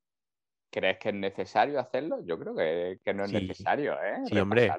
[0.71, 2.21] ¿Crees que es necesario hacerlo?
[2.25, 4.21] Yo creo que, no es necesario, ¿eh?
[4.27, 4.71] Sí, hombre.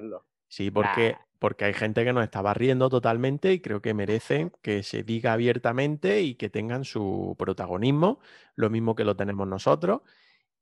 [0.46, 4.82] Sí, porque, porque hay gente que nos está barriendo totalmente y creo que merecen que
[4.82, 8.20] se diga abiertamente y que tengan su protagonismo,
[8.56, 10.02] lo mismo que lo tenemos nosotros,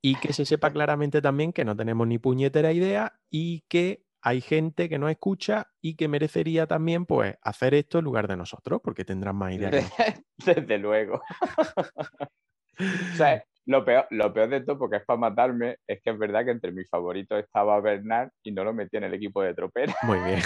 [0.03, 4.41] y que se sepa claramente también que no tenemos ni puñetera idea y que hay
[4.41, 8.81] gente que no escucha y que merecería también pues hacer esto en lugar de nosotros,
[8.83, 9.91] porque tendrán más ideas.
[10.45, 11.23] Desde luego.
[12.79, 16.19] o sea, lo peor, lo peor de todo, porque es para matarme, es que es
[16.19, 19.55] verdad que entre mis favoritos estaba Bernard y no lo metí en el equipo de
[19.55, 19.95] tropera.
[20.03, 20.41] Muy bien.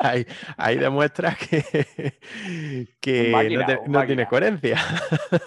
[0.56, 1.64] ahí, demuestras que,
[3.00, 3.32] que
[3.86, 4.78] no, tienes coherencia.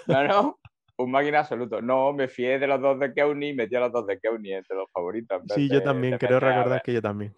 [0.08, 0.58] no, no,
[0.98, 1.80] un máquina absoluto.
[1.80, 4.54] No, me fié de los dos de Kewney y metí a los dos de Kewney
[4.54, 5.42] entre los favoritos.
[5.54, 7.32] Sí, yo también, creo recordar que yo también.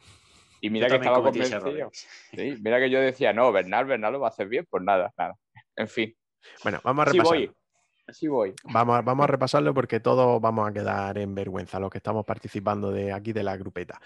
[0.63, 1.91] Y mira que estaba convencido.
[1.93, 5.13] Sí, mira que yo decía, no, Bernal, Bernal lo va a hacer bien, pues nada,
[5.19, 5.35] nada.
[5.77, 6.17] En fin.
[6.63, 7.37] Bueno, vamos a repasar.
[7.37, 7.55] Así voy.
[8.07, 8.55] Así voy.
[8.65, 12.91] Vamos, vamos a repasarlo porque todos vamos a quedar en vergüenza los que estamos participando
[12.91, 14.01] de aquí de la grupeta.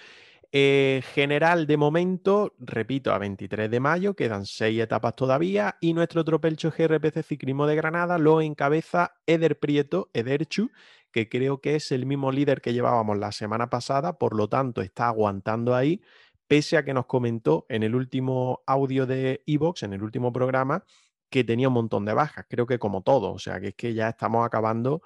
[0.50, 6.24] Eh, general de momento, repito, a 23 de mayo, quedan seis etapas todavía y nuestro
[6.24, 10.70] tropelcho GRPC Ciclismo de Granada lo encabeza Eder Prieto, Ederchu,
[11.12, 14.80] que creo que es el mismo líder que llevábamos la semana pasada, por lo tanto
[14.80, 16.00] está aguantando ahí,
[16.46, 20.82] pese a que nos comentó en el último audio de Evox, en el último programa,
[21.30, 23.94] que tenía un montón de bajas, creo que como todo, o sea que es que
[23.94, 25.02] ya estamos acabando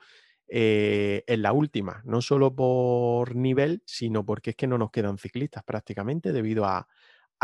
[0.48, 5.18] eh, en la última, no solo por nivel, sino porque es que no nos quedan
[5.18, 6.86] ciclistas prácticamente debido a,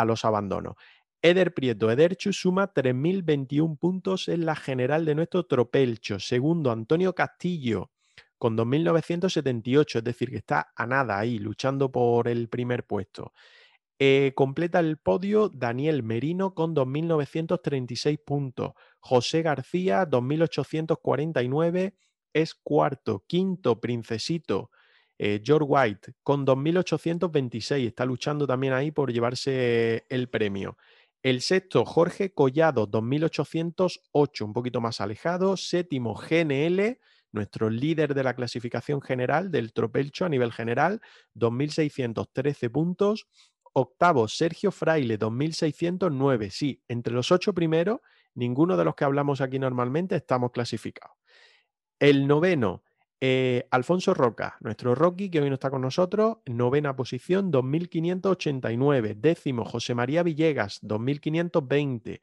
[0.04, 0.74] los abandonos.
[1.22, 6.20] Eder Prieto, Ederchu suma 3.021 puntos en la general de nuestro tropelcho.
[6.20, 7.90] Segundo, Antonio Castillo
[8.38, 13.32] con 2.978, es decir, que está a nada ahí, luchando por el primer puesto.
[14.00, 18.72] Eh, completa el podio Daniel Merino con 2.936 puntos.
[19.00, 21.94] José García, 2.849
[22.32, 23.24] es cuarto.
[23.26, 24.70] Quinto, Princesito,
[25.18, 27.86] eh, George White, con 2.826.
[27.86, 30.76] Está luchando también ahí por llevarse el premio.
[31.20, 35.56] El sexto, Jorge Collado, 2.808, un poquito más alejado.
[35.56, 37.00] Séptimo, GNL,
[37.32, 41.00] nuestro líder de la clasificación general del Tropelcho a nivel general,
[41.34, 43.26] 2.613 puntos.
[43.80, 46.50] Octavo, Sergio Fraile, 2.609.
[46.50, 48.00] Sí, entre los ocho primeros,
[48.34, 51.16] ninguno de los que hablamos aquí normalmente estamos clasificados.
[51.98, 52.84] El noveno,
[53.20, 59.16] eh, Alfonso Roca, nuestro Rocky, que hoy no está con nosotros, novena posición, 2589.
[59.16, 62.20] Décimo, José María Villegas, 2520.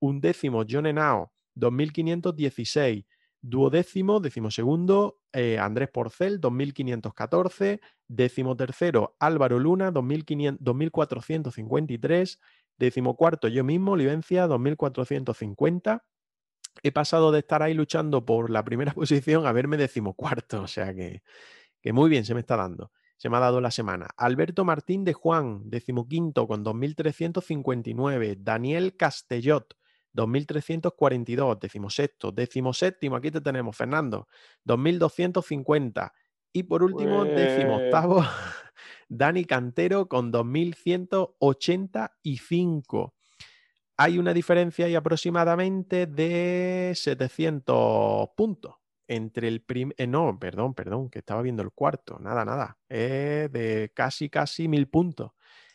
[0.00, 3.06] Undécimo, John Henao, 2516.
[3.46, 7.82] Duodécimo, decimosegundo, eh, Andrés Porcel, 2514.
[8.08, 12.40] Décimo tercero, Álvaro Luna, 2453.
[12.78, 16.06] Décimo cuarto, yo mismo, Olivencia, 2450
[16.82, 20.92] he pasado de estar ahí luchando por la primera posición a verme decimocuarto, o sea
[20.94, 21.22] que,
[21.80, 22.90] que muy bien se me está dando.
[23.16, 24.08] Se me ha dado la semana.
[24.16, 28.38] Alberto Martín de Juan, decimoquinto con 2.359.
[28.40, 29.76] Daniel Castellot,
[30.14, 32.32] 2.342, decimosexto.
[32.32, 34.28] Decimoséptimo, aquí te tenemos, Fernando,
[34.64, 36.12] 2.250.
[36.52, 38.22] Y por último, Pues- decimoctavo,
[39.08, 43.12] Dani Cantero con 2.185.
[43.96, 48.74] Hay una diferencia ahí aproximadamente de 700 puntos
[49.06, 49.94] entre el primer...
[50.08, 52.18] no, perdón, perdón, que estaba viendo el cuarto.
[52.18, 52.78] Nada, nada.
[52.88, 55.30] Es de casi, casi mil puntos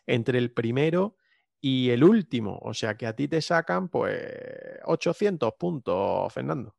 [0.06, 1.16] entre el primero
[1.62, 2.58] y el último.
[2.62, 4.22] O sea que a ti te sacan pues
[4.86, 6.76] 800 puntos, Fernando.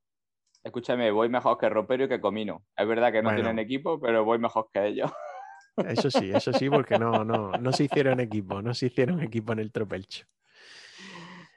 [0.63, 2.67] Escúchame, voy mejor que Ropero y que Comino.
[2.77, 3.43] Es verdad que no Bueno.
[3.43, 5.11] tienen equipo, pero voy mejor que ellos.
[5.87, 9.53] Eso sí, eso sí, porque no, no, no se hicieron equipo, no se hicieron equipo
[9.53, 10.27] en el tropelcho.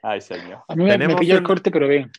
[0.02, 0.62] Ay, señor.
[0.68, 2.10] A mí me, me Tenemos pilló el un- corte, pero bien.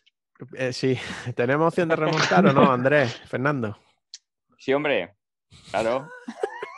[0.53, 0.97] Eh, sí,
[1.35, 3.15] ¿tenemos opción de remontar o no, Andrés?
[3.27, 3.77] Fernando.
[4.57, 5.15] Sí, hombre.
[5.71, 6.07] Claro,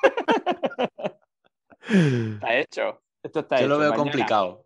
[1.89, 3.01] está hecho.
[3.23, 3.69] Esto está Yo hecho.
[3.69, 4.65] lo veo Mañana- complicado.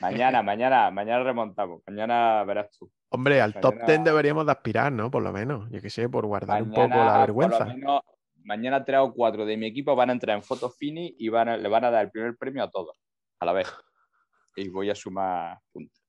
[0.00, 1.82] Mañana, mañana, mañana remontamos.
[1.86, 2.90] Mañana verás tú.
[3.10, 5.10] Hombre, al top Mañana- 10 deberíamos de aspirar, ¿no?
[5.10, 7.64] Por lo menos, yo qué sé, por guardar un poco Mañana, la por lo vergüenza.
[7.66, 8.00] menos,
[8.42, 11.48] mañana tres o cuatro de mi equipo van a entrar en Fotos Fini y van
[11.48, 13.00] a- le van a dar el primer premio a todos,
[13.40, 13.72] a la vez.
[14.56, 16.03] Y voy a sumar puntos.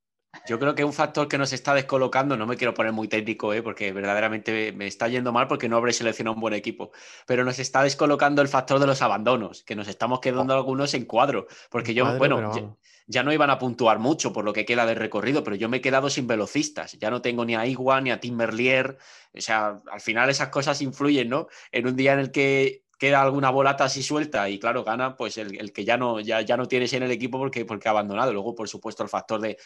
[0.47, 3.53] Yo creo que un factor que nos está descolocando, no me quiero poner muy técnico,
[3.53, 3.61] ¿eh?
[3.61, 6.91] porque verdaderamente me está yendo mal porque no habré seleccionado un buen equipo,
[7.25, 11.05] pero nos está descolocando el factor de los abandonos, que nos estamos quedando algunos en
[11.05, 14.85] cuadro, porque yo, Cuadro, bueno, ya, no iban a puntuar mucho por lo que queda
[14.85, 18.01] de recorrido, pero yo me he quedado sin velocistas, ya no tengo ni a Igua
[18.01, 18.97] ni a Tim Merlier,
[19.33, 21.47] o sea, al final esas cosas influyen, ¿no?
[21.71, 25.37] En un día en el que queda alguna bolata así suelta y claro, gana pues
[25.37, 28.33] el, que ya no, ya, ya no tienes en el equipo porque, porque ha abandonado.
[28.33, 29.57] Luego, por supuesto, el factor de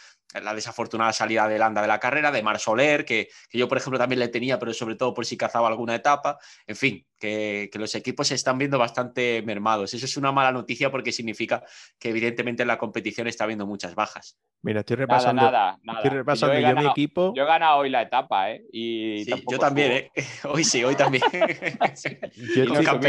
[0.41, 3.99] la desafortunada salida de Landa de la carrera, de Mar Soler, que yo, por ejemplo,
[3.99, 6.37] también le tenía, pero sobre todo por si cazaba alguna etapa.
[6.67, 9.93] En fin, que, que los equipos se están viendo bastante mermados.
[9.93, 11.63] Eso es una mala noticia porque significa
[11.99, 14.37] que evidentemente en la competición está habiendo muchas bajas.
[14.61, 15.99] Mira, estoy Nada, repasando, nada, nada.
[15.99, 17.33] estoy repasando yo, he yo, mi ganado, equipo.
[17.35, 18.63] yo he ganado hoy la etapa, ¿eh?
[18.73, 19.97] Y Sí, yo también, subo.
[19.97, 20.11] ¿eh?
[20.49, 21.23] Hoy sí, hoy también.
[21.31, 22.99] Yo Y no Los estoy-.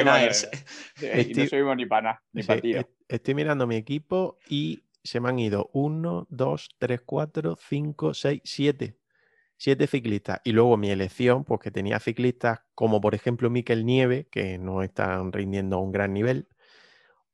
[1.01, 2.81] Y no Estoy- subimos ni para nada, ni sí, para tiro.
[2.81, 8.15] est- estoy mirando mi equipo y se me han ido 1, 2, 3, 4, 5,
[8.15, 8.97] 6, 7.
[9.63, 10.41] Siete ciclistas.
[10.43, 14.83] Y luego mi elección, pues que tenía ciclistas como por ejemplo Miquel Nieve, que no
[14.83, 16.49] están rindiendo a un gran nivel.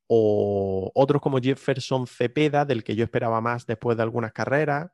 [0.08, 4.90] O otros como Jefferson Cepeda, del que yo esperaba más después de algunas carreras.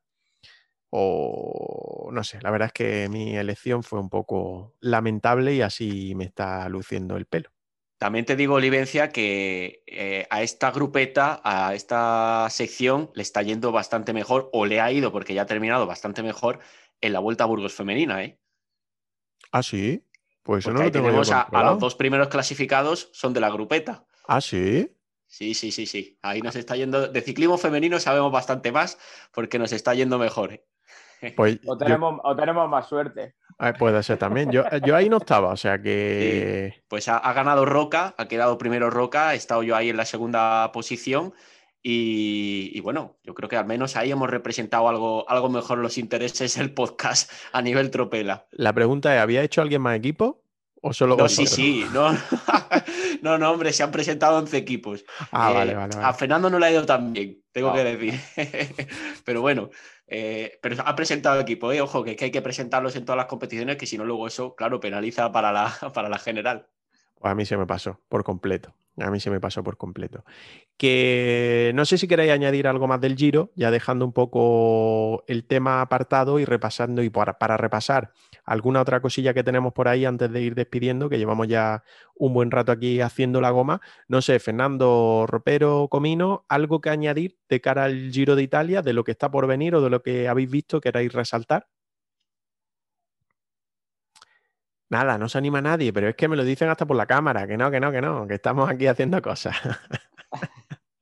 [0.90, 6.14] O no sé, la verdad es que mi elección fue un poco lamentable y así
[6.14, 7.48] me está luciendo el pelo.
[7.96, 13.72] También te digo, Olivencia, que eh, a esta grupeta, a esta sección, le está yendo
[13.72, 16.58] bastante mejor, o le ha ido, porque ya ha terminado bastante mejor,
[17.02, 18.38] en la Vuelta a Burgos femenina, ¿eh?
[19.50, 20.02] Ah, sí.
[20.42, 23.40] Pues eso no ahí lo tengo yo tenemos a, los dos primeros clasificados, son de
[23.40, 24.06] la grupeta.
[24.26, 24.90] Ah, sí.
[25.26, 26.18] Sí, sí, sí, sí.
[26.22, 27.08] Ahí nos está yendo.
[27.08, 28.98] De ciclismo femenino sabemos bastante más
[29.32, 30.54] porque nos está yendo mejor.
[30.54, 30.64] ¿eh?
[31.36, 33.36] Pues O yo- tenemos, o tenemos más suerte.
[33.58, 34.50] ah, puede ser también.
[34.50, 36.82] Yo, yo ahí no estaba, o sea que.
[36.88, 40.04] Pues ha, ha ganado Roca, ha quedado primero Roca, he estado yo ahí en la
[40.04, 41.32] segunda posición.
[41.82, 45.98] Y, y bueno, yo creo que al menos ahí hemos representado algo, algo mejor los
[45.98, 48.46] intereses del podcast a nivel tropela.
[48.52, 50.42] La pregunta es: ¿había hecho alguien más equipo?
[50.80, 52.10] ¿O solo No, sí, sí, no,
[53.22, 55.04] no, no, hombre, se han presentado 11 equipos.
[55.30, 56.18] Ah, Eh, vale, vale, A vale.
[56.18, 57.74] Fernando no le ha ido tan bien, tengo No.
[57.74, 58.20] que decir.
[59.24, 59.70] pero bueno,
[60.08, 61.80] eh, pero ha presentado equipo, ¿eh?
[61.80, 64.26] ojo, que, es que hay que presentarlos en todas las competiciones, que si no, luego
[64.26, 66.66] eso, claro, penaliza para la, para la general.
[67.14, 68.74] Pues a mí se me pasó por completo.
[68.98, 70.24] A mí se me pasó por completo.
[70.76, 75.46] Que no sé si queréis añadir algo más del Giro, ya dejando un poco el
[75.46, 78.12] tema apartado y repasando, y para, para repasar
[78.44, 82.34] alguna otra cosilla que tenemos por ahí antes de ir despidiendo, que llevamos ya un
[82.34, 83.80] buen rato aquí haciendo la goma.
[84.08, 88.92] No sé, Fernando, Ropero, Comino, algo que añadir de cara al Giro de Italia, de
[88.92, 91.66] lo que está por venir o de lo que habéis visto, queráis resaltar.
[94.92, 97.46] Nada, no se anima nadie, pero es que me lo dicen hasta por la cámara,
[97.46, 99.56] que no, que no, que no, que estamos aquí haciendo cosas.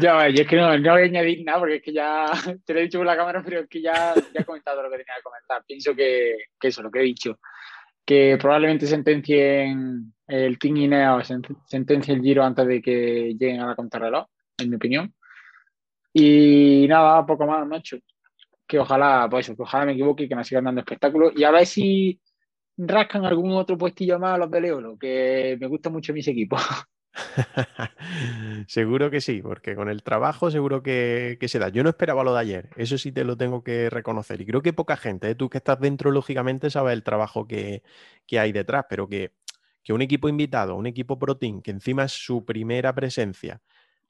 [0.00, 2.26] Ya, yo es que no, voy a añadir nada porque es que ya
[2.66, 4.98] te lo he dicho por la cámara, pero es que ya, he comentado lo que
[4.98, 5.64] tenía que comentar.
[5.66, 7.40] Pienso que, que eso, lo que he dicho,
[8.04, 13.68] que probablemente sentencien el Team Ineo, sen- sentencia el Giro antes de que lleguen a
[13.68, 14.26] la contrarreloj,
[14.58, 15.14] en mi opinión.
[16.12, 17.96] Y nada, poco más, macho.
[18.66, 21.32] Que ojalá, pues ojalá me equivoque y que nos sigan dando espectáculos.
[21.36, 22.20] Y a ver si
[22.76, 26.60] rascan algún otro puestillo más a los de Leolo, que me gusta mucho mis equipos.
[28.68, 31.68] seguro que sí, porque con el trabajo seguro que, que se da.
[31.68, 34.40] Yo no esperaba lo de ayer, eso sí te lo tengo que reconocer.
[34.40, 35.34] Y creo que poca gente, ¿eh?
[35.34, 37.82] tú que estás dentro, lógicamente, sabes el trabajo que,
[38.26, 39.32] que hay detrás, pero que,
[39.82, 43.62] que un equipo invitado, un equipo pro team, que encima es su primera presencia,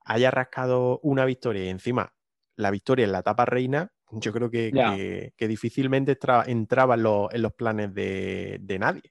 [0.04, 2.14] haya rascado una victoria y encima
[2.56, 6.16] la victoria en la etapa reina, yo creo que, que- que difícilmente
[6.46, 9.02] entraba en los, en los planes de, de nadie.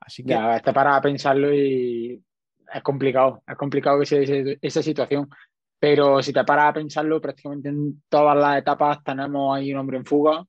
[0.00, 2.22] Así que Ya, está para pensarlo y
[2.72, 5.28] es complicado, es complicado que se dé esa situación.
[5.78, 9.96] Pero si te paras a pensarlo, prácticamente en todas las etapas tenemos ahí un hombre
[9.96, 10.44] en fuga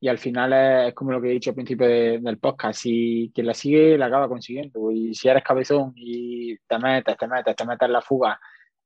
[0.00, 0.52] y al final
[0.88, 3.98] es, como lo que he dicho al principio de- del podcast, si quien la sigue
[3.98, 7.92] la acaba consiguiendo y si eres cabezón y te metes, te metes, te metes en
[7.92, 8.38] la fuga,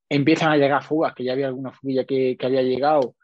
[0.08, 3.14] empiezan a llegar fugas, que ya había alguna fuguilla que, que había llegado.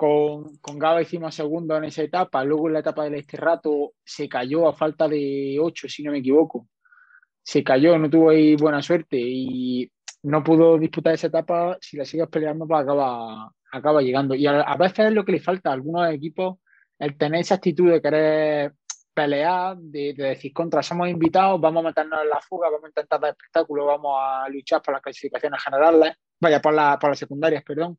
[0.00, 3.92] Con, con Gaba hicimos segundo en esa etapa, luego en la etapa del este rato
[4.02, 6.68] se cayó a falta de 8, si no me equivoco.
[7.42, 11.76] Se cayó, no tuvo ahí buena suerte y no pudo disputar esa etapa.
[11.82, 14.34] Si la sigues peleando, pues acaba, acaba llegando.
[14.34, 16.56] Y a, veces es lo que le falta a algunos equipos,
[16.98, 18.72] el tener esa actitud de querer
[19.12, 22.88] pelear, de, de decir, contra, somos invitados, vamos a meternos en la fuga, vamos a
[22.88, 27.18] intentar dar espectáculo, vamos a luchar por las clasificaciones generales, vaya, por, la, por las
[27.18, 27.98] secundarias, perdón.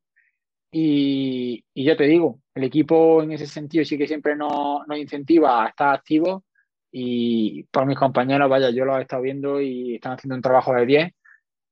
[0.72, 4.98] Y, y yo te digo, el equipo en ese sentido sí que siempre nos, nos
[4.98, 6.44] incentiva a estar activos
[6.92, 10.74] y por mis compañeros, vaya, yo los he estado viendo y están haciendo un trabajo
[10.74, 11.14] de 10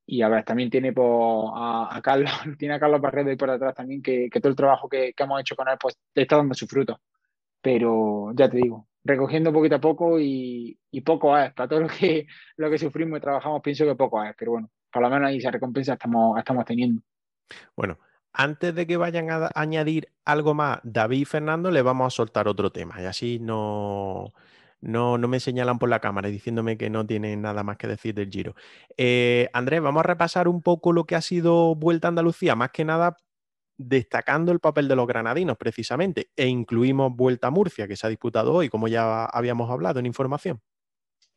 [0.06, 3.52] y a ver, también tiene por, a, a Carlos, tiene a Carlos Barredo ahí por
[3.52, 6.38] detrás también, que, que todo el trabajo que, que hemos hecho con él pues está
[6.38, 7.00] dando su fruto.
[7.62, 11.88] Pero ya te digo, recogiendo poquito a poco y, y poco es, para todo lo
[11.88, 12.26] que,
[12.58, 15.38] lo que sufrimos y trabajamos pienso que poco es, pero bueno, por lo menos ahí
[15.38, 17.02] esa recompensa estamos, estamos teniendo.
[17.76, 17.98] Bueno,
[18.34, 22.48] antes de que vayan a añadir algo más David y Fernando, le vamos a soltar
[22.48, 24.34] otro tema y así no,
[24.82, 28.14] no, no me señalan por la cámara diciéndome que no tienen nada más que decir
[28.16, 28.56] del Giro.
[28.98, 32.72] Eh, Andrés, vamos a repasar un poco lo que ha sido Vuelta a Andalucía, más
[32.72, 33.18] que nada
[33.78, 38.10] destacando el papel de los granadinos precisamente, e incluimos Vuelta a Murcia, que se ha
[38.10, 40.62] disputado hoy, como ya habíamos hablado en información.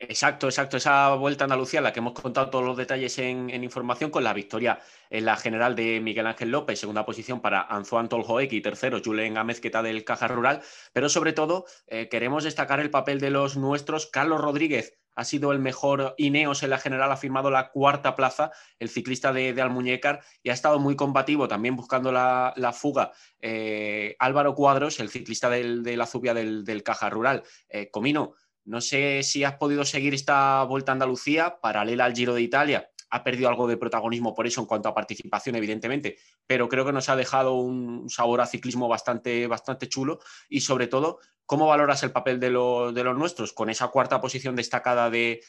[0.09, 0.77] Exacto, exacto.
[0.77, 4.33] Esa vuelta a Andalucía, la que hemos contado todos los detalles en, información, con la
[4.33, 4.81] victoria
[5.11, 9.39] en la general de Miguel Ángel López, segunda posición para Antoine Toljoek y tercero Julen
[9.39, 10.61] Amezqueta del Caja Rural.
[10.93, 14.07] Pero sobre todo, eh, queremos destacar el papel de los nuestros.
[14.09, 18.51] Carlos Rodríguez ha sido el mejor Ineos en la general, ha firmado la cuarta plaza,
[18.81, 23.13] el ciclista de, de Almuñécar, y ha estado muy combativo, también buscando la, fuga.
[23.41, 27.45] Eh, Álvaro Cuadros, el ciclista del- de la Zubia del, del Caja Rural.
[27.69, 28.35] Eh, Comino,
[28.65, 32.89] no sé si has podido seguir esta vuelta a Andalucía, paralela al Giro de Italia.
[33.11, 36.17] Ha perdido algo de protagonismo por eso en cuanto a participación, evidentemente,
[36.47, 40.19] pero creo que nos ha dejado un sabor a ciclismo bastante, bastante chulo
[40.49, 44.21] y sobre todo, ¿cómo valoras el papel de, lo- de los nuestros con esa cuarta
[44.21, 45.41] posición destacada de,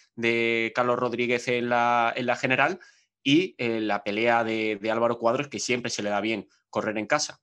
[0.75, 2.79] Carlos Rodríguez en la, en la general
[3.23, 6.97] y eh, la pelea de, de Álvaro Cuadros, que siempre se le da bien correr
[6.97, 7.41] en casa?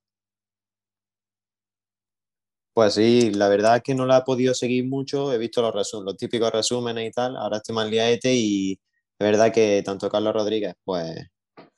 [2.80, 5.74] Pues sí, la verdad es que no la he podido seguir mucho, he visto los,
[5.74, 8.74] resum- los típicos resúmenes y tal, ahora estoy más liaete y
[9.18, 11.14] de verdad que tanto Carlos Rodríguez, pues,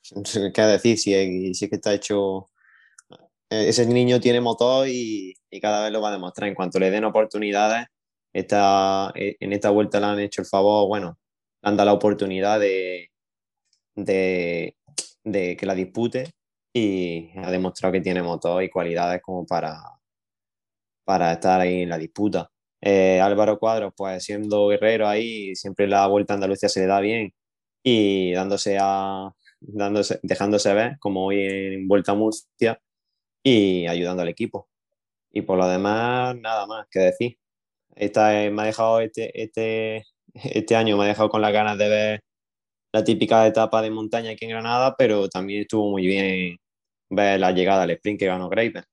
[0.53, 2.45] qué decir, si es, si es que está hecho,
[3.49, 6.79] eh, ese niño tiene motor y, y cada vez lo va a demostrar, en cuanto
[6.79, 7.85] le den oportunidades,
[8.33, 11.17] esta, eh, en esta vuelta le han hecho el favor, bueno,
[11.63, 13.09] le han dado la oportunidad de,
[13.95, 14.77] de,
[15.23, 16.31] de que la dispute
[16.73, 19.75] y ha demostrado que tiene motor y cualidades como para
[21.03, 22.49] para estar ahí en la disputa.
[22.81, 26.99] Eh, Álvaro Cuadros, pues siendo guerrero ahí, siempre la vuelta a Andalucía se le da
[26.99, 27.33] bien
[27.83, 29.31] y dándose a,
[29.61, 32.79] dándose, dejándose ver, como hoy en Vuelta a Murcia,
[33.43, 34.69] y ayudando al equipo.
[35.31, 37.37] Y por lo demás, nada más que decir.
[37.95, 40.05] Esta, eh, me ha dejado este, este,
[40.35, 42.21] este año, me ha dejado con las ganas de ver
[42.93, 46.57] la típica etapa de montaña aquí en Granada, pero también estuvo muy bien
[47.09, 48.85] ver la llegada al sprint que ganó Graeber.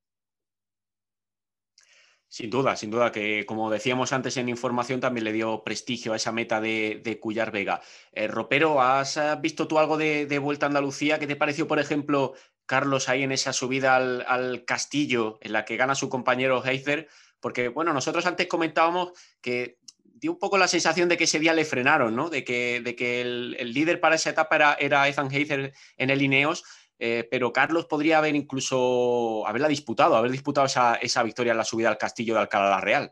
[2.32, 6.16] Sin duda, sin duda, que como decíamos antes en información, también le dio prestigio a
[6.16, 7.82] esa meta de, de Cuyar Vega.
[8.12, 11.18] Eh, Ropero, ¿has eh, visto tú algo de, Vuelta a Andalucía?
[11.18, 12.34] ¿Qué te pareció, por ejemplo,
[12.66, 17.08] Carlos ahí en esa subida al, castillo en la que gana su compañero Heizer?
[17.40, 21.52] Porque, bueno, nosotros antes comentábamos que dio un poco la sensación de que ese día
[21.52, 22.30] le frenaron, ¿no?
[22.30, 26.10] De que, de que el, el líder para esa etapa era, era Ethan Heizer en
[26.10, 26.62] el Ineos.
[27.02, 31.88] Eh, pero Carlos podría haber incluso haberla disputado, haber disputado esa, victoria en la subida
[31.88, 33.10] al castillo de Alcalá la Real.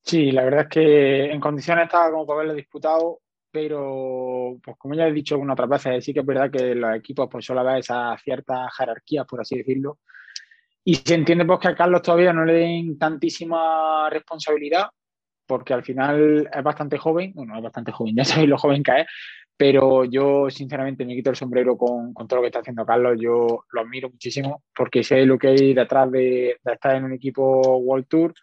[0.00, 4.94] Sí, la verdad es que en condiciones estaba como para haberlo disputado, pero pues como
[4.94, 7.62] ya he dicho algunas otras veces, sí que es verdad que los equipos pues suele
[7.62, 9.98] haber esa cierta jerarquía, por así decirlo,
[10.84, 14.86] y se entiende pues que a Carlos todavía no le den tantísima responsabilidad,
[15.46, 19.00] porque al final es bastante joven, bueno, es bastante joven, ya sabéis lo joven que
[19.00, 19.06] es,
[19.56, 23.16] pero yo sinceramente me quito el sombrero con, con, todo lo que está haciendo Carlos,
[23.20, 27.76] yo lo admiro muchísimo porque sé lo que hay detrás de, estar en un equipo
[27.78, 28.34] World Tour,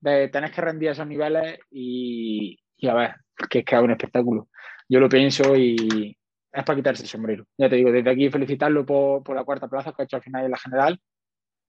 [0.00, 3.14] de que rendir esos niveles y, a ver,
[3.48, 4.48] que es que es un espectáculo.
[4.88, 6.16] Yo lo pienso y
[6.52, 7.44] es para quitarse el sombrero.
[7.56, 10.22] Ya te digo, desde aquí felicitarlo por, por la cuarta plaza que ha hecho al
[10.22, 11.00] final de la general.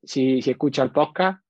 [0.04, 1.42] Si, si escucha el podcast,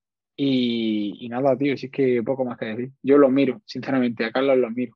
[0.41, 2.91] y, nada, tío, si es que poco más que decir.
[3.03, 4.95] Yo los miro, sinceramente, a Carlos los miro.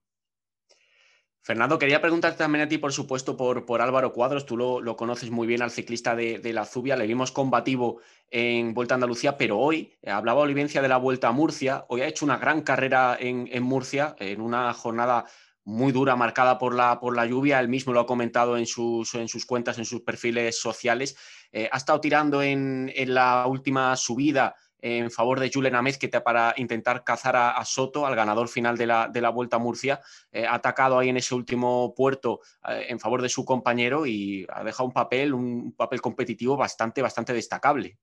[1.45, 4.45] Fernando, quería preguntarte también a ti, por supuesto, por, por Álvaro Cuadros.
[4.45, 6.95] Tú lo, conoces muy bien al ciclista de, la Zubia.
[6.95, 7.99] Le vimos combativo
[8.32, 11.84] en Vuelta a Andalucía, pero hoy eh, hablaba Olivencia de la Vuelta a Murcia.
[11.90, 15.26] Hoy ha hecho una gran carrera en, Murcia, en una jornada
[15.65, 17.60] muy dura, marcada por la, por la lluvia.
[17.60, 21.18] Él mismo lo ha comentado en sus, en sus cuentas, en sus perfiles sociales.
[21.52, 26.53] Eh, ha estado tirando en, en la última subida en favor de Julen Amezquita para
[26.57, 30.01] intentar cazar a, Soto, al ganador final de la, de la Vuelta a Murcia.
[30.30, 34.45] Eh, ha atacado ahí en ese último puerto eh, en favor de su compañero y
[34.49, 37.97] ha dejado un papel, un papel competitivo bastante, bastante destacable.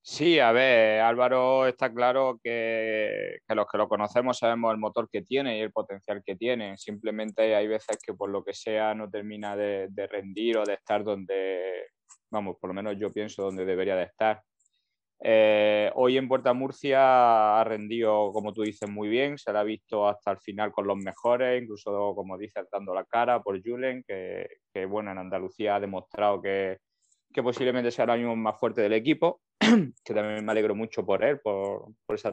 [0.00, 5.22] Sí, a ver, Álvaro está claro que, los que lo conocemos sabemos el motor que
[5.22, 6.78] tiene y el potencial que tiene.
[6.78, 10.74] Simplemente hay veces que por lo que sea no termina de, de rendir o de
[10.74, 11.88] estar donde,
[12.30, 14.40] vamos, por lo menos yo pienso donde debería de estar.
[15.20, 19.36] Eh, hoy en Puerta Murcia ha rendido, como tú dices, muy bien.
[19.38, 23.04] Se la ha visto hasta el final con los mejores, incluso, como dices, dando la
[23.04, 26.78] cara por Julen, que, bueno, en Andalucía ha demostrado que,
[27.42, 29.40] posiblemente sea ahora mismo más fuerte del equipo,
[30.04, 32.32] que también me alegro mucho por él, por, por esa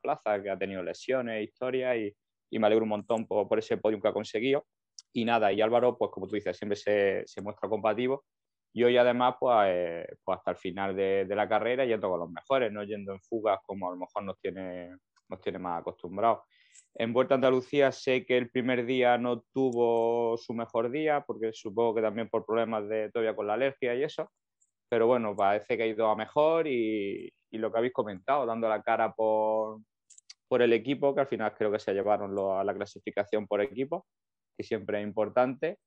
[0.00, 4.08] plaza, que ha tenido lesiones, historias, y, me alegro un montón por, ese podio que
[4.08, 4.66] ha conseguido.
[5.12, 8.18] Y nada, y Álvaro, pues como tú dices, siempre se, se muestra compatible
[8.76, 12.30] y hoy además, pues, eh, pues hasta el final de, la carrera yendo con los
[12.30, 14.98] mejores, no yendo en fugas como a lo mejor nos tiene,
[15.30, 16.40] nos tiene más acostumbrados.
[16.94, 21.54] En Vuelta a Andalucía sé que el primer día no tuvo su mejor día, porque
[21.54, 24.30] supongo que también por problemas de todavía con la alergia y eso,
[24.90, 28.82] pero bueno, parece que ha ido a mejor y, lo que habéis comentado, dando la
[28.82, 29.80] cara por,
[30.48, 34.04] por el equipo, que al final creo que se llevaron a la clasificación por equipo,
[34.54, 35.78] que siempre es importante.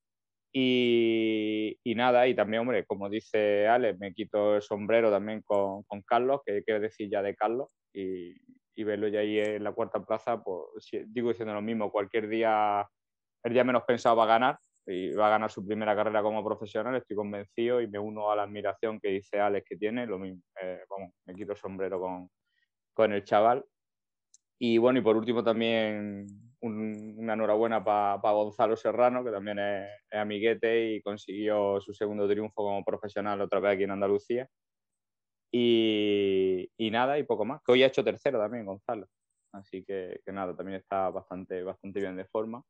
[0.52, 6.42] Y, nada, y también, hombre, como dice Ale, me quito el sombrero también con, Carlos,
[6.46, 8.36] que quiero decir ya de Carlos, y,
[8.84, 10.64] verlo ya ahí en la cuarta plaza, pues
[11.08, 12.88] digo diciendo lo mismo, cualquier día,
[13.44, 16.44] el día menos pensado va a ganar, y va a ganar su primera carrera como
[16.44, 20.18] profesional, estoy convencido y me uno a la admiración que dice Alex que tiene, lo
[20.18, 22.30] mismo, eh, vamos, me quito el sombrero con,
[22.94, 23.64] con el chaval.
[24.58, 26.26] Y bueno, y por último también
[26.62, 32.84] una enhorabuena para Gonzalo Serrano, que también es, amiguete y consiguió su segundo triunfo como
[32.84, 34.50] profesional otra vez aquí en Andalucía.
[35.52, 37.62] Y, nada, y poco más.
[37.64, 39.08] Que hoy ha hecho tercero también Gonzalo.
[39.54, 42.64] Así que, nada, también está bastante, bastante bien de forma.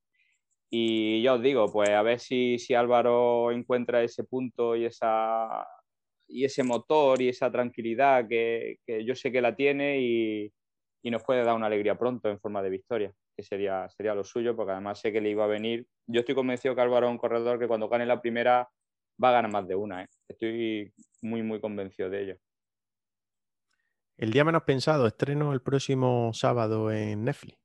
[0.70, 5.66] Y ya os digo, pues a ver si, si Álvaro encuentra ese punto y, esa,
[6.28, 10.54] y ese motor y esa tranquilidad que, que yo sé que la tiene y,
[11.02, 14.26] y nos puede dar una alegría pronto en forma de victoria que sería, sería lo
[14.26, 15.88] suyo, porque además sé que le iba a venir.
[16.08, 18.70] Yo estoy convencido que Álvaro es corredor que cuando gane la primera
[19.24, 20.04] va a ganar más de una.
[20.04, 20.08] ¿eh?
[20.28, 22.36] Estoy muy, muy convencido de ello.
[24.18, 27.58] El día menos pensado, estreno el próximo sábado en Netflix,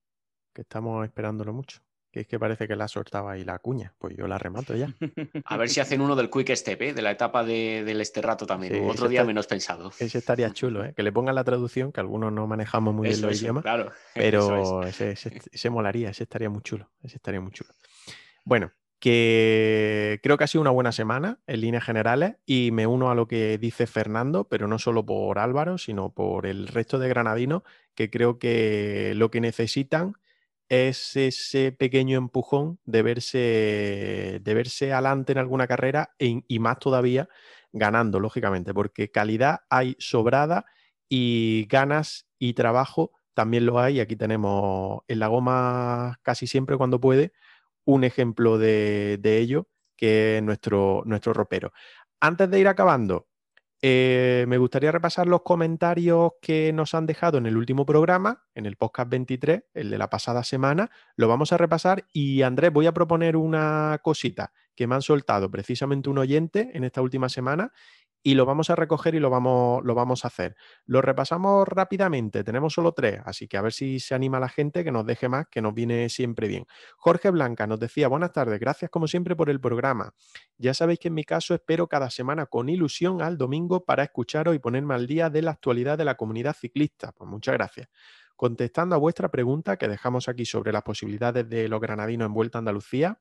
[0.55, 1.81] que estamos esperándolo mucho
[2.15, 3.93] que es que parece que la soltaba ahí la cuña.
[3.99, 4.89] Pues yo la remato ya.
[5.47, 6.95] A ver si hacen uno del Quick Step, ¿eh?
[6.95, 8.89] de la etapa del Esterrato también.
[8.89, 9.91] otro día menos pensado.
[9.99, 10.95] Ese estaría chulo, ¿eh?
[10.95, 13.65] que le pongan la traducción, que algunos no manejamos muy bien los idiomas.
[13.65, 13.91] Claro.
[14.15, 16.89] Pero ese, molaría, ese estaría muy chulo.
[17.03, 17.71] Ese estaría muy chulo.
[18.45, 18.71] Bueno,
[19.01, 23.17] que creo que ha sido una buena semana en líneas generales y me uno a
[23.17, 27.65] lo que dice Fernando, pero no solo por Álvaro, sino por el resto de granadinos,
[27.97, 30.15] que creo que lo que necesitan
[30.75, 37.29] es ese pequeño empujón de verse, de verse adelante en alguna carrera y más todavía
[37.73, 40.65] ganando, lógicamente, porque calidad hay sobrada
[41.09, 44.01] y ganas y trabajo también lo hay.
[44.01, 47.33] Aquí tenemos en la goma casi siempre cuando puede
[47.85, 51.73] un ejemplo de, de ello, que es nuestro, nuestro ropero.
[52.21, 53.29] Antes de ir acabando,
[53.87, 58.65] eh, me gustaría repasar los comentarios que nos han dejado en el último programa, en
[58.65, 60.91] el podcast 23, el de la pasada semana.
[61.17, 65.51] Lo vamos a repasar y Andrés, voy a proponer una cosita que me han soltado
[65.51, 67.75] precisamente un oyente en esta última semana
[68.27, 70.57] y lo vamos a recoger y lo vamos, lo vamos a hacer.
[70.87, 74.83] Lo repasamos rápidamente, tenemos solo tres, así que a ver si se anima la gente
[74.83, 76.67] que nos deje más, que nos viene siempre bien.
[76.97, 80.15] Jorge Blanca nos decía, buenas tardes, gracias como siempre por el programa.
[80.57, 84.57] Ya sabéis que en mi caso espero cada semana con ilusión al domingo para escucharos
[84.57, 87.13] y ponerme al día de la actualidad de la comunidad ciclista.
[87.13, 87.89] Pues muchas gracias.
[88.37, 92.59] Contestando a vuestra pregunta que dejamos aquí sobre las posibilidades de los granadinos en Vuelta
[92.59, 93.19] a Andalucía,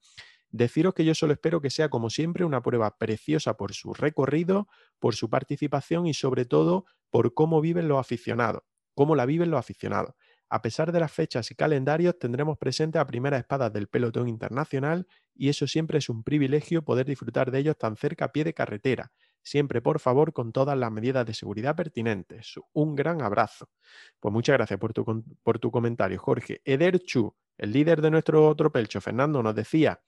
[0.54, 4.68] Deciros que yo solo espero que sea, como siempre, una prueba preciosa por su recorrido,
[5.00, 8.62] por su participación y sobre todo por cómo viven los aficionados,
[8.94, 10.14] cómo la viven los aficionados.
[10.50, 15.08] A pesar de las fechas y calendarios, tendremos presente a primeras espadas del pelotón internacional
[15.34, 18.54] y eso siempre es un privilegio poder disfrutar de ellos tan cerca a pie de
[18.54, 19.12] carretera.
[19.42, 22.54] Siempre, por favor, con todas las medidas de seguridad pertinentes.
[22.74, 23.72] Un gran abrazo.
[24.20, 25.04] Pues muchas gracias por tu,
[25.42, 26.62] por tu comentario, Jorge.
[26.64, 30.00] Eder Chu, el líder de nuestro tropelcho, Fernando, nos decía,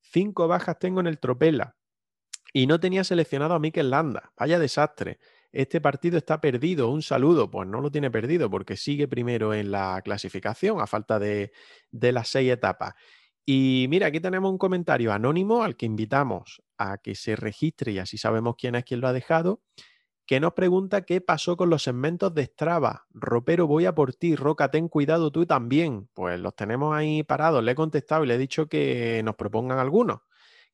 [0.00, 1.76] cinco bajas tengo en el tropela
[2.52, 4.32] y no tenía seleccionado a Mikel Landa.
[4.36, 5.18] Vaya desastre.
[5.52, 6.90] Este partido está perdido.
[6.90, 7.50] Un saludo.
[7.50, 11.52] Pues no lo tiene perdido porque sigue primero en la clasificación a falta de,
[11.90, 12.94] de las seis etapas.
[13.50, 17.98] Y mira, aquí tenemos un comentario anónimo al que invitamos a que se registre y
[17.98, 19.62] así sabemos quién es quien lo ha dejado,
[20.28, 23.06] que nos pregunta qué pasó con los segmentos de Strava.
[23.14, 24.36] Ropero, voy a por ti.
[24.36, 26.10] Roca, ten cuidado tú también.
[26.12, 27.64] Pues los tenemos ahí parados.
[27.64, 30.20] Le he contestado y le he dicho que nos propongan algunos,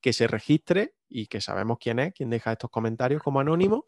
[0.01, 3.85] que se registre y que sabemos quién es, quién deja estos comentarios como anónimo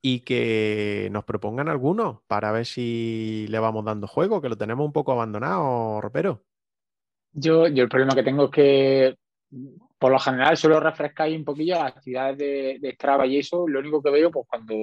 [0.00, 4.86] y que nos propongan algunos para ver si le vamos dando juego, que lo tenemos
[4.86, 6.44] un poco abandonado, Ropero.
[7.32, 9.16] Yo, yo el problema que tengo es que
[10.02, 13.68] por lo general suelo refrescar ahí un poquillo las actividades de, de Strava y eso.
[13.68, 14.74] Lo único que veo, pues cuando,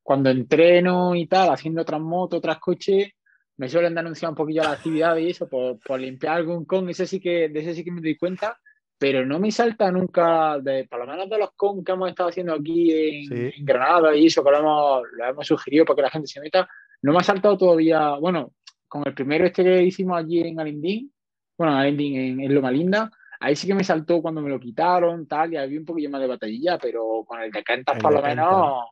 [0.00, 3.08] cuando entreno y tal, haciendo otras motos, otras coches,
[3.56, 7.04] me suelen anunciar un poquillo las actividades y eso, por, por limpiar algún con, ese
[7.04, 8.56] sí que, de ese sí que me doy cuenta,
[8.96, 12.28] pero no me salta nunca, de, por lo menos de los con que hemos estado
[12.28, 13.58] haciendo aquí en, Sí.
[13.58, 16.40] en Granada y eso, que lo hemos, lo hemos sugerido para que la gente se
[16.40, 16.68] meta,
[17.02, 18.52] no me ha saltado todavía, bueno,
[18.86, 21.12] con el primero este que hicimos allí en Alindín,
[21.56, 23.10] bueno, en Alindín, en, en Loma Linda,
[23.40, 26.20] ahí sí que me saltó cuando me lo quitaron, tal, y había un poquillo más
[26.20, 28.84] de batallilla, pero con el de Cantas El por lo menos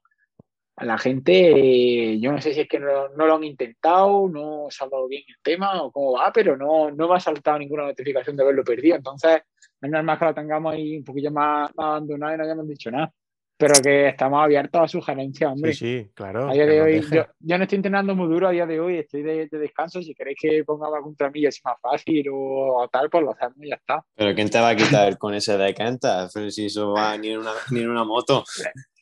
[0.79, 4.67] a la gente, yo no sé si es que no, no lo han intentado, no
[4.69, 7.59] se ha dado bien el tema o cómo va, pero no, no me ha saltado
[7.59, 8.97] ninguna notificación de haberlo perdido.
[8.97, 9.41] Entonces,
[9.81, 12.91] es normal que lo tengamos ahí un poquillo más, más abandonado y no hayamos dicho
[12.91, 13.11] nada.
[13.59, 15.73] Pero que estamos abiertos a sugerencias, hombre.
[15.73, 16.49] Sí, sí, claro.
[16.49, 18.99] A día de hoy, yo, yo no estoy entrenando muy duro a día de hoy,
[18.99, 20.03] estoy de, de descanso.
[20.03, 23.57] Si queréis que pongamos algún tramillo así más fácil o, o tal, pues lo hacemos
[23.63, 24.05] y ya está.
[24.15, 25.75] Pero ¿quién te va a quitar con ese de?
[26.35, 28.45] Pero si eso va ni en una, ni en una moto.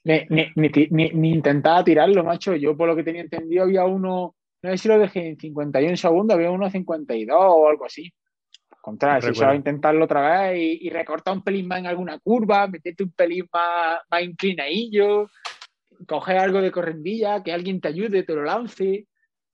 [0.05, 2.55] Ni, ni, ni, ni- ni intentaba tirarlo, macho.
[2.55, 5.97] Yo, por lo que tenía entendido, había uno, no sé si lo dejé en 51
[5.97, 8.13] segundos, había uno en 52 o algo así.
[8.85, 12.67] Contra, si solo intentarlo otra vez y, y recortar un pelín más en alguna curva,
[12.67, 15.27] meterte un pelín más, más inclinadillo,
[16.07, 19.07] coger algo de correndilla, que alguien te ayude, te lo lance.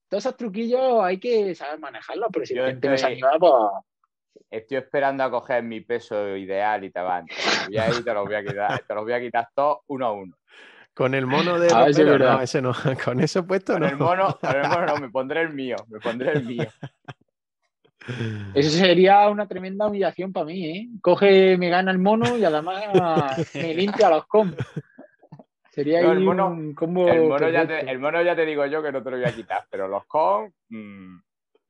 [0.09, 3.31] Todos esos truquillos hay que saber manejarlos, pero si Yo la gente no estoy- anima,
[3.39, 3.52] pues.
[4.51, 7.27] Estoy esperando a coger mi peso ideal y te van.
[7.70, 10.12] Y ahí te los voy a quitar, te los voy a quitar todos uno a
[10.12, 10.35] uno.
[10.93, 11.86] Con el mono de Ah,
[12.19, 12.73] no, ese no.
[13.05, 13.89] Con ese puesto Con no.
[13.90, 16.69] el mono, con el mono no, me pondré el mío, me pondré el mío.
[18.55, 20.89] Eso sería una tremenda humillación para mí, ¿eh?
[21.02, 24.52] Coge, me gana el mono y además me limpia los com.
[25.70, 28.66] Sería No, el mono- un combo El mono, ya te, el mono ya te digo
[28.66, 31.18] yo que no te lo voy a quitar, pero los con, mm,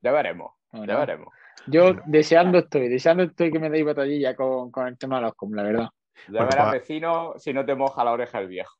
[0.01, 1.33] ya veremos, Bueno, ya veremos.
[1.67, 5.35] Yo deseando estoy, deseando estoy que me deis batallilla con, con el tema de los
[5.35, 5.89] com, la verdad.
[6.27, 8.75] Ya Bueno, verás, pues- vecino, si no te moja la oreja el viejo.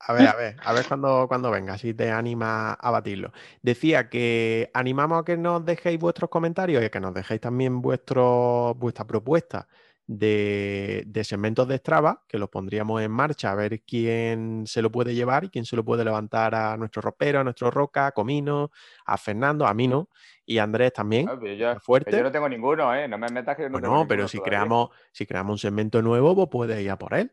[0.00, 3.32] A ver, a ver, a ver cuando, cuando venga, si te anima a batirlo.
[3.62, 7.82] Decía que animamos a que nos dejéis vuestros comentarios y a que nos dejéis también
[7.82, 9.66] vuestro, vuestra propuesta
[10.06, 14.90] de, de segmentos de Strava, que los pondríamos en marcha a ver quién se lo
[14.92, 18.12] puede llevar y quién se lo puede levantar a nuestro ropero, a nuestro Roca, a
[18.12, 18.70] Comino,
[19.04, 20.08] a Fernando, a mí no,
[20.46, 21.28] y a Andrés también.
[21.28, 22.16] Ah, yo, fuerte.
[22.16, 23.08] yo no tengo ninguno, ¿eh?
[23.08, 24.50] No me metas que yo no Bueno, tengo pero ninguno si todavía.
[24.50, 27.32] creamos, si creamos un segmento nuevo, pues puedes ir a por él.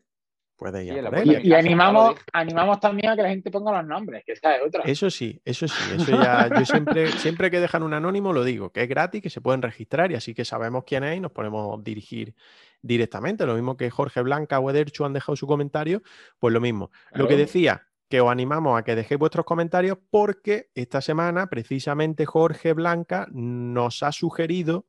[0.56, 1.24] Puedes ir Sí, a en la por él.
[1.24, 4.62] puerta Y, animamos, animamos también a que la gente ponga los nombres, que esa es
[4.66, 4.82] otra.
[4.84, 8.70] Eso sí, eso sí, eso ya, yo siempre, siempre que dejan un anónimo lo digo,
[8.70, 11.32] que es gratis, que se pueden registrar y así que sabemos quién es y nos
[11.32, 12.34] podemos dirigir
[12.80, 13.44] directamente.
[13.46, 16.02] Lo mismo que Jorge Blanca o Ederchu han dejado su comentario,
[16.38, 16.90] pues lo mismo.
[17.12, 22.24] Lo que decía, que os animamos a que dejéis vuestros comentarios porque esta semana precisamente
[22.24, 24.86] Jorge Blanca nos ha sugerido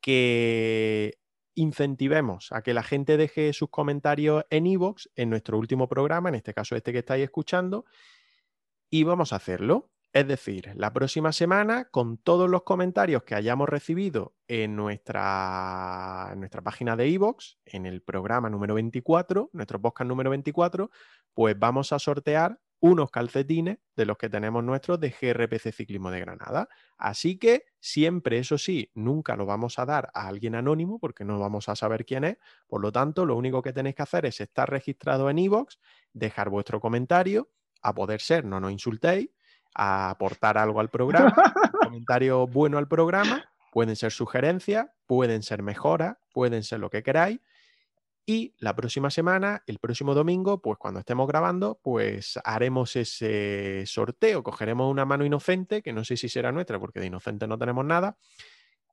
[0.00, 1.18] que
[1.54, 6.34] incentivemos a que la gente deje sus comentarios en iVoox en nuestro último programa, en
[6.36, 7.84] este caso este que estáis escuchando,
[8.90, 9.90] y vamos a hacerlo.
[10.12, 16.62] Es decir, la próxima semana, con todos los comentarios que hayamos recibido en nuestra, nuestra
[16.62, 20.90] página de iVoox, en el programa número 24, nuestro podcast número 24,
[21.32, 26.20] pues vamos a sortear unos calcetines de los que tenemos nuestros de GRPC Ciclismo de
[26.20, 26.68] Granada.
[26.98, 31.38] Así que siempre, eso sí, nunca lo vamos a dar a alguien anónimo porque no
[31.38, 32.36] vamos a saber quién es.
[32.66, 35.78] Por lo tanto, lo único que tenéis que hacer es estar registrado en iVoox,
[36.12, 37.48] dejar vuestro comentario,
[37.80, 39.30] a poder ser, no nos insultéis,
[39.74, 41.32] a aportar algo al programa,
[41.72, 47.02] un comentario bueno al programa, pueden ser sugerencias, pueden ser mejoras, pueden ser lo que
[47.02, 47.40] queráis.
[48.26, 54.42] Y la próxima semana, el próximo domingo, pues cuando estemos grabando, pues haremos ese sorteo.
[54.42, 57.84] Cogeremos una mano inocente, que no sé si será nuestra, porque de inocente no tenemos
[57.84, 58.16] nada,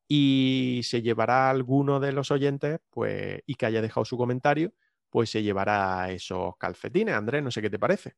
[0.08, 4.74] y se llevará alguno de los oyentes, pues, y que haya dejado su comentario,
[5.10, 7.16] pues se llevará esos calcetines.
[7.16, 8.16] Andrés, no sé qué te parece.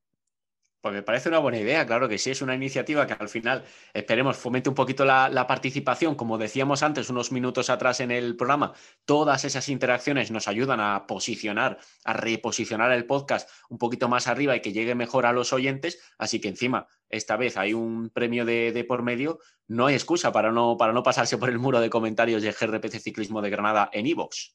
[0.84, 3.64] Pues me parece una buena idea, claro que sí, es una iniciativa que al final
[3.94, 6.16] esperemos fomente un poquito la, participación.
[6.16, 8.74] Como decíamos antes, unos minutos atrás en el programa,
[9.06, 14.58] todas esas interacciones nos ayudan a posicionar, a reposicionar el podcast un poquito más arriba
[14.58, 16.02] y que llegue mejor a los oyentes.
[16.18, 19.40] Así que encima, esta vez hay un premio de, por medio,
[19.70, 23.00] no hay excusa para no, para no pasarse por el muro de comentarios de GRPC
[23.00, 24.52] Ciclismo de Granada en iVoox.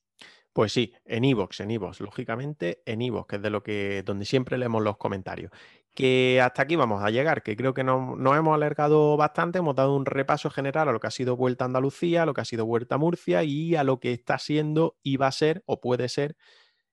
[0.52, 4.24] Pues sí, en iVoox, en iVoox, lógicamente en iVoox, que es de lo que donde
[4.24, 5.52] siempre leemos los comentarios
[5.98, 9.96] que hasta aquí vamos a llegar, que creo que nos, hemos alargado bastante, hemos dado
[9.96, 12.44] un repaso general a lo que ha sido Vuelta a Andalucía, a lo que ha
[12.44, 15.80] sido Vuelta a Murcia y a lo que está siendo y va a ser o
[15.80, 16.36] puede ser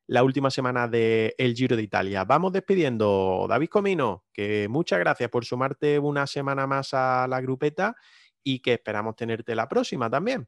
[0.07, 2.23] la última semana del Giro de Italia.
[2.23, 7.95] Vamos despidiendo, David Comino, que muchas gracias por sumarte una semana más a la grupeta
[8.43, 10.47] y que esperamos tenerte la próxima también.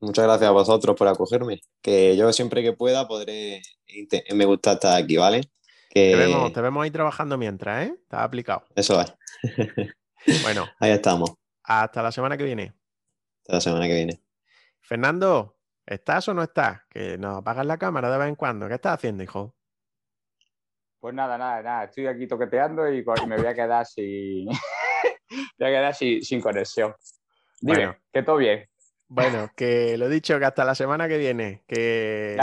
[0.00, 3.62] Muchas gracias a vosotros por acogerme, que yo siempre que pueda podré,
[4.34, 5.40] me gusta estar aquí, ¿vale?
[5.94, 6.16] Te,
[6.60, 7.94] vemos, ahí trabajando mientras, ¿eh?
[8.02, 8.64] Está aplicado.
[8.74, 9.14] Eso es.
[10.42, 10.66] bueno.
[10.80, 11.34] Ahí estamos.
[11.62, 12.74] Hasta la semana que viene.
[13.42, 14.20] Hasta la semana que viene.
[14.80, 15.56] Fernando,
[15.86, 16.80] ¿estás o no estás?
[16.90, 18.66] Que nos apagas la cámara de vez en cuando.
[18.66, 19.54] ¿Qué estás haciendo, hijo?
[20.98, 21.84] Pues nada, nada, nada.
[21.84, 24.46] Estoy aquí toqueteando y me voy a quedar sin,
[25.58, 26.92] voy a quedar sin, conexión.
[27.60, 28.68] Dime, que todo bien.
[29.06, 31.62] Bueno, que lo he dicho, que hasta la semana que viene.
[31.68, 32.36] Que,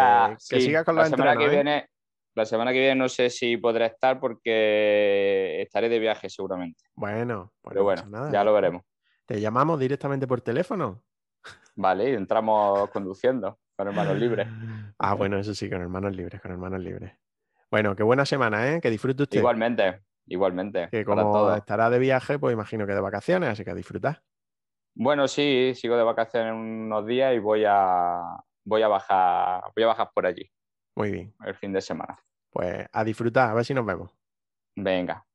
[0.50, 1.50] que sigas con los la semana que ¿eh?
[1.50, 1.91] viene
[2.34, 6.84] la semana que viene no sé si podré estar porque estaré de viaje seguramente.
[6.96, 8.84] Bueno, pues pero bueno, ya lo veremos.
[9.26, 11.04] Te llamamos directamente por teléfono.
[11.76, 14.48] Vale, y entramos conduciendo con hermanos libres.
[15.04, 17.12] Ah, bueno, eso sí, con hermanos libres, con hermanos libres.
[17.72, 18.80] Bueno, qué buena semana, ¿eh?
[18.80, 19.40] Que disfrute usted.
[19.40, 20.90] Igualmente, igualmente.
[20.92, 24.22] Que como estará de viaje, pues imagino que de vacaciones, así que disfrutar.
[24.94, 28.22] Bueno, sí, sigo de vacaciones unos días y voy a
[28.64, 30.50] voy a bajar, voy a bajar por allí.
[30.96, 31.34] Muy bien.
[31.46, 32.20] El fin de semana.
[32.50, 34.12] Pues a disfrutar, a ver si nos vemos.
[34.76, 35.26] Venga.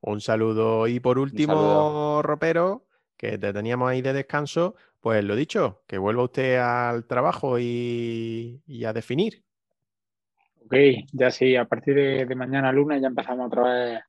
[0.00, 0.86] Un saludo.
[0.88, 2.86] Y por último, ropero,
[3.16, 8.60] que te teníamos ahí de descanso, pues lo dicho, que vuelva usted al trabajo y,
[8.84, 9.44] a definir.
[10.64, 10.74] Ok,
[11.12, 14.00] ya sí, a partir de, mañana lunes ya empezamos otra vez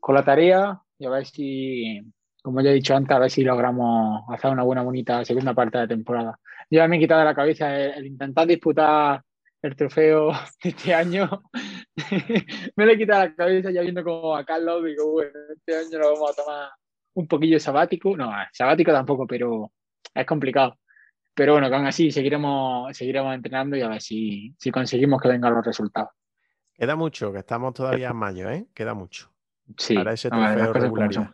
[0.00, 2.00] con la tarea y a ver si,
[2.42, 5.78] como ya he dicho antes, a ver si logramos hacer una buena, bonita segunda parte
[5.78, 6.38] de temporada.
[6.70, 9.22] Yo me he quitado de la cabeza el intentar disputar
[9.62, 10.32] el trofeo
[10.62, 11.28] de este año.
[12.76, 15.98] me lo he quitado la cabeza ya viendo como a Carlos, digo, bueno, este año
[15.98, 16.70] lo vamos a tomar
[17.14, 18.16] un poquillo sabático.
[18.16, 19.72] No, sabático tampoco, pero
[20.14, 20.78] es complicado.
[21.34, 25.54] Pero bueno, aún así seguiremos, seguiremos entrenando y a ver si, si conseguimos que vengan
[25.54, 26.10] los resultados.
[26.74, 28.66] Queda mucho, que estamos todavía en mayo, ¿eh?
[28.74, 29.32] Queda mucho.
[29.78, 31.30] Sí, para ese trofeo regularidad.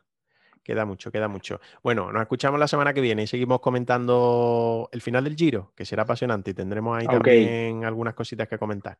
[0.68, 1.62] Queda mucho, queda mucho.
[1.82, 5.86] Bueno, nos escuchamos la semana que viene y seguimos comentando el final del Giro, que
[5.86, 8.98] será apasionante y tendremos ahí también algunas cositas que comentar.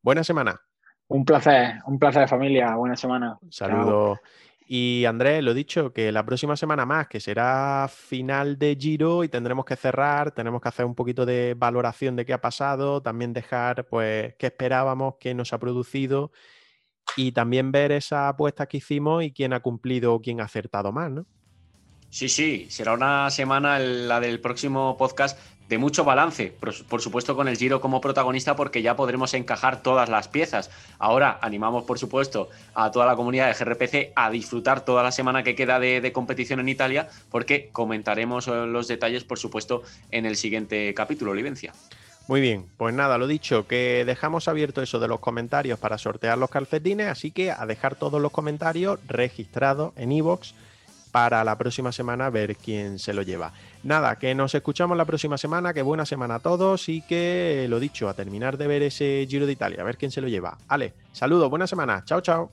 [0.00, 0.60] Buena semana.
[1.08, 2.76] Un placer, un placer familia.
[2.76, 3.36] Buena semana.
[3.50, 4.20] Saludos.
[4.68, 9.28] Y Andrés, lo dicho, que la próxima semana más, que será final de Giro y
[9.28, 13.32] tendremos que cerrar, tenemos que hacer un poquito de valoración de qué ha pasado, también
[13.32, 16.30] dejar pues qué esperábamos, qué nos ha producido
[17.16, 20.92] y también ver esa apuesta que hicimos y quién ha cumplido o quién ha acertado
[20.92, 21.26] más, ¿no?
[22.10, 25.38] Sí, sí, será una semana la del próximo podcast
[25.72, 30.10] de mucho balance, por, supuesto con el Giro como protagonista porque ya podremos encajar todas
[30.10, 30.70] las piezas.
[30.98, 35.42] Ahora animamos por supuesto a toda la comunidad de GRPC a disfrutar toda la semana
[35.42, 40.36] que queda de, competición en Italia porque comentaremos eh, los detalles por supuesto en el
[40.36, 41.72] siguiente capítulo, Olivencia.
[42.28, 46.38] Muy bien, pues nada, lo dicho, que dejamos abierto eso de los comentarios para sortear
[46.38, 50.54] los calcetines, así que a dejar todos los comentarios registrados en iVoox
[51.10, 53.52] para la próxima semana ver quién se lo lleva.
[53.82, 57.78] Nada, que nos escuchamos la próxima semana, que buena semana a todos y que lo
[57.80, 60.56] dicho, a terminar de ver ese Giro de Italia, a ver quién se lo lleva.
[60.68, 62.52] Ale, saludos, buena semana, chao, chao.